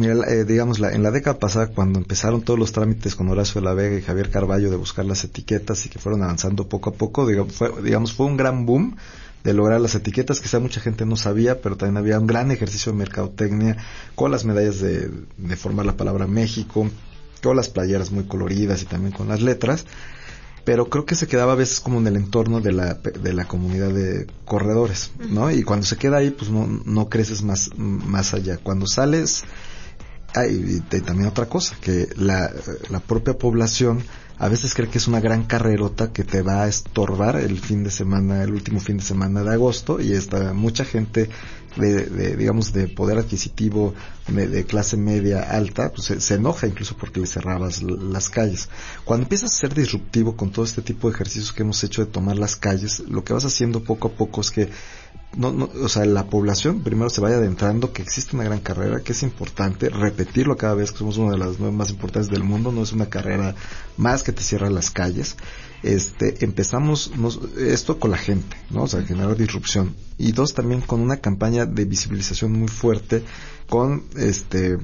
Mira, 0.00 0.14
eh, 0.28 0.46
digamos, 0.46 0.78
la, 0.78 0.92
en 0.92 1.02
la 1.02 1.10
década 1.10 1.38
pasada, 1.38 1.66
cuando 1.66 1.98
empezaron 1.98 2.40
todos 2.40 2.58
los 2.58 2.72
trámites 2.72 3.14
con 3.14 3.28
Horacio 3.28 3.60
de 3.60 3.66
la 3.66 3.74
Vega 3.74 3.98
y 3.98 4.00
Javier 4.00 4.30
Carballo 4.30 4.70
de 4.70 4.76
buscar 4.76 5.04
las 5.04 5.24
etiquetas 5.24 5.84
y 5.84 5.90
que 5.90 5.98
fueron 5.98 6.22
avanzando 6.22 6.66
poco 6.70 6.88
a 6.88 6.92
poco, 6.94 7.26
digamos, 7.26 7.52
fue, 7.52 7.70
digamos, 7.82 8.14
fue 8.14 8.24
un 8.24 8.38
gran 8.38 8.64
boom 8.64 8.96
de 9.44 9.52
lograr 9.52 9.78
las 9.78 9.94
etiquetas, 9.94 10.38
que 10.38 10.44
quizá 10.44 10.58
mucha 10.58 10.80
gente 10.80 11.04
no 11.04 11.16
sabía, 11.16 11.60
pero 11.60 11.76
también 11.76 11.98
había 11.98 12.18
un 12.18 12.26
gran 12.26 12.50
ejercicio 12.50 12.92
de 12.92 12.98
mercadotecnia 12.98 13.76
con 14.14 14.30
las 14.30 14.46
medallas 14.46 14.80
de, 14.80 15.10
de 15.36 15.56
formar 15.56 15.84
la 15.84 15.98
palabra 15.98 16.26
México, 16.26 16.88
con 17.42 17.56
las 17.56 17.68
playeras 17.68 18.10
muy 18.10 18.24
coloridas 18.24 18.80
y 18.80 18.86
también 18.86 19.12
con 19.12 19.28
las 19.28 19.42
letras 19.42 19.84
pero 20.64 20.88
creo 20.88 21.04
que 21.04 21.14
se 21.14 21.26
quedaba 21.26 21.52
a 21.52 21.56
veces 21.56 21.80
como 21.80 21.98
en 21.98 22.06
el 22.06 22.16
entorno 22.16 22.60
de 22.60 22.72
la, 22.72 22.94
de 22.94 23.32
la 23.32 23.46
comunidad 23.46 23.90
de 23.90 24.26
corredores, 24.44 25.12
¿no? 25.28 25.50
Y 25.50 25.62
cuando 25.62 25.86
se 25.86 25.96
queda 25.96 26.18
ahí, 26.18 26.30
pues 26.30 26.50
no, 26.50 26.66
no 26.84 27.08
creces 27.08 27.42
más, 27.42 27.70
más 27.76 28.34
allá. 28.34 28.58
Cuando 28.58 28.86
sales 28.86 29.44
hay 30.34 30.82
y 30.92 31.00
también 31.00 31.28
otra 31.28 31.46
cosa, 31.46 31.76
que 31.80 32.08
la, 32.16 32.52
la 32.88 33.00
propia 33.00 33.36
población 33.36 34.02
a 34.40 34.48
veces 34.48 34.72
cree 34.72 34.88
que 34.88 34.96
es 34.96 35.06
una 35.06 35.20
gran 35.20 35.44
carrerota 35.44 36.14
que 36.14 36.24
te 36.24 36.40
va 36.40 36.62
a 36.62 36.68
estorbar 36.68 37.36
el 37.36 37.58
fin 37.58 37.84
de 37.84 37.90
semana, 37.90 38.42
el 38.42 38.52
último 38.54 38.80
fin 38.80 38.96
de 38.96 39.02
semana 39.02 39.42
de 39.42 39.52
agosto 39.52 40.00
y 40.00 40.14
está 40.14 40.54
mucha 40.54 40.86
gente 40.86 41.28
de, 41.76 42.36
digamos 42.36 42.72
de 42.72 42.88
poder 42.88 43.18
adquisitivo 43.18 43.94
de, 44.28 44.64
clase 44.64 44.96
media 44.96 45.42
alta 45.42 45.92
pues 45.92 46.24
se, 46.24 46.34
enoja 46.34 46.66
incluso 46.66 46.96
porque 46.96 47.20
le 47.20 47.26
cerrabas 47.26 47.82
las 47.82 48.30
calles. 48.30 48.70
Cuando 49.04 49.24
empiezas 49.24 49.52
a 49.52 49.58
ser 49.58 49.74
disruptivo 49.74 50.34
con 50.34 50.50
todo 50.50 50.64
este 50.64 50.80
tipo 50.80 51.08
de 51.08 51.14
ejercicios 51.16 51.52
que 51.52 51.62
hemos 51.62 51.84
hecho 51.84 52.02
de 52.02 52.10
tomar 52.10 52.38
las 52.38 52.56
calles 52.56 53.00
lo 53.00 53.22
que 53.22 53.34
vas 53.34 53.44
haciendo 53.44 53.84
poco 53.84 54.08
a 54.08 54.12
poco 54.12 54.40
es 54.40 54.50
que 54.50 54.70
no, 55.36 55.52
no, 55.52 55.70
o 55.82 55.88
sea, 55.88 56.04
la 56.06 56.26
población 56.26 56.80
primero 56.80 57.08
se 57.08 57.20
vaya 57.20 57.36
adentrando 57.36 57.92
que 57.92 58.02
existe 58.02 58.34
una 58.34 58.44
gran 58.44 58.60
carrera, 58.60 59.00
que 59.00 59.12
es 59.12 59.22
importante 59.22 59.88
repetirlo 59.88 60.56
cada 60.56 60.74
vez 60.74 60.90
que 60.90 60.98
somos 60.98 61.18
una 61.18 61.32
de 61.32 61.38
las 61.38 61.60
nueve 61.60 61.76
más 61.76 61.90
importantes 61.90 62.30
del 62.30 62.42
mundo, 62.42 62.72
no 62.72 62.82
es 62.82 62.92
una 62.92 63.08
carrera 63.08 63.54
más 63.96 64.22
que 64.22 64.32
te 64.32 64.42
cierra 64.42 64.70
las 64.70 64.90
calles. 64.90 65.36
Este, 65.82 66.44
empezamos 66.44 67.12
esto 67.56 67.98
con 67.98 68.10
la 68.10 68.18
gente, 68.18 68.56
¿no? 68.70 68.82
O 68.82 68.88
sea, 68.88 69.02
generar 69.02 69.36
disrupción. 69.36 69.94
Y 70.18 70.32
dos, 70.32 70.52
también 70.52 70.80
con 70.80 71.00
una 71.00 71.18
campaña 71.18 71.64
de 71.64 71.84
visibilización 71.84 72.52
muy 72.52 72.68
fuerte, 72.68 73.22
con 73.68 74.04
este, 74.16 74.78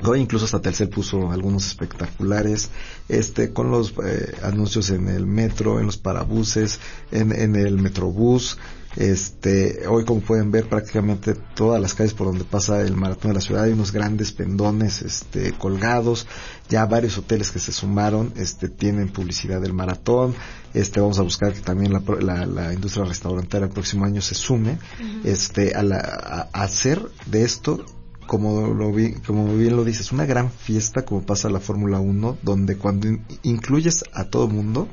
Hoy 0.00 0.20
incluso 0.20 0.44
hasta 0.44 0.62
Telcel 0.62 0.90
puso 0.90 1.32
algunos 1.32 1.66
espectaculares, 1.66 2.70
este, 3.08 3.52
con 3.52 3.72
los 3.72 3.94
eh, 4.04 4.32
anuncios 4.44 4.90
en 4.90 5.08
el 5.08 5.26
metro, 5.26 5.80
en 5.80 5.86
los 5.86 5.98
parabuses, 5.98 6.78
en, 7.10 7.32
en 7.32 7.56
el 7.56 7.78
metrobús, 7.78 8.58
este, 8.96 9.86
hoy 9.86 10.04
como 10.04 10.20
pueden 10.20 10.50
ver 10.50 10.68
prácticamente 10.68 11.34
todas 11.34 11.80
las 11.80 11.94
calles 11.94 12.14
por 12.14 12.26
donde 12.26 12.44
pasa 12.44 12.80
el 12.80 12.96
maratón 12.96 13.30
de 13.30 13.34
la 13.34 13.40
ciudad 13.40 13.64
hay 13.64 13.72
unos 13.72 13.92
grandes 13.92 14.32
pendones, 14.32 15.02
este, 15.02 15.52
colgados, 15.52 16.26
ya 16.68 16.86
varios 16.86 17.18
hoteles 17.18 17.50
que 17.50 17.58
se 17.58 17.72
sumaron, 17.72 18.32
este, 18.36 18.68
tienen 18.68 19.08
publicidad 19.08 19.60
del 19.60 19.72
maratón, 19.74 20.34
este, 20.74 21.00
vamos 21.00 21.18
a 21.18 21.22
buscar 21.22 21.52
que 21.52 21.60
también 21.60 21.92
la, 21.92 22.46
la, 22.46 22.72
industria 22.72 23.04
restaurantera 23.04 23.66
el 23.66 23.72
próximo 23.72 24.04
año 24.04 24.20
se 24.20 24.34
sume, 24.34 24.78
este, 25.24 25.74
a, 25.74 25.82
la, 25.82 26.48
a 26.52 26.62
hacer 26.62 27.00
de 27.26 27.42
esto 27.42 27.84
como 28.28 28.74
lo 28.74 28.92
vi, 28.92 29.14
como 29.14 29.56
bien 29.56 29.74
lo 29.74 29.84
dices, 29.84 30.12
una 30.12 30.26
gran 30.26 30.50
fiesta 30.50 31.04
como 31.06 31.22
pasa 31.22 31.48
la 31.48 31.60
Fórmula 31.60 31.98
1, 31.98 32.38
donde 32.42 32.76
cuando 32.76 33.08
incluyes 33.42 34.04
a 34.12 34.24
todo 34.24 34.48
mundo, 34.48 34.86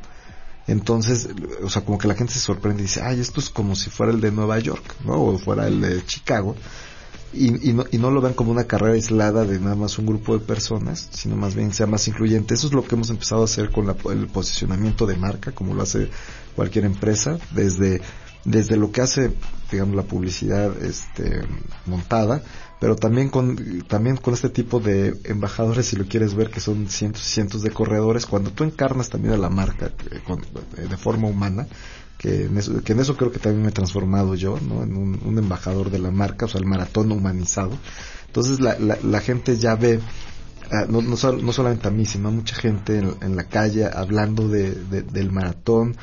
entonces, 0.68 1.30
o 1.64 1.70
sea, 1.70 1.84
como 1.84 1.98
que 1.98 2.08
la 2.08 2.16
gente 2.16 2.34
se 2.34 2.40
sorprende 2.40 2.82
y 2.82 2.86
dice, 2.86 3.02
ay, 3.04 3.20
esto 3.20 3.40
es 3.40 3.50
como 3.50 3.76
si 3.76 3.90
fuera 3.90 4.12
el 4.12 4.22
de 4.22 4.32
Nueva 4.32 4.60
York, 4.60 4.96
¿no? 5.06 5.22
O 5.22 5.38
fuera 5.38 5.68
el 5.68 5.82
de 5.82 6.06
Chicago. 6.06 6.56
y, 7.34 7.74
no, 7.74 7.84
y 7.92 7.98
no 7.98 8.12
lo 8.12 8.22
ven 8.22 8.34
como 8.34 8.52
una 8.52 8.64
carrera 8.64 8.94
aislada 8.94 9.44
de 9.44 9.60
nada 9.60 9.76
más 9.76 10.00
un 10.00 10.06
grupo 10.06 10.38
de 10.38 10.46
personas, 10.46 11.10
sino 11.12 11.36
más 11.36 11.54
bien 11.54 11.74
sea 11.74 11.86
más 11.86 12.08
incluyente. 12.08 12.54
Eso 12.54 12.68
es 12.68 12.74
lo 12.74 12.84
que 12.84 12.96
hemos 12.96 13.10
empezado 13.10 13.42
a 13.42 13.46
hacer 13.46 13.72
con 13.72 13.94
el 14.12 14.28
posicionamiento 14.28 15.06
de 15.06 15.18
marca, 15.18 15.52
como 15.52 15.74
lo 15.74 15.84
hace 15.84 16.10
cualquier 16.56 16.86
empresa, 16.86 17.38
desde, 17.52 18.02
desde 18.46 18.78
lo 18.78 18.92
que 18.92 19.02
hace, 19.02 19.32
digamos, 19.72 19.96
la 19.96 20.04
publicidad 20.04 20.82
este, 20.84 21.42
montada, 21.86 22.44
pero 22.80 22.96
también 22.96 23.30
con, 23.30 23.84
también 23.88 24.18
con 24.18 24.34
este 24.34 24.50
tipo 24.50 24.80
de 24.80 25.20
embajadores, 25.24 25.88
si 25.88 25.96
lo 25.96 26.06
quieres 26.06 26.36
ver, 26.36 26.52
que 26.52 26.60
son 26.60 26.88
cientos 26.88 27.24
y 27.24 27.34
cientos 27.34 27.62
de 27.64 27.72
corredores, 27.72 28.26
cuando 28.26 28.52
tú 28.52 28.64
encarnas 28.64 29.10
también 29.10 29.34
a 29.34 29.38
la 29.38 29.50
marca 29.50 29.88
eh, 29.88 30.22
eh, 30.78 30.88
de 30.88 30.98
forma 30.98 31.28
humana, 31.28 31.68
que 32.18 32.46
en, 32.46 32.58
eso, 32.58 32.82
que 32.84 32.94
en 32.94 33.00
eso 33.00 33.18
creo 33.18 33.32
que 33.32 33.40
también 33.40 33.64
me 33.64 33.70
he 33.70 33.74
transformado 33.74 34.36
yo, 34.36 34.60
¿no? 34.62 34.84
En 34.84 34.96
un, 34.96 35.38
embajador 35.38 35.90
de 35.90 36.00
la 36.00 36.12
marca, 36.12 36.46
o 36.46 36.48
sea, 36.48 36.60
el 36.60 36.68
maratón 36.68 37.12
humanizado. 37.12 37.78
Entonces 38.28 38.60
la, 38.60 38.78
la, 38.80 39.20
gente 39.22 39.58
ya 39.58 39.76
ve, 39.76 40.00
ah, 40.72 40.86
no, 40.88 41.02
no, 41.02 41.16
no, 41.16 41.54
solamente 41.54 41.88
a 41.88 41.92
mí, 41.92 42.06
sino 42.06 42.30
a 42.30 42.32
mucha 42.32 42.56
gente 42.56 43.00
en, 43.00 43.36
la 43.36 43.46
calle 43.46 43.86
hablando 43.86 44.48
de, 44.48 44.72
del 44.74 45.32
maratón, 45.32 45.96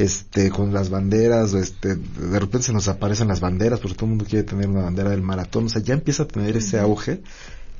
este, 0.00 0.48
con 0.48 0.72
las 0.72 0.88
banderas, 0.88 1.52
este, 1.52 1.94
de 1.94 2.40
repente 2.40 2.66
se 2.66 2.72
nos 2.72 2.88
aparecen 2.88 3.28
las 3.28 3.40
banderas, 3.40 3.80
porque 3.80 3.94
todo 3.94 4.06
el 4.06 4.10
mundo 4.10 4.24
quiere 4.24 4.44
tener 4.44 4.66
una 4.66 4.82
bandera 4.82 5.10
del 5.10 5.20
maratón, 5.20 5.66
o 5.66 5.68
sea, 5.68 5.82
ya 5.82 5.92
empieza 5.92 6.22
a 6.22 6.26
tener 6.26 6.56
ese 6.56 6.80
auge, 6.80 7.20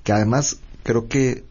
que 0.04 0.12
además 0.12 0.58
creo 0.82 1.08
que 1.08 1.44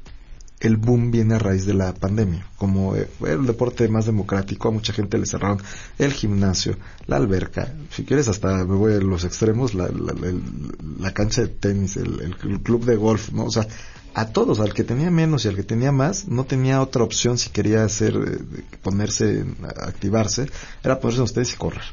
el 0.59 0.77
boom 0.77 1.09
viene 1.09 1.35
a 1.35 1.39
raíz 1.39 1.65
de 1.65 1.73
la 1.73 1.93
pandemia. 1.93 2.45
Como 2.57 2.95
eh, 2.95 3.09
fue 3.17 3.31
el 3.31 3.47
deporte 3.47 3.87
más 3.87 4.05
democrático, 4.05 4.67
a 4.67 4.71
mucha 4.71 4.93
gente 4.93 5.17
le 5.17 5.25
cerraron 5.25 5.59
el 5.97 6.13
gimnasio, 6.13 6.77
la 7.07 7.15
alberca, 7.15 7.73
si 7.89 8.03
quieres 8.03 8.27
hasta 8.27 8.63
me 8.65 8.75
voy 8.75 8.93
a 8.93 8.99
los 8.99 9.23
extremos, 9.23 9.73
la, 9.73 9.89
la, 9.89 11.13
cancha 11.13 11.41
de 11.41 11.47
tenis, 11.47 11.97
el, 11.97 12.35
club 12.61 12.85
de 12.85 12.95
golf, 12.95 13.31
¿no? 13.31 13.45
O 13.45 13.51
sea, 13.51 13.67
a 14.13 14.27
todos, 14.27 14.59
al 14.59 14.73
que 14.73 14.83
tenía 14.83 15.11
menos 15.11 15.45
y 15.45 15.47
al 15.47 15.55
que 15.55 15.63
tenía 15.63 15.91
más, 15.91 16.27
no 16.27 16.45
tenía 16.45 16.81
otra 16.81 17.03
opción 17.03 17.37
si 17.37 17.49
quería 17.49 17.83
hacer, 17.83 18.15
eh, 18.15 18.63
ponerse, 18.81 19.45
activarse, 19.81 20.49
era 20.83 20.99
ponerse 20.99 21.21
ustedes 21.21 21.53
y 21.53 21.57
correr. 21.57 21.83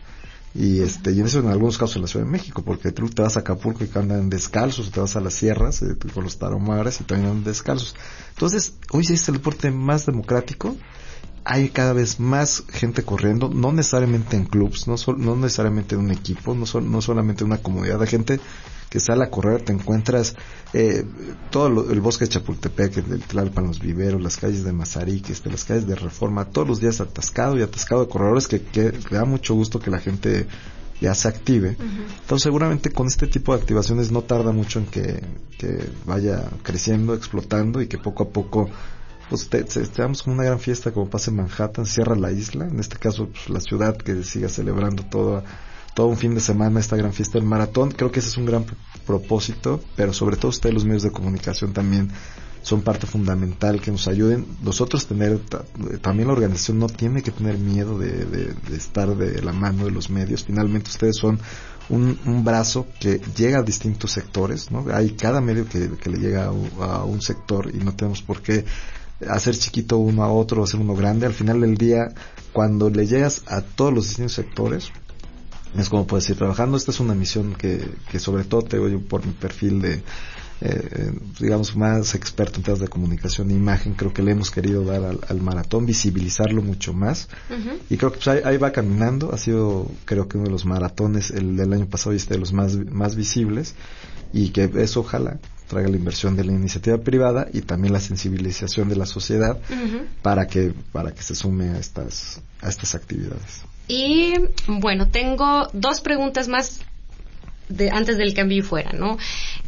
Y 0.55 0.81
este, 0.81 1.13
y 1.13 1.21
en 1.21 1.27
eso 1.27 1.41
en 1.41 1.49
algunos 1.49 1.77
casos 1.77 1.97
en 1.97 2.03
la 2.03 2.09
Ciudad 2.09 2.25
de 2.25 2.33
México, 2.33 2.63
porque 2.65 2.91
tú 2.91 3.09
te 3.11 3.21
vas 3.21 3.37
a 3.37 3.41
Acapulco 3.41 3.85
y 3.85 3.99
andan 3.99 4.31
descalzos, 4.31 4.91
te 4.91 5.01
vas 5.01 5.15
a 5.15 5.21
las 5.21 5.35
sierras 5.35 5.83
eh, 5.83 5.97
con 6.15 6.25
los 6.25 6.39
taromares 6.39 7.01
y 7.01 7.05
también 7.05 7.31
andan 7.31 7.45
descalzos. 7.45 7.95
Entonces, 8.31 8.73
hoy 8.91 9.05
sí 9.05 9.15
es 9.15 9.29
el 9.29 9.35
deporte 9.35 9.71
más 9.71 10.07
democrático, 10.07 10.75
hay 11.45 11.69
cada 11.69 11.93
vez 11.93 12.19
más 12.19 12.65
gente 12.73 13.03
corriendo, 13.03 13.51
no 13.51 13.71
necesariamente 13.73 14.37
en 14.37 14.47
clubs, 14.47 14.89
no, 14.89 14.97
no 15.19 15.37
necesariamente 15.37 15.95
en 15.95 16.01
un 16.01 16.11
equipo, 16.11 16.55
no, 16.55 16.65
no 16.81 17.03
solamente 17.03 17.45
en 17.45 17.51
una 17.51 17.63
comunidad 17.63 18.01
de 18.01 18.07
gente 18.07 18.41
que 18.91 19.01
sale 19.01 19.25
a 19.25 19.31
correr, 19.31 19.63
te 19.63 19.73
encuentras 19.73 20.37
eh, 20.73 21.05
todo 21.51 21.91
el 21.91 22.01
bosque 22.01 22.25
de 22.25 22.31
Chapultepec, 22.31 22.99
el 22.99 23.23
Tlalpan, 23.23 23.67
los 23.67 23.81
viveros, 23.81 24.23
las 24.23 24.37
calles 24.37 24.65
de 24.65 24.73
Mazarik, 24.73 25.31
este, 25.31 25.51
las 25.51 25.65
calles 25.65 25.87
de 25.87 25.95
Reforma, 25.95 26.47
todos 26.47 26.69
los 26.69 26.81
días 26.81 27.01
atascado 27.01 27.59
y 27.59 27.63
atascado 27.63 28.03
de 28.03 28.09
corredores 28.09 28.47
que, 28.49 28.63
que, 28.63 28.93
da 29.11 29.25
mucho 29.25 29.55
gusto 29.55 29.81
que 29.81 29.91
la 29.91 29.99
gente 29.99 30.47
ya 31.01 31.15
se 31.15 31.29
active. 31.29 31.77
Entonces 32.21 32.43
seguramente 32.43 32.91
con 32.91 33.07
este 33.07 33.27
tipo 33.27 33.55
de 33.55 33.61
activaciones 33.61 34.11
no 34.11 34.23
tarda 34.23 34.53
mucho 34.53 34.79
en 34.79 34.87
que, 34.87 35.23
que 35.59 35.91
vaya 36.07 36.45
creciendo, 36.63 37.15
explotando 37.15 37.83
y 37.83 37.89
que 37.89 37.99
poco 37.99 38.25
a 38.25 38.29
poco 38.31 38.71
pues 39.29 39.49
te, 39.49 39.65
como 40.23 40.35
una 40.35 40.45
gran 40.45 40.61
fiesta 40.61 40.93
como 40.93 41.11
pasa 41.11 41.31
en 41.31 41.39
Manhattan, 41.39 41.85
cierra 41.85 42.15
la 42.15 42.31
isla, 42.31 42.67
en 42.67 42.79
este 42.79 42.97
caso 42.97 43.29
pues, 43.29 43.49
la 43.49 43.61
ciudad 43.61 43.97
que 43.97 44.23
siga 44.23 44.49
celebrando 44.49 45.05
todo 45.05 45.43
todo 45.97 46.09
un 46.09 46.19
fin 46.19 46.35
de 46.35 46.43
semana 46.43 46.79
esta 46.79 46.95
gran 46.95 47.15
fiesta 47.15 47.39
del 47.39 47.49
maratón. 47.49 47.91
Creo 47.91 48.13
que 48.13 48.21
ese 48.21 48.29
es 48.29 48.37
un 48.37 48.45
gran 48.45 48.67
propósito, 49.07 49.81
pero 49.97 50.13
sobre 50.13 50.37
todo 50.37 50.51
ustedes 50.51 50.75
los 50.75 50.85
medios 50.85 51.03
de 51.03 51.11
comunicación 51.11 51.73
también 51.73 52.11
son 52.61 52.83
parte 52.83 53.07
fundamental 53.07 53.81
que 53.81 53.91
nos 53.91 54.07
ayuden. 54.07 54.45
Nosotros 54.63 55.07
tener, 55.07 55.41
también 56.03 56.27
la 56.27 56.35
organización 56.35 56.81
no 56.81 56.89
tiene 56.89 57.23
que 57.23 57.31
tener 57.31 57.57
miedo 57.57 57.99
de, 57.99 58.55
estar 58.77 59.17
de 59.17 59.41
la 59.41 59.55
mano 59.55 59.87
de 59.87 59.91
los 59.91 60.11
medios. 60.11 60.45
Finalmente 60.45 60.91
ustedes 60.91 61.17
son 61.17 61.41
un, 61.89 62.45
brazo 62.45 62.87
que 63.01 63.19
llega 63.35 63.61
a 63.61 63.63
distintos 63.63 64.13
sectores, 64.13 64.71
¿no? 64.71 64.85
Hay 64.93 65.13
cada 65.13 65.41
medio 65.41 65.67
que, 65.67 66.11
le 66.11 66.19
llega 66.19 66.45
a, 66.45 67.05
un 67.05 67.23
sector 67.23 67.75
y 67.75 67.79
no 67.79 67.95
tenemos 67.97 68.21
por 68.21 68.43
qué 68.43 68.67
hacer 69.31 69.57
chiquito 69.57 69.97
uno 69.97 70.25
a 70.25 70.31
otro, 70.31 70.63
hacer 70.63 70.79
uno 70.79 70.95
grande. 70.95 71.25
Al 71.25 71.33
final 71.33 71.63
del 71.63 71.79
día, 71.79 72.09
cuando 72.53 72.91
le 72.91 73.07
llegas 73.07 73.45
a 73.47 73.63
todos 73.63 73.95
los 73.95 74.09
distintos 74.09 74.35
sectores, 74.35 74.93
es 75.79 75.89
como 75.89 76.07
puedes 76.07 76.29
ir 76.31 76.37
trabajando. 76.37 76.77
Esta 76.77 76.91
es 76.91 77.01
una 77.01 77.15
misión 77.15 77.55
que, 77.55 77.89
que 78.11 78.19
sobre 78.19 78.45
todo 78.45 78.63
te 78.63 78.77
yo 78.77 79.01
por 79.01 79.25
mi 79.27 79.33
perfil 79.33 79.81
de, 79.81 80.03
eh, 80.61 81.13
digamos, 81.39 81.77
más 81.77 82.15
experto 82.15 82.57
en 82.57 82.63
temas 82.63 82.81
de 82.81 82.89
comunicación 82.89 83.51
e 83.51 83.55
imagen, 83.55 83.93
creo 83.93 84.15
que 84.15 84.23
le 84.23 84.33
hemos 84.33 84.51
querido 84.51 84.85
dar 84.85 85.03
al, 85.05 85.41
maratón, 85.41 85.85
visibilizarlo 85.85 86.63
mucho 86.63 86.95
más. 86.95 87.29
Y 87.91 87.97
creo 87.97 88.13
que 88.13 88.19
pues, 88.23 88.45
ahí, 88.45 88.57
va 88.57 88.73
caminando. 88.73 89.33
Ha 89.35 89.39
sido, 89.39 89.91
creo 90.05 90.29
que 90.29 90.39
uno 90.39 90.47
de 90.47 90.53
los 90.53 90.65
maratones, 90.65 91.31
el 91.31 91.57
del 91.57 91.73
año 91.73 91.87
pasado, 91.87 92.15
y 92.15 92.17
este 92.17 92.35
de 92.35 92.41
los 92.41 92.53
más, 92.53 92.77
más 92.77 93.17
visibles. 93.17 93.75
Y 94.33 94.49
que 94.51 94.71
eso 94.77 95.01
ojalá 95.01 95.39
traiga 95.69 95.89
la 95.89 95.97
inversión 95.97 96.37
de 96.37 96.45
la 96.45 96.53
iniciativa 96.53 96.99
privada 96.99 97.49
y 97.53 97.63
también 97.63 97.93
la 97.93 98.01
sensibilización 98.01 98.89
de 98.89 98.97
la 98.97 99.07
sociedad 99.07 99.59
para 100.23 100.47
que 100.47 100.73
para 100.93 101.13
que 101.13 101.23
se 101.23 101.35
sume 101.35 101.71
a 101.71 101.79
estas 101.79 102.41
a 102.63 102.69
estas 102.69 102.95
actividades. 102.95 103.63
Y 103.89 104.35
bueno, 104.67 105.09
tengo 105.09 105.69
dos 105.73 106.01
preguntas 106.01 106.49
más 106.49 106.81
de, 107.69 107.91
antes 107.91 108.17
del 108.17 108.35
cambio 108.35 108.59
y 108.59 108.63
fuera, 108.63 108.93
¿no? 108.93 109.19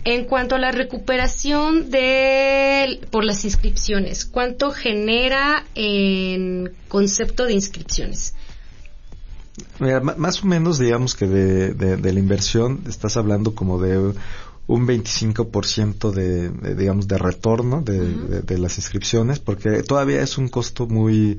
En 0.04 0.24
cuanto 0.24 0.54
a 0.54 0.58
la 0.58 0.70
recuperación 0.70 1.90
de, 1.90 3.00
por 3.10 3.24
las 3.24 3.44
inscripciones, 3.44 4.24
¿cuánto 4.24 4.70
genera 4.70 5.64
en 5.74 6.72
concepto 6.88 7.46
de 7.46 7.54
inscripciones? 7.54 8.34
más 9.80 10.44
o 10.44 10.46
menos, 10.46 10.78
digamos 10.78 11.16
que 11.16 11.26
de, 11.26 11.74
de, 11.74 12.12
la 12.12 12.18
inversión, 12.18 12.82
estás 12.86 13.16
hablando 13.16 13.56
como 13.56 13.80
de 13.80 14.14
un 14.68 14.86
25% 14.86 16.12
de, 16.12 16.50
de, 16.50 16.74
digamos, 16.74 17.08
de 17.08 17.18
retorno 17.18 17.82
de, 17.82 18.42
de, 18.42 18.58
las 18.58 18.78
inscripciones, 18.78 19.40
porque 19.40 19.82
todavía 19.82 20.22
es 20.22 20.38
un 20.38 20.48
costo 20.48 20.86
muy, 20.86 21.38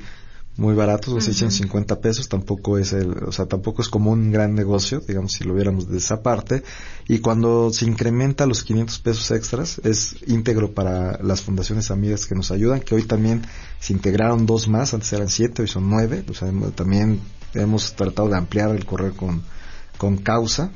muy 0.60 0.76
baratos, 0.76 1.14
los 1.14 1.24
650 1.24 2.02
pesos, 2.02 2.28
tampoco 2.28 2.78
es 2.78 2.92
el, 2.92 3.12
o 3.24 3.32
sea, 3.32 3.46
tampoco 3.46 3.82
es 3.82 3.88
como 3.88 4.12
un 4.12 4.30
gran 4.30 4.54
negocio, 4.54 5.00
digamos, 5.00 5.32
si 5.32 5.46
lo 5.46 5.54
viéramos 5.54 5.90
de 5.90 5.98
esa 5.98 6.22
parte. 6.22 6.64
Y 7.08 7.20
cuando 7.20 7.72
se 7.72 7.86
incrementa 7.86 8.46
los 8.46 8.64
500 8.64 9.00
pesos 9.00 9.32
extras, 9.32 9.80
es 9.84 10.18
íntegro 10.28 10.74
para 10.74 11.18
las 11.24 11.42
fundaciones 11.42 11.92
amigas 11.92 12.26
que 12.26 12.36
nos 12.36 12.52
ayudan, 12.52 12.82
que 12.82 12.94
hoy 12.94 13.04
también 13.04 13.44
se 13.80 13.94
integraron 13.94 14.46
dos 14.46 14.68
más, 14.68 14.94
antes 14.94 15.12
eran 15.14 15.30
siete, 15.30 15.62
hoy 15.62 15.70
son 15.70 15.90
nueve, 15.90 16.26
o 16.30 16.34
sea, 16.34 16.52
también 16.76 17.22
hemos 17.54 17.94
tratado 17.96 18.28
de 18.28 18.36
ampliar 18.36 18.70
el 18.72 18.86
correr 18.86 19.14
con, 19.14 19.42
con 19.98 20.18
causa. 20.18 20.72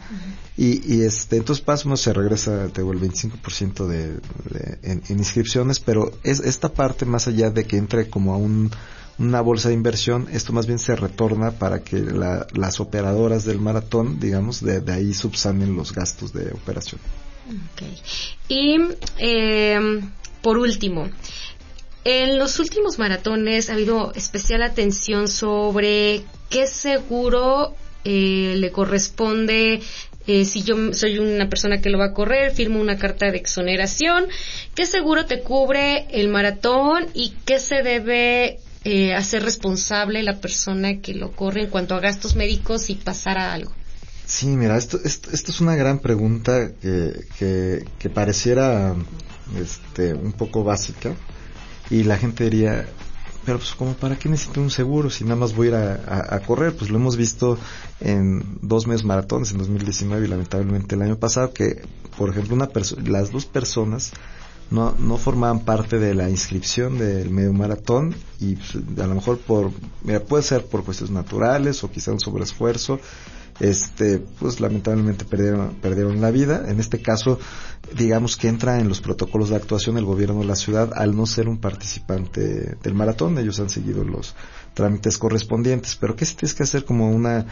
y, 0.55 0.95
y, 0.95 1.01
este, 1.01 1.37
entonces 1.37 1.67
más 1.67 1.85
o 1.85 1.97
se 1.97 2.13
regresa, 2.13 2.69
te 2.69 2.81
el 2.81 3.01
25% 3.01 3.85
de, 3.85 4.13
de 4.13 4.79
en, 4.81 5.03
en 5.09 5.19
inscripciones, 5.19 5.81
pero 5.81 6.11
es 6.23 6.39
esta 6.39 6.69
parte 6.69 7.05
más 7.05 7.27
allá 7.27 7.49
de 7.49 7.65
que 7.65 7.75
entre 7.77 8.09
como 8.09 8.33
a 8.33 8.37
un, 8.37 8.71
una 9.19 9.41
bolsa 9.41 9.69
de 9.69 9.75
inversión, 9.75 10.27
esto 10.31 10.53
más 10.53 10.65
bien 10.65 10.79
se 10.79 10.95
retorna 10.95 11.51
para 11.51 11.83
que 11.83 11.97
las 11.97 12.79
operadoras 12.79 13.45
del 13.45 13.59
maratón, 13.59 14.19
digamos, 14.19 14.63
de, 14.63 14.81
ahí 14.91 15.13
subsanen 15.13 15.75
los 15.75 15.93
gastos 15.93 16.33
de 16.33 16.51
operación. 16.51 16.99
Y 18.47 18.77
eh, 19.19 20.01
por 20.41 20.57
último, 20.57 21.09
en 22.05 22.39
los 22.39 22.59
últimos 22.59 22.99
maratones 22.99 23.69
ha 23.69 23.73
habido 23.73 24.13
especial 24.13 24.63
atención 24.63 25.27
sobre 25.27 26.23
qué 26.49 26.67
seguro 26.67 27.75
eh, 28.03 28.55
le 28.57 28.71
corresponde 28.71 29.81
eh, 30.25 30.45
si 30.45 30.63
yo 30.63 30.93
soy 30.93 31.19
una 31.19 31.49
persona 31.49 31.81
que 31.81 31.89
lo 31.89 31.97
va 31.97 32.05
a 32.07 32.13
correr, 32.13 32.53
firmo 32.53 32.79
una 32.79 32.97
carta 32.97 33.29
de 33.29 33.37
exoneración, 33.37 34.27
qué 34.73 34.85
seguro 34.85 35.25
te 35.25 35.41
cubre 35.41 36.05
el 36.11 36.29
maratón 36.29 37.07
y 37.13 37.33
qué 37.45 37.59
se 37.59 37.83
debe 37.83 38.59
eh, 38.83 39.13
hacer 39.13 39.43
responsable 39.43 40.23
la 40.23 40.39
persona 40.39 40.99
que 40.99 41.13
lo 41.13 41.31
corre 41.31 41.61
en 41.61 41.69
cuanto 41.69 41.95
a 41.95 41.99
gastos 41.99 42.35
médicos 42.35 42.89
y 42.89 42.95
pasara 42.95 43.53
algo? 43.53 43.71
Sí, 44.25 44.47
mira, 44.47 44.77
esto, 44.77 44.99
esto, 45.03 45.31
es 45.31 45.61
una 45.61 45.75
gran 45.75 45.99
pregunta 45.99 46.71
que, 46.81 47.85
que, 47.99 48.09
pareciera 48.09 48.95
este, 49.59 50.13
un 50.13 50.31
poco 50.31 50.63
básica 50.63 51.13
y 51.89 52.03
la 52.03 52.17
gente 52.17 52.45
diría, 52.45 52.87
pero 53.45 53.57
pues 53.57 53.73
como 53.75 53.93
para 53.93 54.17
qué 54.17 54.29
necesito 54.29 54.61
un 54.61 54.71
seguro 54.71 55.09
si 55.09 55.25
nada 55.25 55.35
más 55.35 55.53
voy 55.53 55.67
a 55.67 55.69
ir 55.69 55.75
a, 55.75 56.39
correr, 56.39 56.75
pues 56.75 56.89
lo 56.89 56.97
hemos 56.97 57.17
visto 57.17 57.57
en 57.99 58.59
dos 58.61 58.87
meses 58.87 59.03
maratones 59.03 59.51
en 59.51 59.57
2019 59.57 60.25
y 60.25 60.29
lamentablemente 60.29 60.95
el 60.95 61.01
año 61.01 61.17
pasado 61.17 61.53
que, 61.53 61.81
por 62.17 62.29
ejemplo, 62.29 62.55
una 62.55 62.69
las 63.05 63.31
dos 63.31 63.45
personas 63.45 64.13
no, 64.73 64.95
no 64.97 65.17
formaban 65.17 65.59
parte 65.59 65.99
de 65.99 66.15
la 66.15 66.31
inscripción 66.31 66.97
del 66.97 67.29
medio 67.29 67.53
maratón 67.53 68.15
y 68.39 68.55
pues, 68.55 68.75
a 68.75 69.07
lo 69.07 69.13
mejor 69.13 69.37
por, 69.37 69.71
mira, 70.03 70.19
puede 70.21 70.41
ser 70.41 70.65
por 70.65 70.83
cuestiones 70.83 71.13
naturales 71.13 71.83
o 71.83 71.91
quizá 71.91 72.11
un 72.11 72.19
sobreesfuerzo, 72.19 72.99
este, 73.59 74.17
pues 74.17 74.59
lamentablemente 74.59 75.25
perdieron, 75.25 75.75
perdieron 75.75 76.19
la 76.19 76.31
vida. 76.31 76.63
En 76.67 76.79
este 76.79 77.03
caso, 77.03 77.39
digamos 77.95 78.35
que 78.35 78.47
entra 78.47 78.79
en 78.79 78.89
los 78.89 78.99
protocolos 78.99 79.49
de 79.49 79.57
actuación 79.57 79.99
el 79.99 80.05
gobierno 80.05 80.39
de 80.39 80.45
la 80.45 80.55
ciudad 80.55 80.91
al 80.95 81.15
no 81.15 81.27
ser 81.27 81.47
un 81.47 81.59
participante 81.59 82.75
del 82.81 82.95
maratón. 82.95 83.37
Ellos 83.37 83.59
han 83.59 83.69
seguido 83.69 84.03
los 84.03 84.33
trámites 84.73 85.19
correspondientes. 85.19 85.95
Pero 85.95 86.15
¿qué 86.15 86.25
tienes 86.25 86.55
que 86.55 86.63
hacer 86.63 86.83
como 86.83 87.11
una 87.11 87.45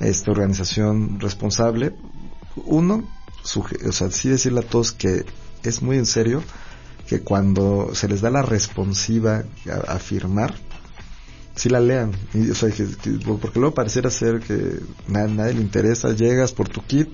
esta 0.00 0.32
organización 0.32 1.20
responsable? 1.20 1.94
Uno, 2.56 3.08
o 3.86 3.92
sea, 3.92 4.10
sí 4.10 4.28
decirle 4.28 4.58
a 4.58 4.66
todos 4.66 4.90
que 4.90 5.24
es 5.62 5.82
muy 5.82 5.98
en 5.98 6.06
serio 6.06 6.42
que 7.06 7.20
cuando 7.20 7.90
se 7.94 8.08
les 8.08 8.20
da 8.20 8.30
la 8.30 8.42
responsiva 8.42 9.44
a, 9.88 9.98
firmar, 9.98 10.54
si 11.54 11.68
la 11.68 11.80
lean. 11.80 12.12
Y, 12.32 12.50
o 12.50 12.54
sea, 12.54 12.70
porque 13.26 13.60
luego 13.60 13.74
pareciera 13.74 14.10
ser 14.10 14.40
que 14.40 14.80
nadie 15.08 15.54
le 15.54 15.60
interesa, 15.60 16.12
llegas 16.12 16.52
por 16.52 16.68
tu 16.68 16.82
kit, 16.82 17.08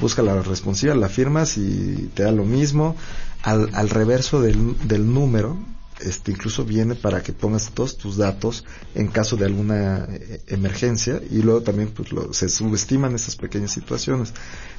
busca 0.00 0.22
la 0.22 0.40
responsiva, 0.42 0.94
la 0.94 1.08
firmas 1.08 1.56
y 1.58 2.10
te 2.14 2.24
da 2.24 2.32
lo 2.32 2.44
mismo. 2.44 2.96
Al, 3.42 3.70
al 3.74 3.90
reverso 3.90 4.40
del, 4.40 5.12
número, 5.12 5.58
este, 6.00 6.32
incluso 6.32 6.64
viene 6.64 6.94
para 6.94 7.22
que 7.22 7.34
pongas 7.34 7.70
todos 7.70 7.98
tus 7.98 8.16
datos 8.16 8.64
en 8.94 9.08
caso 9.08 9.36
de 9.36 9.44
alguna 9.44 10.06
eh, 10.10 10.40
emergencia 10.46 11.20
y 11.30 11.42
luego 11.42 11.60
también 11.60 11.90
pues, 11.90 12.08
se 12.34 12.48
subestiman 12.48 13.14
esas 13.14 13.36
pequeñas 13.36 13.72
situaciones. 13.72 14.32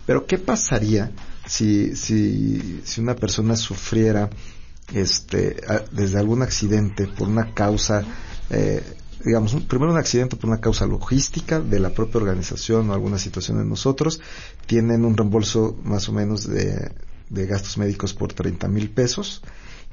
Pero 0.07 0.25
¿qué 0.25 0.39
pasaría 0.39 1.11
si, 1.45 1.95
si, 1.95 2.81
si 2.83 3.01
una 3.01 3.15
persona 3.15 3.55
sufriera 3.55 4.31
este, 4.93 5.57
desde 5.91 6.19
algún 6.19 6.41
accidente 6.41 7.07
por 7.07 7.27
una 7.27 7.53
causa, 7.53 8.03
eh, 8.49 8.83
digamos, 9.23 9.55
primero 9.63 9.91
un 9.91 9.97
accidente 9.97 10.35
por 10.35 10.49
una 10.49 10.61
causa 10.61 10.85
logística 10.85 11.59
de 11.59 11.79
la 11.79 11.89
propia 11.89 12.21
organización 12.21 12.89
o 12.89 12.93
alguna 12.93 13.17
situación 13.17 13.57
de 13.57 13.65
nosotros, 13.65 14.19
tienen 14.67 15.05
un 15.05 15.17
reembolso 15.17 15.77
más 15.83 16.07
o 16.09 16.13
menos 16.13 16.47
de, 16.47 16.91
gastos 17.29 17.77
médicos 17.77 18.13
por 18.13 18.33
30 18.33 18.67
mil 18.67 18.89
pesos. 18.89 19.41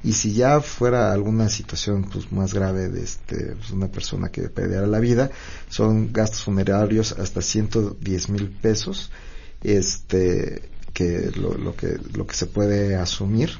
Y 0.03 0.13
si 0.13 0.33
ya 0.33 0.59
fuera 0.59 1.13
alguna 1.13 1.47
situación 1.47 2.03
pues, 2.11 2.29
más 2.31 2.53
grave 2.53 2.89
de 2.89 3.03
este, 3.03 3.55
pues, 3.55 3.71
una 3.71 3.87
persona 3.87 4.29
que 4.29 4.49
perdiera 4.49 4.85
la 4.85 4.99
vida, 4.99 5.31
son 5.69 6.11
gastos 6.11 6.43
funerarios 6.43 7.13
hasta 7.13 7.41
110 7.41 8.29
mil 8.29 8.49
pesos, 8.49 9.11
este, 9.61 10.61
que 10.93 11.31
lo, 11.35 11.57
lo 11.57 11.73
que 11.75 11.97
lo 12.13 12.27
que 12.27 12.35
se 12.35 12.47
puede 12.47 12.97
asumir 12.97 13.51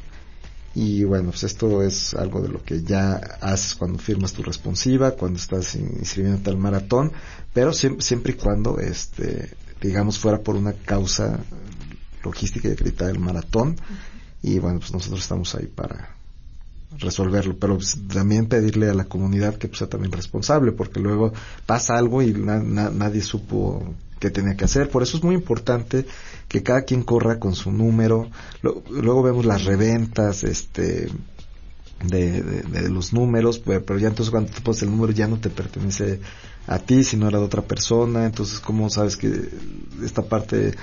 y 0.75 1.03
bueno, 1.03 1.29
pues 1.29 1.43
esto 1.43 1.83
es 1.83 2.15
algo 2.15 2.41
de 2.41 2.49
lo 2.49 2.63
que 2.63 2.81
ya 2.81 3.13
haces 3.41 3.75
cuando 3.75 3.99
firmas 3.99 4.33
tu 4.33 4.41
responsiva, 4.41 5.11
cuando 5.11 5.37
estás 5.37 5.75
inscribiéndote 5.75 6.49
al 6.49 6.57
maratón, 6.57 7.11
pero 7.53 7.73
siempre, 7.73 8.03
siempre 8.03 8.33
y 8.33 8.35
cuando, 8.35 8.79
este, 8.79 9.55
digamos, 9.81 10.17
fuera 10.17 10.39
por 10.39 10.55
una 10.55 10.73
causa 10.73 11.39
logística 12.23 12.67
y 12.67 12.71
acreditada 12.71 13.11
del 13.11 13.19
maratón. 13.19 13.75
Y 14.41 14.57
bueno, 14.59 14.79
pues 14.79 14.91
nosotros 14.91 15.21
estamos 15.21 15.53
ahí 15.55 15.67
para 15.67 16.15
resolverlo, 16.97 17.55
pero 17.57 17.75
pues, 17.75 17.97
también 18.11 18.47
pedirle 18.47 18.89
a 18.89 18.93
la 18.93 19.05
comunidad 19.05 19.55
que 19.55 19.67
pues, 19.67 19.79
sea 19.79 19.89
también 19.89 20.11
responsable, 20.11 20.71
porque 20.71 20.99
luego 20.99 21.33
pasa 21.65 21.97
algo 21.97 22.21
y 22.21 22.33
nadie 22.33 23.21
supo 23.21 23.93
qué 24.23 24.31
tenía 24.31 24.55
que 24.55 24.63
hacer. 24.63 24.89
Por 24.89 25.03
eso 25.03 25.17
es 25.17 25.23
muy 25.23 25.35
importante 25.35 26.05
que 26.47 26.63
cada 26.63 26.83
quien 26.83 27.03
corra 27.03 27.39
con 27.39 27.55
su 27.55 27.73
número. 27.73 28.29
luego 28.61 29.21
vemos 29.21 29.45
las 29.45 29.65
reventas, 29.65 30.45
este, 30.45 31.09
de, 32.05 32.89
los 32.89 33.11
números, 33.11 33.59
pero 33.59 33.99
ya 33.99 34.07
entonces 34.07 34.31
cuando 34.31 34.49
te 34.49 34.61
pones 34.61 34.81
el 34.81 34.91
número 34.91 35.11
ya 35.11 35.27
no 35.27 35.39
te 35.39 35.49
pertenece 35.49 36.21
a 36.67 36.79
ti, 36.79 37.03
sino 37.03 37.27
era 37.27 37.39
de 37.39 37.43
otra 37.43 37.63
persona. 37.63 38.25
Entonces, 38.25 38.61
¿cómo 38.61 38.89
sabes 38.89 39.17
que 39.17 39.49
esta 40.01 40.21
parte 40.21 40.73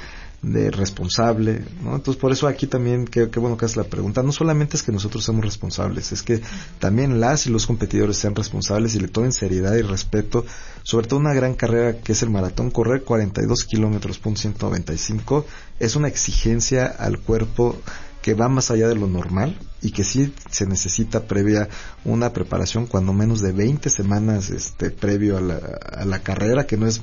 de 0.43 0.71
responsable, 0.71 1.65
¿no? 1.83 1.97
Entonces 1.97 2.21
por 2.21 2.33
eso 2.33 2.47
aquí 2.47 2.67
también, 2.67 3.07
qué, 3.07 3.27
bueno 3.27 3.59
que 3.59 3.67
es 3.67 3.77
la 3.77 3.85
pregunta, 3.85 4.23
no 4.23 4.33
solamente 4.33 4.77
es 4.77 4.83
que 4.83 4.93
nosotros 4.93 5.25
seamos 5.25 5.45
responsables, 5.45 6.13
es 6.13 6.23
que 6.23 6.41
también 6.79 7.21
las 7.21 7.47
y 7.47 7.51
los 7.51 7.67
competidores 7.67 8.17
sean 8.17 8.35
responsables 8.35 8.95
y 8.95 9.01
le 9.01 9.09
tomen 9.09 9.33
seriedad 9.33 9.75
y 9.75 9.83
respeto, 9.83 10.47
sobre 10.83 11.09
todo 11.09 11.21
una 11.21 11.35
gran 11.35 11.55
carrera 11.55 11.99
que 12.01 12.13
es 12.13 12.23
el 12.23 12.31
maratón, 12.31 12.71
correr 12.71 13.05
42 13.05 13.65
kilómetros, 13.65 14.19
punto 14.19 14.41
195, 14.41 15.45
es 15.79 15.97
una 15.97 16.09
exigencia 16.09 16.87
al 16.87 17.19
cuerpo 17.19 17.77
que 18.23 18.35
va 18.35 18.49
más 18.49 18.71
allá 18.71 18.89
de 18.89 18.95
lo 18.95 19.07
normal 19.07 19.59
y 19.83 19.93
que 19.93 20.05
sí 20.05 20.33
se 20.51 20.67
necesita 20.67 21.25
previa 21.25 21.69
una 22.05 22.33
preparación 22.33 22.87
cuando 22.87 23.13
menos 23.13 23.41
de 23.41 23.53
20 23.53 23.89
semanas 23.89 24.51
este 24.51 24.91
previo 24.91 25.39
a 25.39 25.41
la, 25.41 25.57
a 25.57 26.05
la 26.05 26.19
carrera 26.21 26.67
que 26.67 26.77
no 26.77 26.87
es 26.87 27.01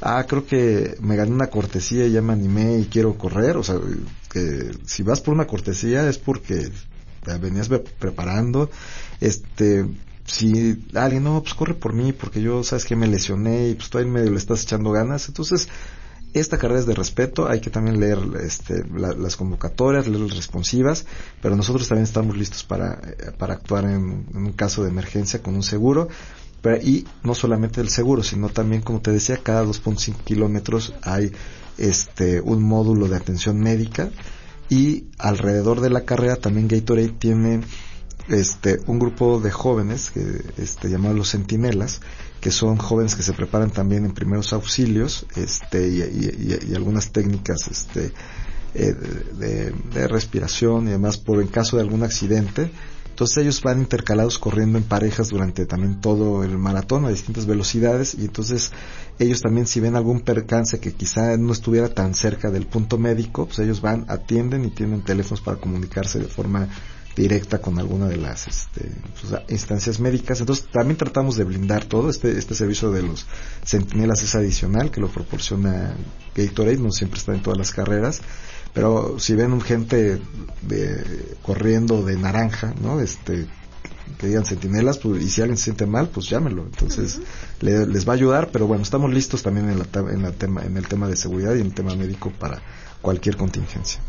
ah, 0.00 0.24
creo 0.28 0.46
que 0.46 0.96
me 1.00 1.16
gané 1.16 1.32
una 1.32 1.48
cortesía 1.48 2.06
y 2.06 2.12
ya 2.12 2.22
me 2.22 2.32
animé 2.32 2.78
y 2.78 2.84
quiero 2.86 3.16
correr, 3.16 3.56
o 3.56 3.62
sea, 3.62 3.76
que 4.30 4.70
si 4.84 5.02
vas 5.02 5.20
por 5.20 5.34
una 5.34 5.46
cortesía 5.46 6.08
es 6.08 6.18
porque 6.18 6.70
venías 7.40 7.68
preparando, 7.98 8.70
este, 9.20 9.86
si 10.24 10.84
alguien, 10.94 11.24
no, 11.24 11.42
pues 11.42 11.54
corre 11.54 11.74
por 11.74 11.92
mí 11.92 12.12
porque 12.12 12.40
yo, 12.40 12.62
sabes 12.62 12.84
que 12.84 12.96
me 12.96 13.06
lesioné 13.06 13.68
y 13.68 13.74
pues 13.74 13.90
tú 13.90 13.98
ahí 13.98 14.06
medio 14.06 14.30
le 14.30 14.38
estás 14.38 14.62
echando 14.62 14.90
ganas, 14.90 15.28
entonces, 15.28 15.68
esta 16.32 16.58
carrera 16.58 16.80
es 16.80 16.86
de 16.86 16.94
respeto, 16.94 17.48
hay 17.48 17.60
que 17.60 17.70
también 17.70 17.98
leer 17.98 18.18
este, 18.44 18.84
las 18.94 19.36
convocatorias, 19.36 20.06
leer 20.06 20.20
las 20.20 20.36
responsivas, 20.36 21.06
pero 21.40 21.56
nosotros 21.56 21.88
también 21.88 22.04
estamos 22.04 22.36
listos 22.36 22.62
para, 22.62 22.94
eh, 22.94 23.32
para 23.38 23.54
actuar 23.54 23.84
en, 23.84 24.26
un 24.34 24.52
caso 24.52 24.82
de 24.82 24.90
emergencia 24.90 25.42
con 25.42 25.54
un 25.54 25.62
seguro 25.62 26.08
y 26.74 27.06
no 27.22 27.34
solamente 27.34 27.80
el 27.80 27.88
seguro, 27.88 28.22
sino 28.22 28.48
también, 28.48 28.82
como 28.82 29.00
te 29.00 29.12
decía, 29.12 29.38
cada 29.42 29.64
2.5 29.64 30.16
kilómetros 30.24 30.94
hay 31.02 31.32
este, 31.78 32.40
un 32.40 32.62
módulo 32.62 33.08
de 33.08 33.16
atención 33.16 33.60
médica 33.60 34.10
y 34.68 35.06
alrededor 35.18 35.80
de 35.80 35.90
la 35.90 36.04
carrera 36.04 36.36
también 36.36 36.68
Gatorade 36.68 37.08
tiene 37.10 37.60
este, 38.28 38.80
un 38.86 38.98
grupo 38.98 39.40
de 39.40 39.50
jóvenes 39.50 40.10
que, 40.10 40.42
este, 40.56 40.90
llamados 40.90 41.16
los 41.16 41.30
centinelas, 41.30 42.00
que 42.40 42.50
son 42.50 42.76
jóvenes 42.76 43.14
que 43.14 43.22
se 43.22 43.32
preparan 43.32 43.70
también 43.70 44.04
en 44.04 44.12
primeros 44.12 44.52
auxilios 44.52 45.26
este, 45.36 45.88
y, 45.88 46.74
algunas 46.74 47.12
técnicas 47.12 47.68
este, 47.68 48.12
eh, 48.74 48.92
de, 48.92 49.70
de, 49.70 50.08
respiración 50.08 50.88
y 50.88 50.90
demás 50.90 51.16
por 51.16 51.40
en 51.40 51.48
caso 51.48 51.76
de 51.76 51.82
algún 51.82 52.02
accidente 52.02 52.70
entonces 53.16 53.38
ellos 53.38 53.62
van 53.62 53.80
intercalados 53.80 54.38
corriendo 54.38 54.76
en 54.76 54.84
parejas 54.84 55.30
durante 55.30 55.64
también 55.64 56.02
todo 56.02 56.44
el 56.44 56.58
maratón 56.58 57.06
a 57.06 57.08
distintas 57.08 57.46
velocidades 57.46 58.14
y 58.14 58.26
entonces 58.26 58.72
ellos 59.18 59.40
también 59.40 59.66
si 59.66 59.80
ven 59.80 59.96
algún 59.96 60.20
percance 60.20 60.80
que 60.80 60.92
quizá 60.92 61.34
no 61.38 61.54
estuviera 61.54 61.88
tan 61.88 62.12
cerca 62.12 62.50
del 62.50 62.66
punto 62.66 62.98
médico, 62.98 63.46
pues 63.46 63.60
ellos 63.60 63.80
van, 63.80 64.04
atienden 64.08 64.66
y 64.66 64.70
tienen 64.70 65.00
teléfonos 65.00 65.40
para 65.40 65.56
comunicarse 65.56 66.18
de 66.18 66.26
forma 66.26 66.68
directa 67.16 67.56
con 67.56 67.78
alguna 67.78 68.06
de 68.06 68.18
las 68.18 68.48
este, 68.48 68.82
pues, 69.18 69.32
instancias 69.48 69.98
médicas. 69.98 70.40
Entonces 70.40 70.66
también 70.70 70.98
tratamos 70.98 71.36
de 71.36 71.44
blindar 71.44 71.86
todo. 71.86 72.10
Este, 72.10 72.36
este 72.36 72.54
servicio 72.54 72.90
de 72.90 73.00
los 73.00 73.24
centinelas 73.64 74.22
es 74.22 74.34
adicional 74.34 74.90
que 74.90 75.00
lo 75.00 75.08
proporciona 75.08 75.96
Gatorade, 76.34 76.76
no 76.76 76.90
siempre 76.90 77.18
está 77.18 77.34
en 77.34 77.40
todas 77.40 77.56
las 77.56 77.70
carreras 77.70 78.20
pero 78.76 79.18
si 79.18 79.34
ven 79.34 79.54
un 79.54 79.62
gente 79.62 80.20
de, 80.60 81.36
corriendo 81.40 82.02
de 82.02 82.18
naranja, 82.18 82.74
¿no? 82.82 83.00
Este, 83.00 83.46
que 84.18 84.26
digan 84.26 84.44
centinelas, 84.44 84.98
pues, 84.98 85.22
y 85.22 85.30
si 85.30 85.40
alguien 85.40 85.56
se 85.56 85.64
siente 85.64 85.86
mal, 85.86 86.10
pues 86.10 86.28
llámelo. 86.28 86.64
Entonces, 86.64 87.18
les 87.62 88.06
va 88.06 88.12
a 88.12 88.16
ayudar, 88.16 88.50
pero 88.52 88.66
bueno, 88.66 88.82
estamos 88.82 89.10
listos 89.10 89.42
también 89.42 89.70
en, 89.70 89.78
la, 89.78 89.86
en, 90.12 90.22
la 90.22 90.32
tema, 90.32 90.62
en 90.62 90.76
el 90.76 90.86
tema 90.88 91.08
de 91.08 91.16
seguridad 91.16 91.54
y 91.54 91.60
en 91.60 91.68
el 91.68 91.74
tema 91.74 91.96
médico 91.96 92.30
para 92.38 92.60
cualquier 93.06 93.36
contingencia. 93.36 94.00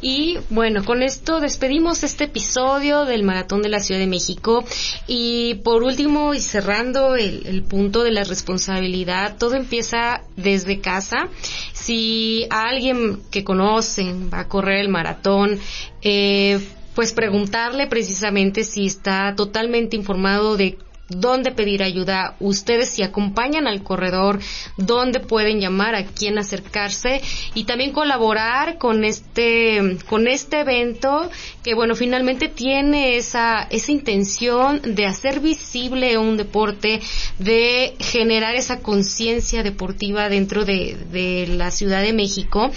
Y 0.00 0.38
bueno, 0.48 0.86
con 0.86 1.02
esto 1.02 1.38
despedimos 1.38 2.02
este 2.02 2.24
episodio 2.24 3.04
del 3.04 3.24
Maratón 3.24 3.60
de 3.60 3.68
la 3.68 3.78
Ciudad 3.78 4.00
de 4.00 4.06
México. 4.06 4.64
Y 5.06 5.56
por 5.56 5.82
último, 5.82 6.32
y 6.32 6.40
cerrando 6.40 7.14
el, 7.14 7.62
punto 7.68 8.02
de 8.02 8.10
la 8.10 8.24
responsabilidad, 8.24 9.36
todo 9.36 9.54
empieza 9.54 10.22
desde 10.34 10.80
casa. 10.80 11.28
Si 11.74 12.46
alguien 12.48 13.20
que 13.30 13.44
conocen 13.44 14.30
va 14.32 14.40
a 14.40 14.48
correr 14.48 14.80
el 14.80 14.88
maratón, 14.88 15.58
eh, 16.00 16.58
pues 16.94 17.12
preguntarle 17.12 17.86
precisamente 17.86 18.64
si 18.64 18.86
está 18.86 19.34
totalmente 19.36 19.94
informado 19.94 20.56
de 20.56 20.78
dónde 21.10 21.50
pedir 21.50 21.82
ayuda, 21.82 22.36
ustedes 22.40 22.90
si 22.90 23.02
acompañan 23.02 23.66
al 23.66 23.82
corredor, 23.82 24.40
dónde 24.76 25.20
pueden 25.20 25.60
llamar, 25.60 25.94
a 25.94 26.04
quién 26.04 26.38
acercarse 26.38 27.20
y 27.54 27.64
también 27.64 27.92
colaborar 27.92 28.78
con 28.78 29.04
este, 29.04 29.98
con 30.08 30.28
este 30.28 30.60
evento 30.60 31.30
que 31.62 31.74
bueno, 31.74 31.94
finalmente 31.94 32.48
tiene 32.48 33.16
esa, 33.16 33.66
esa 33.70 33.92
intención 33.92 34.80
de 34.82 35.06
hacer 35.06 35.40
visible 35.40 36.16
un 36.16 36.36
deporte, 36.36 37.00
de 37.38 37.94
generar 37.98 38.54
esa 38.54 38.80
conciencia 38.80 39.62
deportiva 39.62 40.28
dentro 40.28 40.64
de, 40.64 40.96
de, 41.10 41.46
la 41.48 41.70
Ciudad 41.70 42.02
de 42.02 42.12
México. 42.12 42.70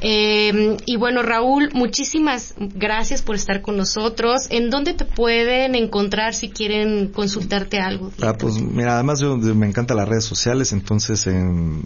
Eh, 0.00 0.76
y 0.84 0.96
bueno, 0.96 1.22
Raúl, 1.22 1.70
muchísimas 1.72 2.54
gracias 2.58 3.22
por 3.22 3.36
estar 3.36 3.62
con 3.62 3.76
nosotros. 3.76 4.46
¿En 4.50 4.70
dónde 4.70 4.94
te 4.94 5.04
pueden 5.04 5.74
encontrar 5.74 6.34
si 6.34 6.50
quieren 6.50 7.08
consultarte 7.08 7.75
algo. 7.78 8.12
Ah, 8.22 8.34
pues 8.38 8.60
mira, 8.60 8.94
además 8.94 9.20
yo, 9.20 9.36
me 9.36 9.66
encantan 9.66 9.96
las 9.96 10.08
redes 10.08 10.24
sociales, 10.24 10.72
entonces 10.72 11.26
en, 11.26 11.82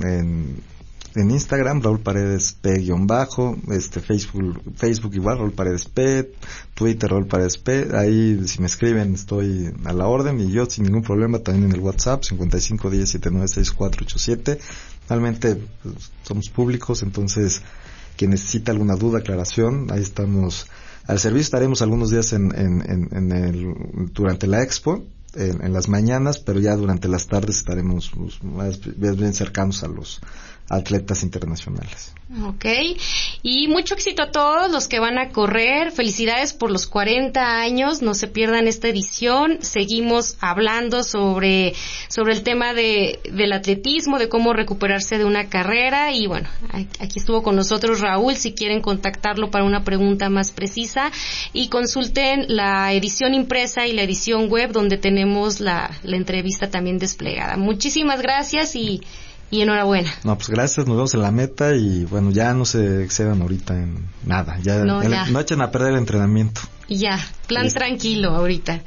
en 1.16 1.30
Instagram, 1.30 1.80
Raúl 1.82 2.00
Paredes 2.00 2.56
P-bajo, 2.60 3.56
este 3.70 4.00
Facebook, 4.00 4.60
Facebook 4.76 5.14
igual, 5.14 5.38
Raúl 5.38 5.52
Paredes 5.52 5.86
P, 5.86 6.32
Twitter, 6.74 7.08
Raúl 7.10 7.26
Paredes 7.26 7.56
P, 7.58 7.88
ahí 7.94 8.40
si 8.46 8.60
me 8.60 8.66
escriben 8.66 9.14
estoy 9.14 9.72
a 9.84 9.92
la 9.92 10.06
orden 10.06 10.38
y 10.40 10.52
yo 10.52 10.66
sin 10.66 10.84
ningún 10.84 11.02
problema 11.02 11.40
también 11.40 11.64
en 11.66 11.72
el 11.72 11.80
WhatsApp 11.80 12.22
5510796487. 12.22 14.58
Realmente 15.08 15.56
pues, 15.82 16.12
somos 16.22 16.48
públicos, 16.48 17.02
entonces 17.02 17.62
quien 18.16 18.30
necesita 18.30 18.70
alguna 18.70 18.94
duda, 18.94 19.18
aclaración, 19.18 19.88
ahí 19.90 20.02
estamos 20.02 20.68
al 21.06 21.18
servicio. 21.18 21.42
Estaremos 21.42 21.82
algunos 21.82 22.10
días 22.10 22.32
en, 22.34 22.56
en, 22.56 23.08
en, 23.10 23.32
el, 23.32 23.74
durante 24.12 24.46
la 24.46 24.62
expo, 24.62 25.02
en, 25.34 25.72
las 25.72 25.88
mañanas, 25.88 26.38
pero 26.38 26.60
ya 26.60 26.76
durante 26.76 27.08
las 27.08 27.26
tardes 27.26 27.58
estaremos 27.58 28.10
pues, 28.16 28.42
más 28.42 28.80
bien 28.96 29.32
cercanos 29.34 29.82
a 29.82 29.88
los 29.88 30.20
atletas 30.70 31.24
internacionales. 31.24 32.14
Ok, 32.46 32.64
y 33.42 33.66
mucho 33.66 33.94
éxito 33.94 34.22
a 34.22 34.30
todos 34.30 34.70
los 34.70 34.86
que 34.86 35.00
van 35.00 35.18
a 35.18 35.30
correr. 35.30 35.90
Felicidades 35.90 36.52
por 36.52 36.70
los 36.70 36.86
40 36.86 37.60
años. 37.60 38.02
No 38.02 38.14
se 38.14 38.28
pierdan 38.28 38.68
esta 38.68 38.86
edición. 38.86 39.58
Seguimos 39.62 40.36
hablando 40.40 41.02
sobre, 41.02 41.74
sobre 42.08 42.34
el 42.34 42.44
tema 42.44 42.72
de, 42.72 43.18
del 43.32 43.52
atletismo, 43.52 44.20
de 44.20 44.28
cómo 44.28 44.52
recuperarse 44.52 45.18
de 45.18 45.24
una 45.24 45.48
carrera. 45.48 46.12
Y 46.12 46.28
bueno, 46.28 46.48
aquí 47.00 47.18
estuvo 47.18 47.42
con 47.42 47.56
nosotros 47.56 47.98
Raúl. 47.98 48.36
Si 48.36 48.52
quieren 48.52 48.80
contactarlo 48.80 49.50
para 49.50 49.64
una 49.64 49.82
pregunta 49.82 50.30
más 50.30 50.52
precisa. 50.52 51.10
Y 51.52 51.68
consulten 51.68 52.44
la 52.46 52.92
edición 52.92 53.34
impresa 53.34 53.88
y 53.88 53.92
la 53.92 54.02
edición 54.02 54.48
web 54.48 54.70
donde 54.70 54.98
tenemos 54.98 55.58
la, 55.58 55.90
la 56.04 56.16
entrevista 56.16 56.70
también 56.70 56.98
desplegada. 56.98 57.56
Muchísimas 57.56 58.22
gracias 58.22 58.76
y 58.76 59.00
y 59.50 59.62
enhorabuena. 59.62 60.10
No, 60.24 60.36
pues 60.36 60.48
gracias, 60.48 60.86
nos 60.86 60.96
vemos 60.96 61.14
en 61.14 61.22
la 61.22 61.30
meta 61.30 61.74
y 61.74 62.04
bueno, 62.04 62.30
ya 62.30 62.54
no 62.54 62.64
se 62.64 63.02
excedan 63.02 63.42
ahorita 63.42 63.74
en 63.74 64.06
nada, 64.24 64.58
ya 64.62 64.84
no, 64.84 65.40
echen 65.40 65.60
a 65.60 65.70
perder 65.70 65.92
el 65.92 65.98
entrenamiento. 65.98 66.60
Ya, 66.88 67.18
plan 67.46 67.68
tranquilo 67.68 68.30
ahorita. 68.30 68.80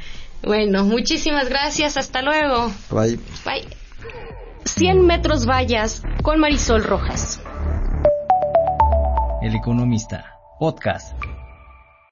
Bueno, 0.43 0.83
muchísimas 0.83 1.47
gracias, 1.49 1.97
hasta 1.97 2.21
luego. 2.21 2.71
Bye. 2.89 3.19
Bye. 3.45 3.67
100 4.65 5.05
metros 5.05 5.45
vallas 5.45 6.03
con 6.21 6.39
Marisol 6.39 6.83
Rojas. 6.83 7.41
El 9.41 9.55
Economista, 9.55 10.37
podcast. 10.59 11.13